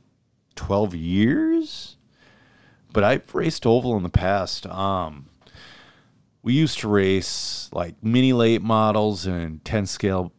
12 0.56 0.94
years, 0.94 1.96
but 2.92 3.04
I've 3.04 3.34
raced 3.34 3.66
oval 3.66 3.96
in 3.96 4.02
the 4.02 4.08
past. 4.08 4.66
Um, 4.66 5.26
we 6.42 6.54
used 6.54 6.78
to 6.80 6.88
race 6.88 7.68
like 7.72 8.02
mini 8.02 8.32
late 8.32 8.62
models 8.62 9.26
and 9.26 9.64
10 9.64 9.86
scale 9.86 10.32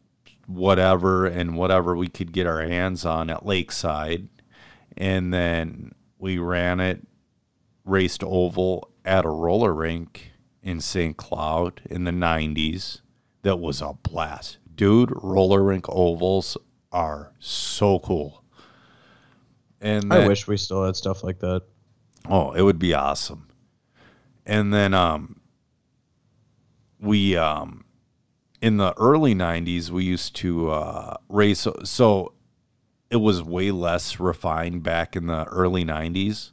whatever 0.47 1.25
and 1.25 1.55
whatever 1.55 1.95
we 1.95 2.07
could 2.07 2.31
get 2.31 2.47
our 2.47 2.61
hands 2.61 3.05
on 3.05 3.29
at 3.29 3.45
Lakeside. 3.45 4.27
And 4.97 5.33
then 5.33 5.93
we 6.17 6.37
ran 6.37 6.79
it, 6.79 7.07
raced 7.85 8.23
oval 8.23 8.89
at 9.05 9.25
a 9.25 9.29
roller 9.29 9.73
rink 9.73 10.31
in 10.61 10.79
St. 10.79 11.17
Cloud 11.17 11.81
in 11.89 12.03
the 12.03 12.11
90s. 12.11 13.01
That 13.43 13.57
was 13.57 13.81
a 13.81 13.93
blast. 13.93 14.57
Dude, 14.75 15.11
roller 15.23 15.63
rink 15.63 15.85
ovals 15.89 16.57
are 16.91 17.33
so 17.39 17.99
cool. 17.99 18.43
And 19.79 20.13
I 20.13 20.27
wish 20.27 20.47
we 20.47 20.57
still 20.57 20.85
had 20.85 20.95
stuff 20.95 21.23
like 21.23 21.39
that. 21.39 21.63
Oh, 22.29 22.51
it 22.51 22.61
would 22.61 22.79
be 22.79 22.93
awesome. 22.93 23.47
And 24.45 24.73
then 24.73 24.93
um 24.93 25.39
we 26.99 27.35
um 27.35 27.85
in 28.61 28.77
the 28.77 28.93
early 28.97 29.33
90s 29.33 29.89
we 29.89 30.03
used 30.03 30.35
to 30.35 30.69
uh 30.69 31.17
race 31.29 31.67
so 31.83 32.33
it 33.09 33.17
was 33.17 33.41
way 33.43 33.71
less 33.71 34.19
refined 34.19 34.83
back 34.83 35.15
in 35.15 35.27
the 35.27 35.45
early 35.45 35.83
90s. 35.83 36.51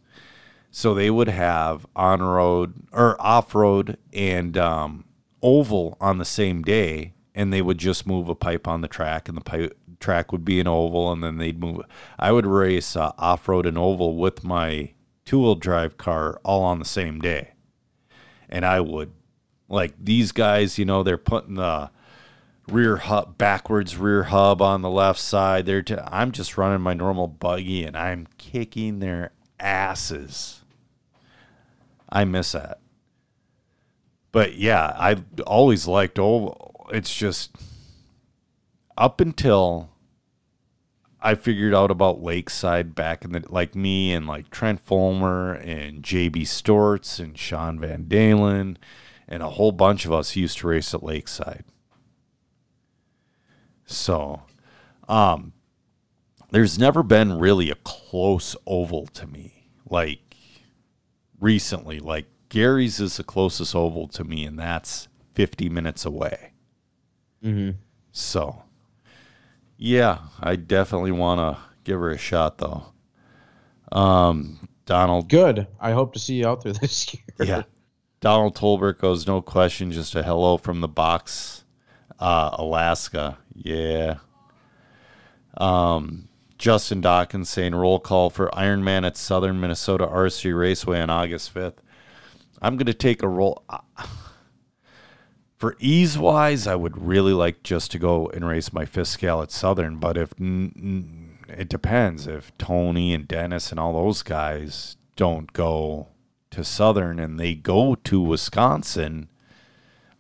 So 0.71 0.93
they 0.93 1.11
would 1.11 1.29
have 1.29 1.87
on-road 1.97 2.75
or 2.93 3.21
off-road 3.21 3.97
and 4.13 4.57
um 4.57 5.05
oval 5.43 5.97
on 6.01 6.19
the 6.19 6.25
same 6.25 6.63
day 6.63 7.15
and 7.35 7.53
they 7.53 7.63
would 7.63 7.79
just 7.79 8.07
move 8.07 8.29
a 8.29 8.35
pipe 8.35 8.67
on 8.67 8.81
the 8.81 8.89
track 8.89 9.29
and 9.29 9.37
the 9.37 9.43
pipe 9.43 9.77
track 10.01 10.33
would 10.33 10.45
be 10.45 10.61
an 10.61 10.67
oval 10.67 11.13
and 11.13 11.23
then 11.23 11.39
they'd 11.39 11.61
move 11.61 11.83
I 12.19 12.33
would 12.33 12.47
race 12.47 12.97
uh, 12.97 13.13
off-road 13.19 13.67
and 13.67 13.79
oval 13.79 14.17
with 14.17 14.45
my 14.45 14.93
two-wheel 15.29 15.57
drive 15.57 15.99
car 15.99 16.41
all 16.43 16.63
on 16.63 16.79
the 16.79 16.87
same 16.87 17.21
day. 17.21 17.51
And 18.49 18.65
I 18.65 18.81
would 18.81 19.13
like 19.69 19.93
these 20.03 20.33
guys, 20.33 20.79
you 20.79 20.87
know, 20.87 21.03
they're 21.03 21.19
putting 21.19 21.57
the 21.57 21.91
rear 22.67 22.97
hub 22.97 23.37
backwards 23.37 23.99
rear 23.99 24.23
hub 24.23 24.63
on 24.63 24.81
the 24.81 24.89
left 24.89 25.21
side. 25.21 25.67
They're 25.67 25.83
t- 25.83 25.97
I'm 26.03 26.33
just 26.33 26.57
running 26.57 26.81
my 26.81 26.95
normal 26.95 27.27
buggy 27.27 27.85
and 27.85 27.95
I'm 27.95 28.27
kicking 28.39 29.01
their 29.01 29.33
asses. 29.61 30.63
I 32.09 32.25
miss 32.25 32.53
that. 32.53 32.81
But 34.33 34.55
yeah, 34.55 34.97
I've 34.99 35.25
always 35.47 35.87
liked 35.87 36.19
oval. 36.19 36.87
It's 36.91 37.15
just 37.15 37.55
up 38.97 39.21
until 39.21 39.91
I 41.21 41.35
figured 41.35 41.75
out 41.75 41.91
about 41.91 42.23
Lakeside 42.23 42.95
back 42.95 43.25
in 43.25 43.33
the 43.33 43.45
like 43.49 43.75
me 43.75 44.13
and 44.13 44.27
like 44.27 44.51
Trent 44.51 44.81
Fulmer 44.81 45.55
and 45.55 46.03
JB 46.03 46.43
Storts 46.43 47.19
and 47.19 47.37
Sean 47.37 47.81
Van 47.81 48.05
Dalen 48.05 48.79
and 49.27 49.43
a 49.43 49.51
whole 49.51 49.73
bunch 49.73 50.07
of 50.07 50.13
us 50.13 50.37
used 50.37 50.59
to 50.59 50.69
race 50.69 50.95
at 50.95 51.03
Lakeside. 51.03 51.65
So, 53.85 54.43
um, 55.09 55.53
there's 56.51 56.79
never 56.79 57.03
been 57.03 57.39
really 57.39 57.71
a 57.71 57.75
close 57.77 58.55
oval 58.67 59.07
to 59.09 59.27
me. 59.27 59.71
Like 59.89 60.37
recently, 61.41 61.99
like 61.99 62.27
Gary's 62.49 63.01
is 63.01 63.17
the 63.17 63.25
closest 63.25 63.75
oval 63.75 64.09
to 64.09 64.25
me, 64.25 64.45
and 64.45 64.59
that's 64.59 65.09
50 65.35 65.69
minutes 65.69 66.05
away. 66.05 66.53
Mm-hmm. 67.45 67.79
So, 68.13 68.63
yeah, 69.79 70.19
I 70.41 70.57
definitely 70.57 71.13
want 71.13 71.39
to 71.39 71.63
give 71.85 71.99
her 72.01 72.11
a 72.11 72.19
shot, 72.19 72.59
though. 72.59 72.85
Um, 73.91 74.69
Donald, 74.85 75.29
Good. 75.29 75.67
I 75.81 75.93
hope 75.93 76.13
to 76.15 76.19
see 76.19 76.35
you 76.35 76.49
out 76.49 76.63
there 76.63 76.73
this 76.81 77.15
year. 77.15 77.23
yeah, 77.41 77.63
Donald 78.21 78.57
Tolbert 78.57 78.99
goes, 78.99 79.27
no 79.27 79.41
question, 79.41 79.93
just 79.93 80.15
a 80.15 80.23
hello 80.23 80.57
from 80.59 80.81
the 80.81 80.89
box, 80.89 81.65
uh, 82.19 82.51
Alaska. 82.53 83.39
Yeah. 83.55 84.17
Um, 85.57 86.29
Justin 86.59 87.01
Dawkins 87.01 87.49
saying 87.49 87.75
roll 87.75 88.01
call 88.01 88.31
for 88.31 88.49
Ironman 88.49 89.07
at 89.07 89.17
Southern 89.17 89.61
Minnesota 89.61 90.07
RC 90.07 90.59
Raceway 90.59 91.01
on 91.01 91.11
August 91.11 91.55
5th. 91.55 91.77
I'm 92.61 92.77
going 92.77 92.87
to 92.87 92.95
take 92.95 93.23
a 93.23 93.29
roll. 93.29 93.63
For 95.59 95.75
ease 95.81 96.17
wise, 96.17 96.69
I 96.69 96.77
would 96.77 97.03
really 97.03 97.33
like 97.33 97.65
just 97.65 97.91
to 97.91 97.99
go 97.99 98.29
and 98.29 98.47
race 98.47 98.73
my 98.73 98.85
fifth 98.85 99.09
scale 99.09 99.43
at 99.43 99.51
Southern, 99.51 99.97
but 99.97 100.17
if 100.17 100.33
it 100.39 101.69
depends, 101.69 102.29
if 102.29 102.57
Tony 102.59 103.13
and 103.13 103.27
Dennis 103.27 103.73
and 103.73 103.81
all 103.81 103.93
those 103.93 104.23
guys 104.23 104.97
don't 105.17 105.53
go 105.53 106.07
to 106.53 106.63
Southern 106.63 107.19
and 107.19 107.41
they 107.41 107.57
go 107.57 107.97
to 107.97 108.21
Wisconsin, 108.21 109.29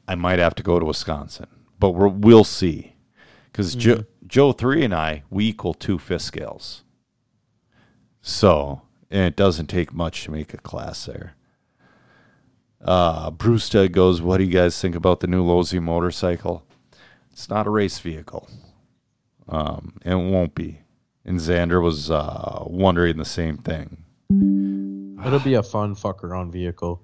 I 0.08 0.16
might 0.16 0.40
have 0.40 0.56
to 0.56 0.64
go 0.64 0.80
to 0.80 0.86
Wisconsin, 0.86 1.46
but 1.78 1.90
we're, 1.90 2.08
we'll 2.08 2.42
see. 2.42 2.96
Because 3.44 3.76
Joe, 3.76 3.94
mm-hmm. 3.94 4.26
Joe 4.26 4.52
three 4.52 4.84
and 4.84 4.94
I 4.94 5.22
we 5.30 5.46
equal 5.46 5.74
two 5.74 5.98
fifth 5.98 6.22
scales, 6.22 6.82
so 8.20 8.82
and 9.10 9.24
it 9.24 9.36
doesn't 9.36 9.68
take 9.68 9.94
much 9.94 10.24
to 10.24 10.32
make 10.32 10.52
a 10.52 10.58
class 10.58 11.06
there. 11.06 11.34
Uh, 12.80 13.30
Brewstead 13.30 13.92
goes, 13.92 14.22
"What 14.22 14.38
do 14.38 14.44
you 14.44 14.52
guys 14.52 14.80
think 14.80 14.94
about 14.94 15.20
the 15.20 15.26
new 15.26 15.44
Losi 15.44 15.82
motorcycle? 15.82 16.64
It's 17.32 17.48
not 17.48 17.66
a 17.66 17.70
race 17.70 17.98
vehicle, 17.98 18.48
um, 19.48 19.94
and 20.02 20.20
it 20.20 20.30
won't 20.32 20.54
be." 20.54 20.80
And 21.24 21.38
Xander 21.40 21.82
was 21.82 22.10
uh, 22.10 22.62
wondering 22.66 23.16
the 23.16 23.24
same 23.24 23.58
thing. 23.58 24.04
It'll 25.26 25.40
be 25.40 25.54
a 25.54 25.62
fun 25.62 25.94
fuck 25.94 26.22
around 26.22 26.52
vehicle. 26.52 27.02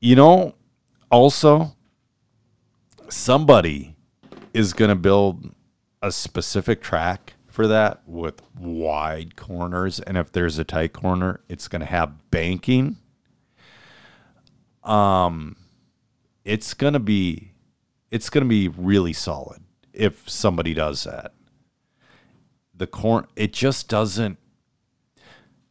You 0.00 0.16
know, 0.16 0.54
also, 1.10 1.76
somebody 3.08 3.96
is 4.54 4.72
going 4.72 4.88
to 4.88 4.94
build 4.96 5.54
a 6.02 6.10
specific 6.10 6.80
track 6.80 7.34
for 7.46 7.66
that 7.66 8.02
with 8.06 8.40
wide 8.58 9.36
corners. 9.36 10.00
And 10.00 10.16
if 10.16 10.32
there's 10.32 10.58
a 10.58 10.64
tight 10.64 10.92
corner, 10.92 11.40
it's 11.48 11.68
going 11.68 11.80
to 11.80 11.86
have 11.86 12.30
banking. 12.30 12.96
Um, 14.88 15.56
it's 16.44 16.74
going 16.74 16.94
to 16.94 17.00
be, 17.00 17.52
it's 18.10 18.30
going 18.30 18.44
to 18.44 18.48
be 18.48 18.68
really 18.68 19.12
solid 19.12 19.62
if 19.92 20.28
somebody 20.28 20.74
does 20.74 21.04
that. 21.04 21.32
The 22.74 22.86
corn, 22.86 23.26
it 23.36 23.52
just 23.52 23.88
doesn't, 23.88 24.38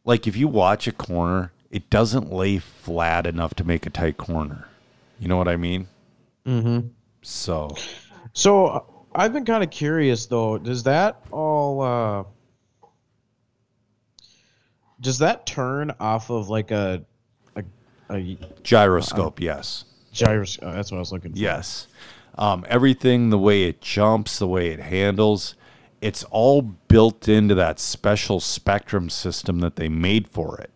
like 0.04 0.26
if 0.26 0.36
you 0.36 0.46
watch 0.46 0.86
a 0.86 0.92
corner, 0.92 1.52
it 1.70 1.90
doesn't 1.90 2.32
lay 2.32 2.58
flat 2.58 3.26
enough 3.26 3.54
to 3.54 3.64
make 3.64 3.86
a 3.86 3.90
tight 3.90 4.16
corner. 4.16 4.68
You 5.18 5.28
know 5.28 5.36
what 5.36 5.48
I 5.48 5.56
mean? 5.56 5.88
Mm-hmm. 6.46 6.88
So, 7.22 7.76
So 8.32 8.66
uh, 8.66 8.80
I've 9.14 9.32
been 9.32 9.44
kind 9.44 9.64
of 9.64 9.70
curious 9.70 10.26
though. 10.26 10.58
Does 10.58 10.84
that 10.84 11.24
all? 11.32 11.80
Uh, 11.80 12.24
does 15.00 15.18
that 15.18 15.44
turn 15.44 15.92
off 15.98 16.30
of 16.30 16.48
like 16.48 16.70
a 16.70 17.04
a, 18.10 18.38
gyroscope, 18.62 19.40
yes. 19.40 19.84
gyros? 20.12 20.58
Oh, 20.62 20.72
that's 20.72 20.90
what 20.90 20.98
I 20.98 21.00
was 21.00 21.12
looking 21.12 21.32
for. 21.32 21.38
Yes. 21.38 21.86
Um, 22.36 22.64
everything, 22.68 23.30
the 23.30 23.38
way 23.38 23.64
it 23.64 23.80
jumps, 23.80 24.38
the 24.38 24.46
way 24.46 24.68
it 24.68 24.80
handles, 24.80 25.56
it's 26.00 26.24
all 26.24 26.62
built 26.62 27.28
into 27.28 27.54
that 27.56 27.80
special 27.80 28.38
Spektrum 28.38 29.10
system 29.10 29.58
that 29.60 29.76
they 29.76 29.88
made 29.88 30.28
for 30.28 30.58
it. 30.58 30.70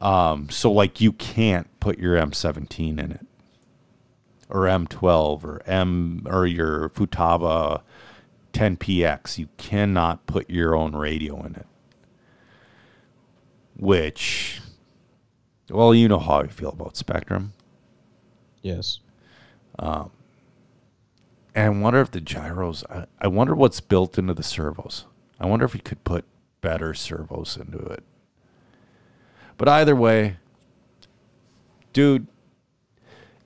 Um, 0.00 0.48
so, 0.48 0.70
like, 0.72 1.00
you 1.00 1.12
can't 1.12 1.68
put 1.80 1.98
your 1.98 2.16
M17 2.16 2.98
in 2.98 3.12
it, 3.12 3.26
or 4.48 4.62
M12, 4.62 5.44
or 5.44 5.62
M, 5.66 6.26
or 6.30 6.46
your 6.46 6.88
Futaba 6.90 7.82
10PX. 8.52 9.38
You 9.38 9.48
cannot 9.58 10.26
put 10.26 10.48
your 10.48 10.74
own 10.74 10.96
radio 10.96 11.44
in 11.44 11.56
it. 11.56 11.66
Which, 13.76 14.60
well, 15.70 15.94
you 15.94 16.08
know 16.08 16.18
how 16.18 16.40
I 16.40 16.46
feel 16.46 16.70
about 16.70 16.94
Spektrum. 16.94 17.50
Yes. 18.62 19.00
Um, 19.78 20.10
and 21.54 21.64
I 21.64 21.78
wonder 21.80 22.00
if 22.00 22.10
the 22.10 22.20
gyros, 22.20 22.84
I, 22.90 23.06
I 23.20 23.28
wonder 23.28 23.54
what's 23.54 23.80
built 23.80 24.18
into 24.18 24.34
the 24.34 24.42
servos. 24.42 25.06
I 25.38 25.46
wonder 25.46 25.64
if 25.64 25.74
we 25.74 25.80
could 25.80 26.04
put 26.04 26.24
better 26.60 26.94
servos 26.94 27.56
into 27.56 27.78
it. 27.78 28.04
But 29.56 29.68
either 29.68 29.96
way, 29.96 30.36
dude, 31.92 32.26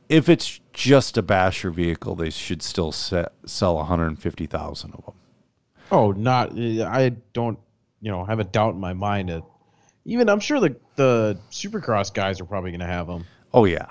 if 0.08 0.28
it's 0.28 0.60
just 0.72 1.16
a 1.16 1.22
basher 1.22 1.70
vehicle, 1.70 2.14
they 2.14 2.30
should 2.30 2.62
still 2.62 2.92
set, 2.92 3.32
sell 3.46 3.76
150,000 3.76 4.94
of 4.94 5.04
them. 5.04 5.14
Oh, 5.90 6.12
not. 6.12 6.58
I 6.58 7.10
don't. 7.32 7.58
You 8.00 8.10
know, 8.10 8.24
have 8.26 8.38
a 8.38 8.44
doubt 8.44 8.74
in 8.74 8.80
my 8.80 8.92
mind 8.92 9.30
that 9.30 9.42
even 10.04 10.28
I'm 10.28 10.40
sure 10.40 10.60
the 10.60 10.76
the 10.96 11.38
Supercross 11.50 12.12
guys 12.12 12.40
are 12.40 12.44
probably 12.44 12.70
going 12.70 12.80
to 12.80 12.86
have 12.86 13.06
them. 13.06 13.24
Oh 13.52 13.64
yeah. 13.64 13.86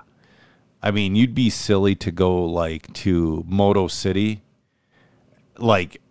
I 0.82 0.92
mean, 0.92 1.16
you'd 1.16 1.34
be 1.34 1.50
silly 1.50 1.96
to 1.96 2.12
go 2.12 2.44
like 2.46 2.92
to 2.94 3.44
Moto 3.48 3.88
City. 3.88 4.44
Like 5.58 6.02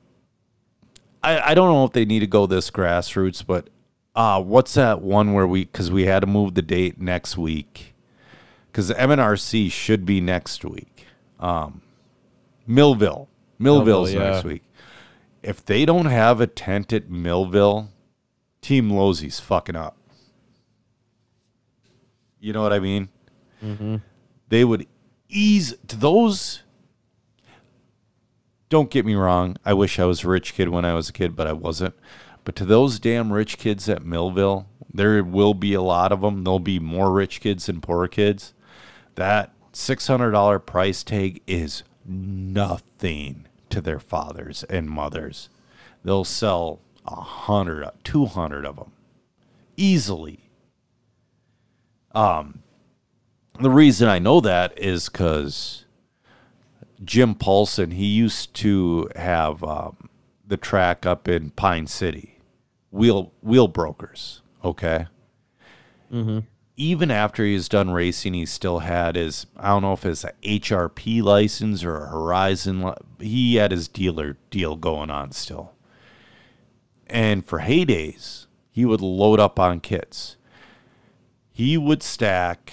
I 1.22 1.50
I 1.50 1.54
don't 1.54 1.70
know 1.72 1.84
if 1.84 1.92
they 1.92 2.04
need 2.04 2.20
to 2.20 2.26
go 2.26 2.46
this 2.46 2.70
grassroots, 2.70 3.44
but 3.46 3.68
uh 4.14 4.42
what's 4.42 4.74
that 4.74 5.02
one 5.02 5.32
where 5.32 5.46
we 5.46 5.66
cuz 5.66 5.90
we 5.90 6.06
had 6.06 6.20
to 6.20 6.26
move 6.26 6.54
the 6.54 6.62
date 6.62 7.00
next 7.00 7.36
week. 7.36 7.94
Cuz 8.72 8.90
MNRC 8.90 9.70
should 9.70 10.06
be 10.06 10.20
next 10.20 10.64
week. 10.64 11.06
Um 11.38 11.82
Millville. 12.66 13.28
Millville's 13.58 14.12
Millville, 14.12 14.32
next 14.32 14.44
week. 14.44 14.62
If 15.42 15.64
they 15.64 15.84
don't 15.84 16.06
have 16.06 16.40
a 16.40 16.46
tent 16.46 16.92
at 16.92 17.10
Millville, 17.10 17.90
Team 18.62 18.90
Losi's 18.90 19.38
fucking 19.38 19.76
up. 19.76 19.96
You 22.40 22.52
know 22.52 22.62
what 22.62 22.72
I 22.72 22.78
mean? 22.78 23.10
Mm-hmm. 23.62 23.96
they 24.48 24.64
would 24.64 24.88
ease 25.28 25.72
to 25.86 25.96
those 25.96 26.64
don't 28.68 28.90
get 28.90 29.06
me 29.06 29.14
wrong 29.14 29.56
i 29.64 29.72
wish 29.72 30.00
i 30.00 30.04
was 30.04 30.24
a 30.24 30.28
rich 30.28 30.54
kid 30.54 30.68
when 30.68 30.84
i 30.84 30.94
was 30.94 31.08
a 31.08 31.12
kid 31.12 31.36
but 31.36 31.46
i 31.46 31.52
wasn't. 31.52 31.94
But 32.42 32.56
to 32.56 32.64
those 32.64 32.98
damn 32.98 33.32
rich 33.32 33.56
kids 33.58 33.88
at 33.88 34.04
millville 34.04 34.66
there 34.92 35.22
will 35.22 35.54
be 35.54 35.74
a 35.74 35.80
lot 35.80 36.10
of 36.10 36.22
them 36.22 36.42
there'll 36.42 36.58
be 36.58 36.80
more 36.80 37.12
rich 37.12 37.40
kids 37.40 37.66
than 37.66 37.80
poor 37.80 38.08
kids. 38.08 38.52
That 39.14 39.52
$600 39.72 40.66
price 40.66 41.02
tag 41.04 41.40
is 41.46 41.82
nothing 42.04 43.46
to 43.70 43.80
their 43.80 44.00
fathers 44.00 44.64
and 44.64 44.90
mothers. 44.90 45.48
They'll 46.04 46.24
sell 46.24 46.80
a 47.06 47.20
hundred 47.20 47.88
200 48.04 48.64
of 48.66 48.76
them 48.76 48.92
easily 49.76 50.40
Um, 52.14 52.62
the 53.60 53.70
reason 53.70 54.08
I 54.08 54.18
know 54.18 54.40
that 54.40 54.78
is 54.78 55.08
because 55.08 55.84
Jim 57.04 57.34
Paulson, 57.34 57.90
he 57.92 58.06
used 58.06 58.54
to 58.54 59.08
have 59.16 59.62
um, 59.64 60.08
the 60.46 60.56
track 60.56 61.06
up 61.06 61.28
in 61.28 61.50
Pine 61.50 61.86
City, 61.86 62.38
wheel 62.90 63.32
wheel 63.42 63.68
brokers. 63.68 64.42
Okay. 64.64 65.06
Even 66.76 67.10
after 67.10 67.44
he's 67.44 67.68
done 67.68 67.90
racing, 67.90 68.34
he 68.34 68.46
still 68.46 68.80
had 68.80 69.16
his 69.16 69.46
I 69.56 69.68
don't 69.68 69.82
know 69.82 69.92
if 69.92 70.06
it's 70.06 70.24
a 70.24 70.32
HRP 70.42 71.22
license 71.22 71.84
or 71.84 71.96
a 72.04 72.08
Horizon. 72.08 72.92
He 73.20 73.56
had 73.56 73.70
his 73.72 73.88
dealer 73.88 74.38
deal 74.50 74.76
going 74.76 75.10
on 75.10 75.32
still. 75.32 75.74
And 77.12 77.44
for 77.44 77.60
heydays, 77.60 78.46
he 78.72 78.84
would 78.84 79.00
load 79.00 79.38
up 79.38 79.60
on 79.60 79.78
kits. 79.78 80.36
He 81.52 81.78
would 81.78 82.02
stack 82.02 82.72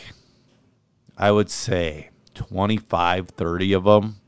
I 1.19 1.31
would 1.31 1.49
say 1.49 2.11
25, 2.33 3.27
30 3.27 3.73
of 3.73 3.83
them, 3.83 4.21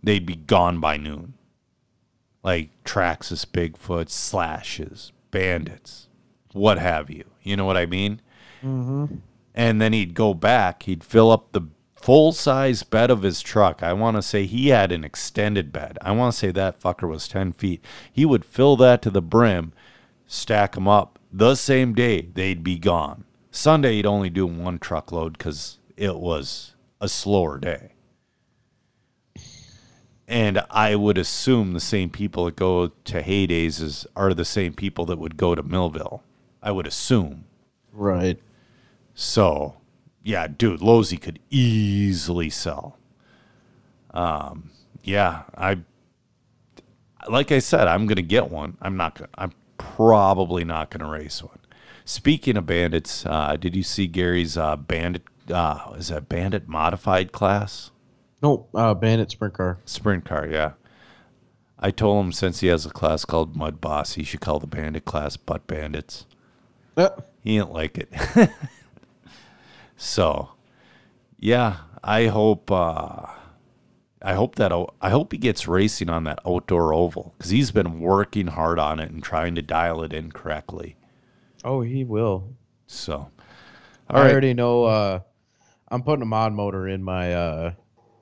they'd 0.00 0.24
be 0.24 0.36
gone 0.36 0.78
by 0.78 0.96
noon. 0.96 1.34
Like 2.44 2.70
Traxxas, 2.84 3.44
Bigfoot, 3.44 4.08
Slashes, 4.08 5.10
Bandits, 5.32 6.06
what 6.52 6.78
have 6.78 7.10
you. 7.10 7.24
You 7.42 7.56
know 7.56 7.64
what 7.64 7.76
I 7.76 7.86
mean? 7.86 8.20
Mm-hmm. 8.62 9.16
And 9.54 9.82
then 9.82 9.92
he'd 9.92 10.14
go 10.14 10.34
back, 10.34 10.84
he'd 10.84 11.02
fill 11.02 11.32
up 11.32 11.50
the 11.50 11.62
full 12.02 12.32
size 12.32 12.82
bed 12.82 13.10
of 13.10 13.22
his 13.22 13.40
truck. 13.40 13.82
I 13.82 13.92
want 13.92 14.16
to 14.16 14.22
say 14.22 14.44
he 14.44 14.68
had 14.68 14.92
an 14.92 15.04
extended 15.04 15.72
bed. 15.72 15.98
I 16.02 16.12
want 16.12 16.34
to 16.34 16.38
say 16.38 16.50
that 16.50 16.80
fucker 16.80 17.08
was 17.08 17.28
10 17.28 17.52
feet. 17.52 17.84
He 18.12 18.24
would 18.24 18.44
fill 18.44 18.76
that 18.76 19.00
to 19.02 19.10
the 19.10 19.22
brim, 19.22 19.72
stack 20.26 20.72
them 20.72 20.88
up 20.88 21.18
the 21.32 21.54
same 21.54 21.94
day, 21.94 22.28
they'd 22.34 22.62
be 22.62 22.78
gone. 22.78 23.24
Sunday, 23.50 23.96
he'd 23.96 24.06
only 24.06 24.28
do 24.28 24.46
one 24.46 24.78
truckload 24.78 25.38
because 25.38 25.78
it 25.96 26.18
was 26.18 26.74
a 27.00 27.08
slower 27.08 27.58
day. 27.58 27.92
And 30.28 30.62
I 30.70 30.94
would 30.94 31.18
assume 31.18 31.72
the 31.72 31.80
same 31.80 32.10
people 32.10 32.44
that 32.46 32.56
go 32.56 32.88
to 32.88 33.22
Heydays 33.22 33.80
is, 33.80 34.06
are 34.14 34.34
the 34.34 34.44
same 34.44 34.74
people 34.74 35.06
that 35.06 35.18
would 35.18 35.36
go 35.36 35.54
to 35.54 35.62
Millville. 35.62 36.22
I 36.62 36.70
would 36.70 36.86
assume. 36.86 37.44
Right. 37.92 38.38
So, 39.14 39.76
yeah, 40.22 40.46
dude, 40.46 40.80
Losi 40.80 41.20
could 41.20 41.38
easily 41.50 42.50
sell. 42.50 42.98
Um, 44.12 44.70
yeah, 45.02 45.42
I 45.56 45.78
like 47.28 47.52
I 47.52 47.58
said, 47.58 47.88
I'm 47.88 48.06
gonna 48.06 48.22
get 48.22 48.50
one. 48.50 48.76
I'm 48.80 48.96
not 48.96 49.16
gonna. 49.16 49.30
I'm 49.36 49.52
probably 49.78 50.64
not 50.64 50.90
gonna 50.90 51.10
race 51.10 51.42
one. 51.42 51.58
Speaking 52.04 52.56
of 52.56 52.66
bandits, 52.66 53.24
uh, 53.26 53.56
did 53.56 53.76
you 53.76 53.82
see 53.82 54.06
Gary's 54.06 54.56
uh, 54.56 54.76
bandit? 54.76 55.22
Uh, 55.50 55.92
is 55.96 56.08
that 56.08 56.28
bandit 56.28 56.68
modified 56.68 57.32
class? 57.32 57.90
No, 58.42 58.66
uh, 58.74 58.92
Bandit 58.94 59.30
Sprint 59.30 59.54
Car. 59.54 59.78
Sprint 59.84 60.24
car, 60.24 60.48
yeah. 60.48 60.72
I 61.78 61.90
told 61.90 62.24
him 62.24 62.32
since 62.32 62.60
he 62.60 62.66
has 62.68 62.84
a 62.84 62.90
class 62.90 63.24
called 63.24 63.56
Mud 63.56 63.80
Boss, 63.80 64.14
he 64.14 64.24
should 64.24 64.40
call 64.40 64.58
the 64.58 64.66
bandit 64.66 65.04
class 65.04 65.36
Butt 65.36 65.66
Bandits. 65.66 66.26
He 67.42 67.56
didn't 67.58 67.72
like 67.72 67.98
it. 67.98 68.12
so, 70.02 70.50
yeah, 71.38 71.76
I 72.02 72.26
hope. 72.26 72.70
Uh, 72.70 73.26
I 74.24 74.34
hope 74.34 74.54
that 74.56 74.72
I 75.00 75.10
hope 75.10 75.32
he 75.32 75.38
gets 75.38 75.66
racing 75.66 76.08
on 76.08 76.24
that 76.24 76.38
outdoor 76.46 76.94
oval 76.94 77.34
because 77.36 77.50
he's 77.50 77.72
been 77.72 77.98
working 78.00 78.46
hard 78.46 78.78
on 78.78 79.00
it 79.00 79.10
and 79.10 79.22
trying 79.22 79.56
to 79.56 79.62
dial 79.62 80.02
it 80.02 80.12
in 80.12 80.30
correctly. 80.30 80.96
oh, 81.64 81.80
he 81.80 82.04
will. 82.04 82.54
So, 82.86 83.14
all 83.14 83.30
I 84.10 84.22
right, 84.22 84.30
already 84.32 84.54
know. 84.54 84.84
Uh, 84.84 85.20
I'm 85.88 86.02
putting 86.02 86.22
a 86.22 86.26
mod 86.26 86.52
motor 86.52 86.86
in 86.86 87.02
my 87.02 87.32
uh, 87.34 87.72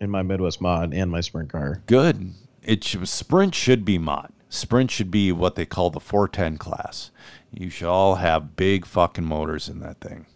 in 0.01 0.09
my 0.11 0.23
Midwest 0.23 0.61
mod 0.61 0.95
and 0.95 1.11
my 1.11 1.21
Sprint 1.21 1.51
Car. 1.51 1.83
good. 1.87 2.33
It 2.63 2.85
should, 2.85 3.09
sprint 3.09 3.55
should 3.55 3.85
be 3.87 3.97
mod. 3.99 4.33
Sprint 4.51 4.91
should 4.91 5.11
be 5.11 5.33
what 5.33 5.55
they 5.55 5.65
call 5.67 5.89
the 5.91 6.01
410 6.01 6.59
class. 6.59 7.11
You 7.53 7.71
should 7.71 7.89
all 7.89 8.17
have 8.17 8.55
big 8.55 8.85
fucking 8.85 9.25
motors 9.25 9.69
in 9.69 9.81
that 9.81 10.01
thing. 10.01 10.27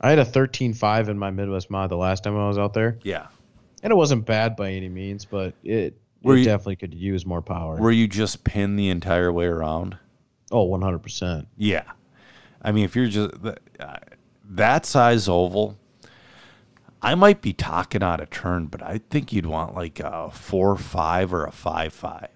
I 0.00 0.10
had 0.10 0.18
a 0.18 0.24
13.5 0.24 1.08
in 1.08 1.18
my 1.18 1.30
Midwest 1.30 1.70
mod 1.70 1.90
the 1.90 1.96
last 1.96 2.24
time 2.24 2.36
I 2.36 2.48
was 2.48 2.58
out 2.58 2.72
there, 2.74 2.98
Yeah. 3.02 3.26
and 3.82 3.90
it 3.90 3.96
wasn't 3.96 4.24
bad 4.26 4.56
by 4.56 4.70
any 4.72 4.88
means, 4.88 5.24
but 5.24 5.54
it, 5.62 5.94
Were 6.22 6.36
it 6.36 6.40
you- 6.40 6.44
definitely 6.46 6.76
could 6.76 6.94
use 6.94 7.26
more 7.26 7.42
power. 7.42 7.76
Where 7.76 7.92
you 7.92 8.08
just 8.08 8.42
pin 8.44 8.76
the 8.76 8.88
entire 8.88 9.32
way 9.32 9.46
around. 9.46 9.96
oh, 10.52 10.64
100 10.64 10.98
percent. 10.98 11.46
Yeah. 11.56 11.84
I 12.62 12.72
mean, 12.72 12.84
if 12.84 12.96
you're 12.96 13.06
just 13.08 13.34
uh, 13.44 13.96
that 14.50 14.84
size 14.84 15.28
oval, 15.28 15.78
I 17.02 17.14
might 17.14 17.40
be 17.40 17.52
talking 17.52 18.02
out 18.02 18.20
of 18.20 18.28
turn, 18.30 18.66
but 18.66 18.82
I 18.82 18.98
think 19.10 19.32
you'd 19.32 19.46
want 19.46 19.74
like 19.74 20.00
a 20.00 20.30
four 20.30 20.76
five 20.76 21.32
or 21.32 21.44
a 21.44 21.52
five 21.52 21.92
five. 21.94 22.28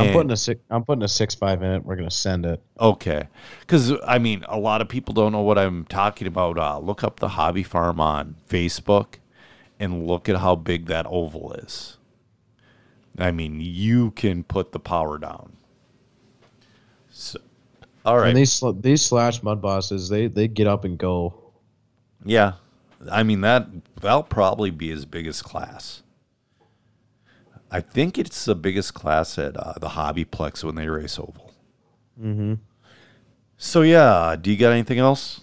I'm 0.00 0.12
putting 0.12 0.30
a 0.30 0.36
six. 0.36 0.60
I'm 0.70 0.84
putting 0.84 1.02
a 1.02 1.08
six 1.08 1.34
five 1.34 1.62
in 1.62 1.70
it. 1.72 1.84
We're 1.84 1.96
gonna 1.96 2.10
send 2.10 2.46
it. 2.46 2.62
okay, 2.80 3.28
because 3.60 3.92
I 4.06 4.18
mean, 4.18 4.44
a 4.48 4.58
lot 4.58 4.80
of 4.80 4.88
people 4.88 5.14
don't 5.14 5.32
know 5.32 5.42
what 5.42 5.58
I'm 5.58 5.84
talking 5.86 6.26
about. 6.26 6.58
Uh, 6.58 6.78
look 6.78 7.02
up 7.04 7.20
the 7.20 7.28
hobby 7.28 7.62
farm 7.62 8.00
on 8.00 8.36
Facebook, 8.48 9.14
and 9.78 10.06
look 10.06 10.28
at 10.28 10.36
how 10.36 10.54
big 10.54 10.86
that 10.86 11.06
oval 11.08 11.52
is. 11.54 11.98
I 13.18 13.30
mean, 13.30 13.60
you 13.60 14.12
can 14.12 14.42
put 14.42 14.72
the 14.72 14.80
power 14.80 15.18
down. 15.18 15.52
So, 17.10 17.38
all 18.06 18.18
right. 18.18 18.28
And 18.28 18.36
these 18.38 18.52
sl- 18.52 18.70
these 18.70 19.02
slash 19.02 19.42
mud 19.42 19.60
bosses, 19.60 20.08
they 20.08 20.28
they 20.28 20.48
get 20.48 20.66
up 20.66 20.84
and 20.84 20.96
go. 20.96 21.34
Yeah, 22.24 22.52
I 23.10 23.22
mean 23.22 23.40
that 23.42 23.66
that'll 24.00 24.22
probably 24.22 24.70
be 24.70 24.88
his 24.88 25.04
biggest 25.04 25.44
class. 25.44 26.02
I 27.74 27.80
think 27.80 28.18
it's 28.18 28.44
the 28.44 28.54
biggest 28.54 28.92
class 28.92 29.38
at 29.38 29.56
uh, 29.56 29.72
the 29.80 29.88
Hobbyplex 29.88 30.62
when 30.62 30.74
they 30.74 30.88
race 30.88 31.18
oval. 31.18 31.54
Mm-hmm. 32.20 32.54
So 33.56 33.80
yeah, 33.80 34.36
do 34.38 34.50
you 34.50 34.58
got 34.58 34.72
anything 34.72 34.98
else? 34.98 35.40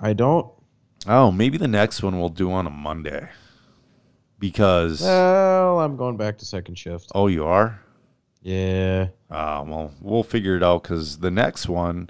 I 0.00 0.14
don't. 0.14 0.50
Oh, 1.06 1.30
maybe 1.30 1.58
the 1.58 1.68
next 1.68 2.02
one 2.02 2.18
we'll 2.18 2.30
do 2.30 2.50
on 2.50 2.66
a 2.66 2.70
Monday. 2.70 3.28
Because 4.38 5.02
Well, 5.02 5.80
I'm 5.80 5.96
going 5.96 6.16
back 6.16 6.38
to 6.38 6.46
second 6.46 6.78
shift. 6.78 7.12
oh, 7.14 7.26
you 7.26 7.44
are. 7.44 7.80
Yeah. 8.40 9.08
Uh, 9.30 9.62
well, 9.66 9.92
we'll 10.00 10.22
figure 10.24 10.56
it 10.56 10.62
out 10.62 10.82
because 10.82 11.18
the 11.18 11.30
next 11.30 11.68
one 11.68 12.08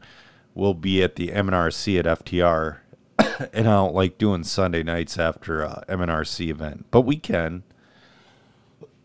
will 0.55 0.75
be 0.75 1.03
at 1.03 1.17
the 1.17 1.29
MNRC 1.29 1.99
at 1.99 2.25
FTR, 2.25 2.79
and 3.53 3.69
I 3.69 3.73
don't 3.73 3.95
like 3.95 4.19
doing 4.19 4.45
Sunday 4.45 4.83
nights 4.85 5.19
after 5.19 5.63
a 5.63 5.85
MNRC 5.89 6.49
event, 6.49 6.87
but 6.91 7.03
we 7.03 7.17
can. 7.17 7.65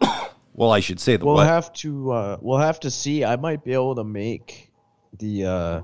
well, 0.54 0.72
I 0.72 0.80
should 0.80 1.00
say 1.00 1.18
the 1.18 1.26
We'll 1.26 1.36
what? 1.36 1.48
have 1.48 1.72
to. 1.74 2.12
Uh, 2.12 2.38
we'll 2.42 2.58
have 2.60 2.80
to 2.82 2.92
see. 2.92 3.24
I 3.24 3.36
might 3.36 3.64
be 3.64 3.74
able 3.74 3.96
to 3.96 4.04
make 4.04 4.72
the. 5.18 5.46
Uh, 5.46 5.82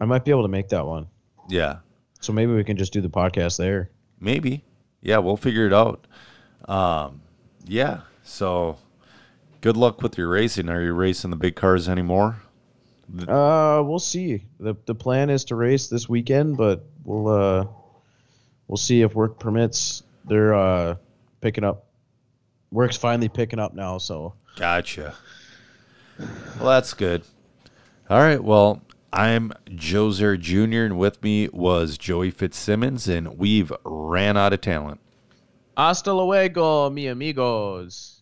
I 0.00 0.04
might 0.04 0.24
be 0.24 0.30
able 0.30 0.42
to 0.42 0.48
make 0.48 0.68
that 0.68 0.86
one. 0.86 1.08
yeah, 1.48 1.78
So 2.20 2.32
maybe 2.32 2.52
we 2.52 2.62
can 2.64 2.76
just 2.76 2.92
do 2.92 3.00
the 3.00 3.10
podcast 3.10 3.56
there. 3.58 3.90
maybe. 4.20 4.64
Yeah, 5.00 5.18
we'll 5.18 5.36
figure 5.36 5.66
it 5.66 5.72
out. 5.72 6.06
Um, 6.68 7.20
yeah. 7.66 8.00
So, 8.24 8.78
good 9.60 9.76
luck 9.76 10.02
with 10.02 10.18
your 10.18 10.28
racing. 10.28 10.68
Are 10.68 10.82
you 10.82 10.92
racing 10.92 11.30
the 11.30 11.36
big 11.36 11.54
cars 11.56 11.88
anymore? 11.88 12.36
Uh, 13.26 13.82
we'll 13.84 13.98
see. 14.00 14.44
the 14.60 14.74
The 14.86 14.94
plan 14.94 15.30
is 15.30 15.44
to 15.46 15.54
race 15.56 15.88
this 15.88 16.08
weekend, 16.08 16.56
but 16.56 16.84
we'll 17.04 17.28
uh, 17.28 17.66
we'll 18.66 18.76
see 18.76 19.02
if 19.02 19.14
work 19.14 19.38
permits. 19.40 20.02
They're 20.26 20.54
uh 20.54 20.96
picking 21.40 21.64
up. 21.64 21.86
Work's 22.70 22.96
finally 22.96 23.28
picking 23.28 23.58
up 23.58 23.74
now, 23.74 23.98
so 23.98 24.34
Gotcha. 24.56 25.14
Well, 26.18 26.68
that's 26.70 26.94
good. 26.94 27.22
All 28.10 28.18
right. 28.18 28.42
Well, 28.42 28.82
I'm 29.12 29.52
Joser 29.66 30.38
Jr., 30.38 30.84
and 30.84 30.98
with 30.98 31.22
me 31.22 31.48
was 31.48 31.96
Joey 31.96 32.30
Fitzsimmons, 32.30 33.08
and 33.08 33.38
we've 33.38 33.72
ran 33.84 34.36
out 34.36 34.52
of 34.52 34.60
talent. 34.60 35.00
hasta 35.76 36.12
luego, 36.12 36.90
mi 36.90 37.06
amigos. 37.06 38.17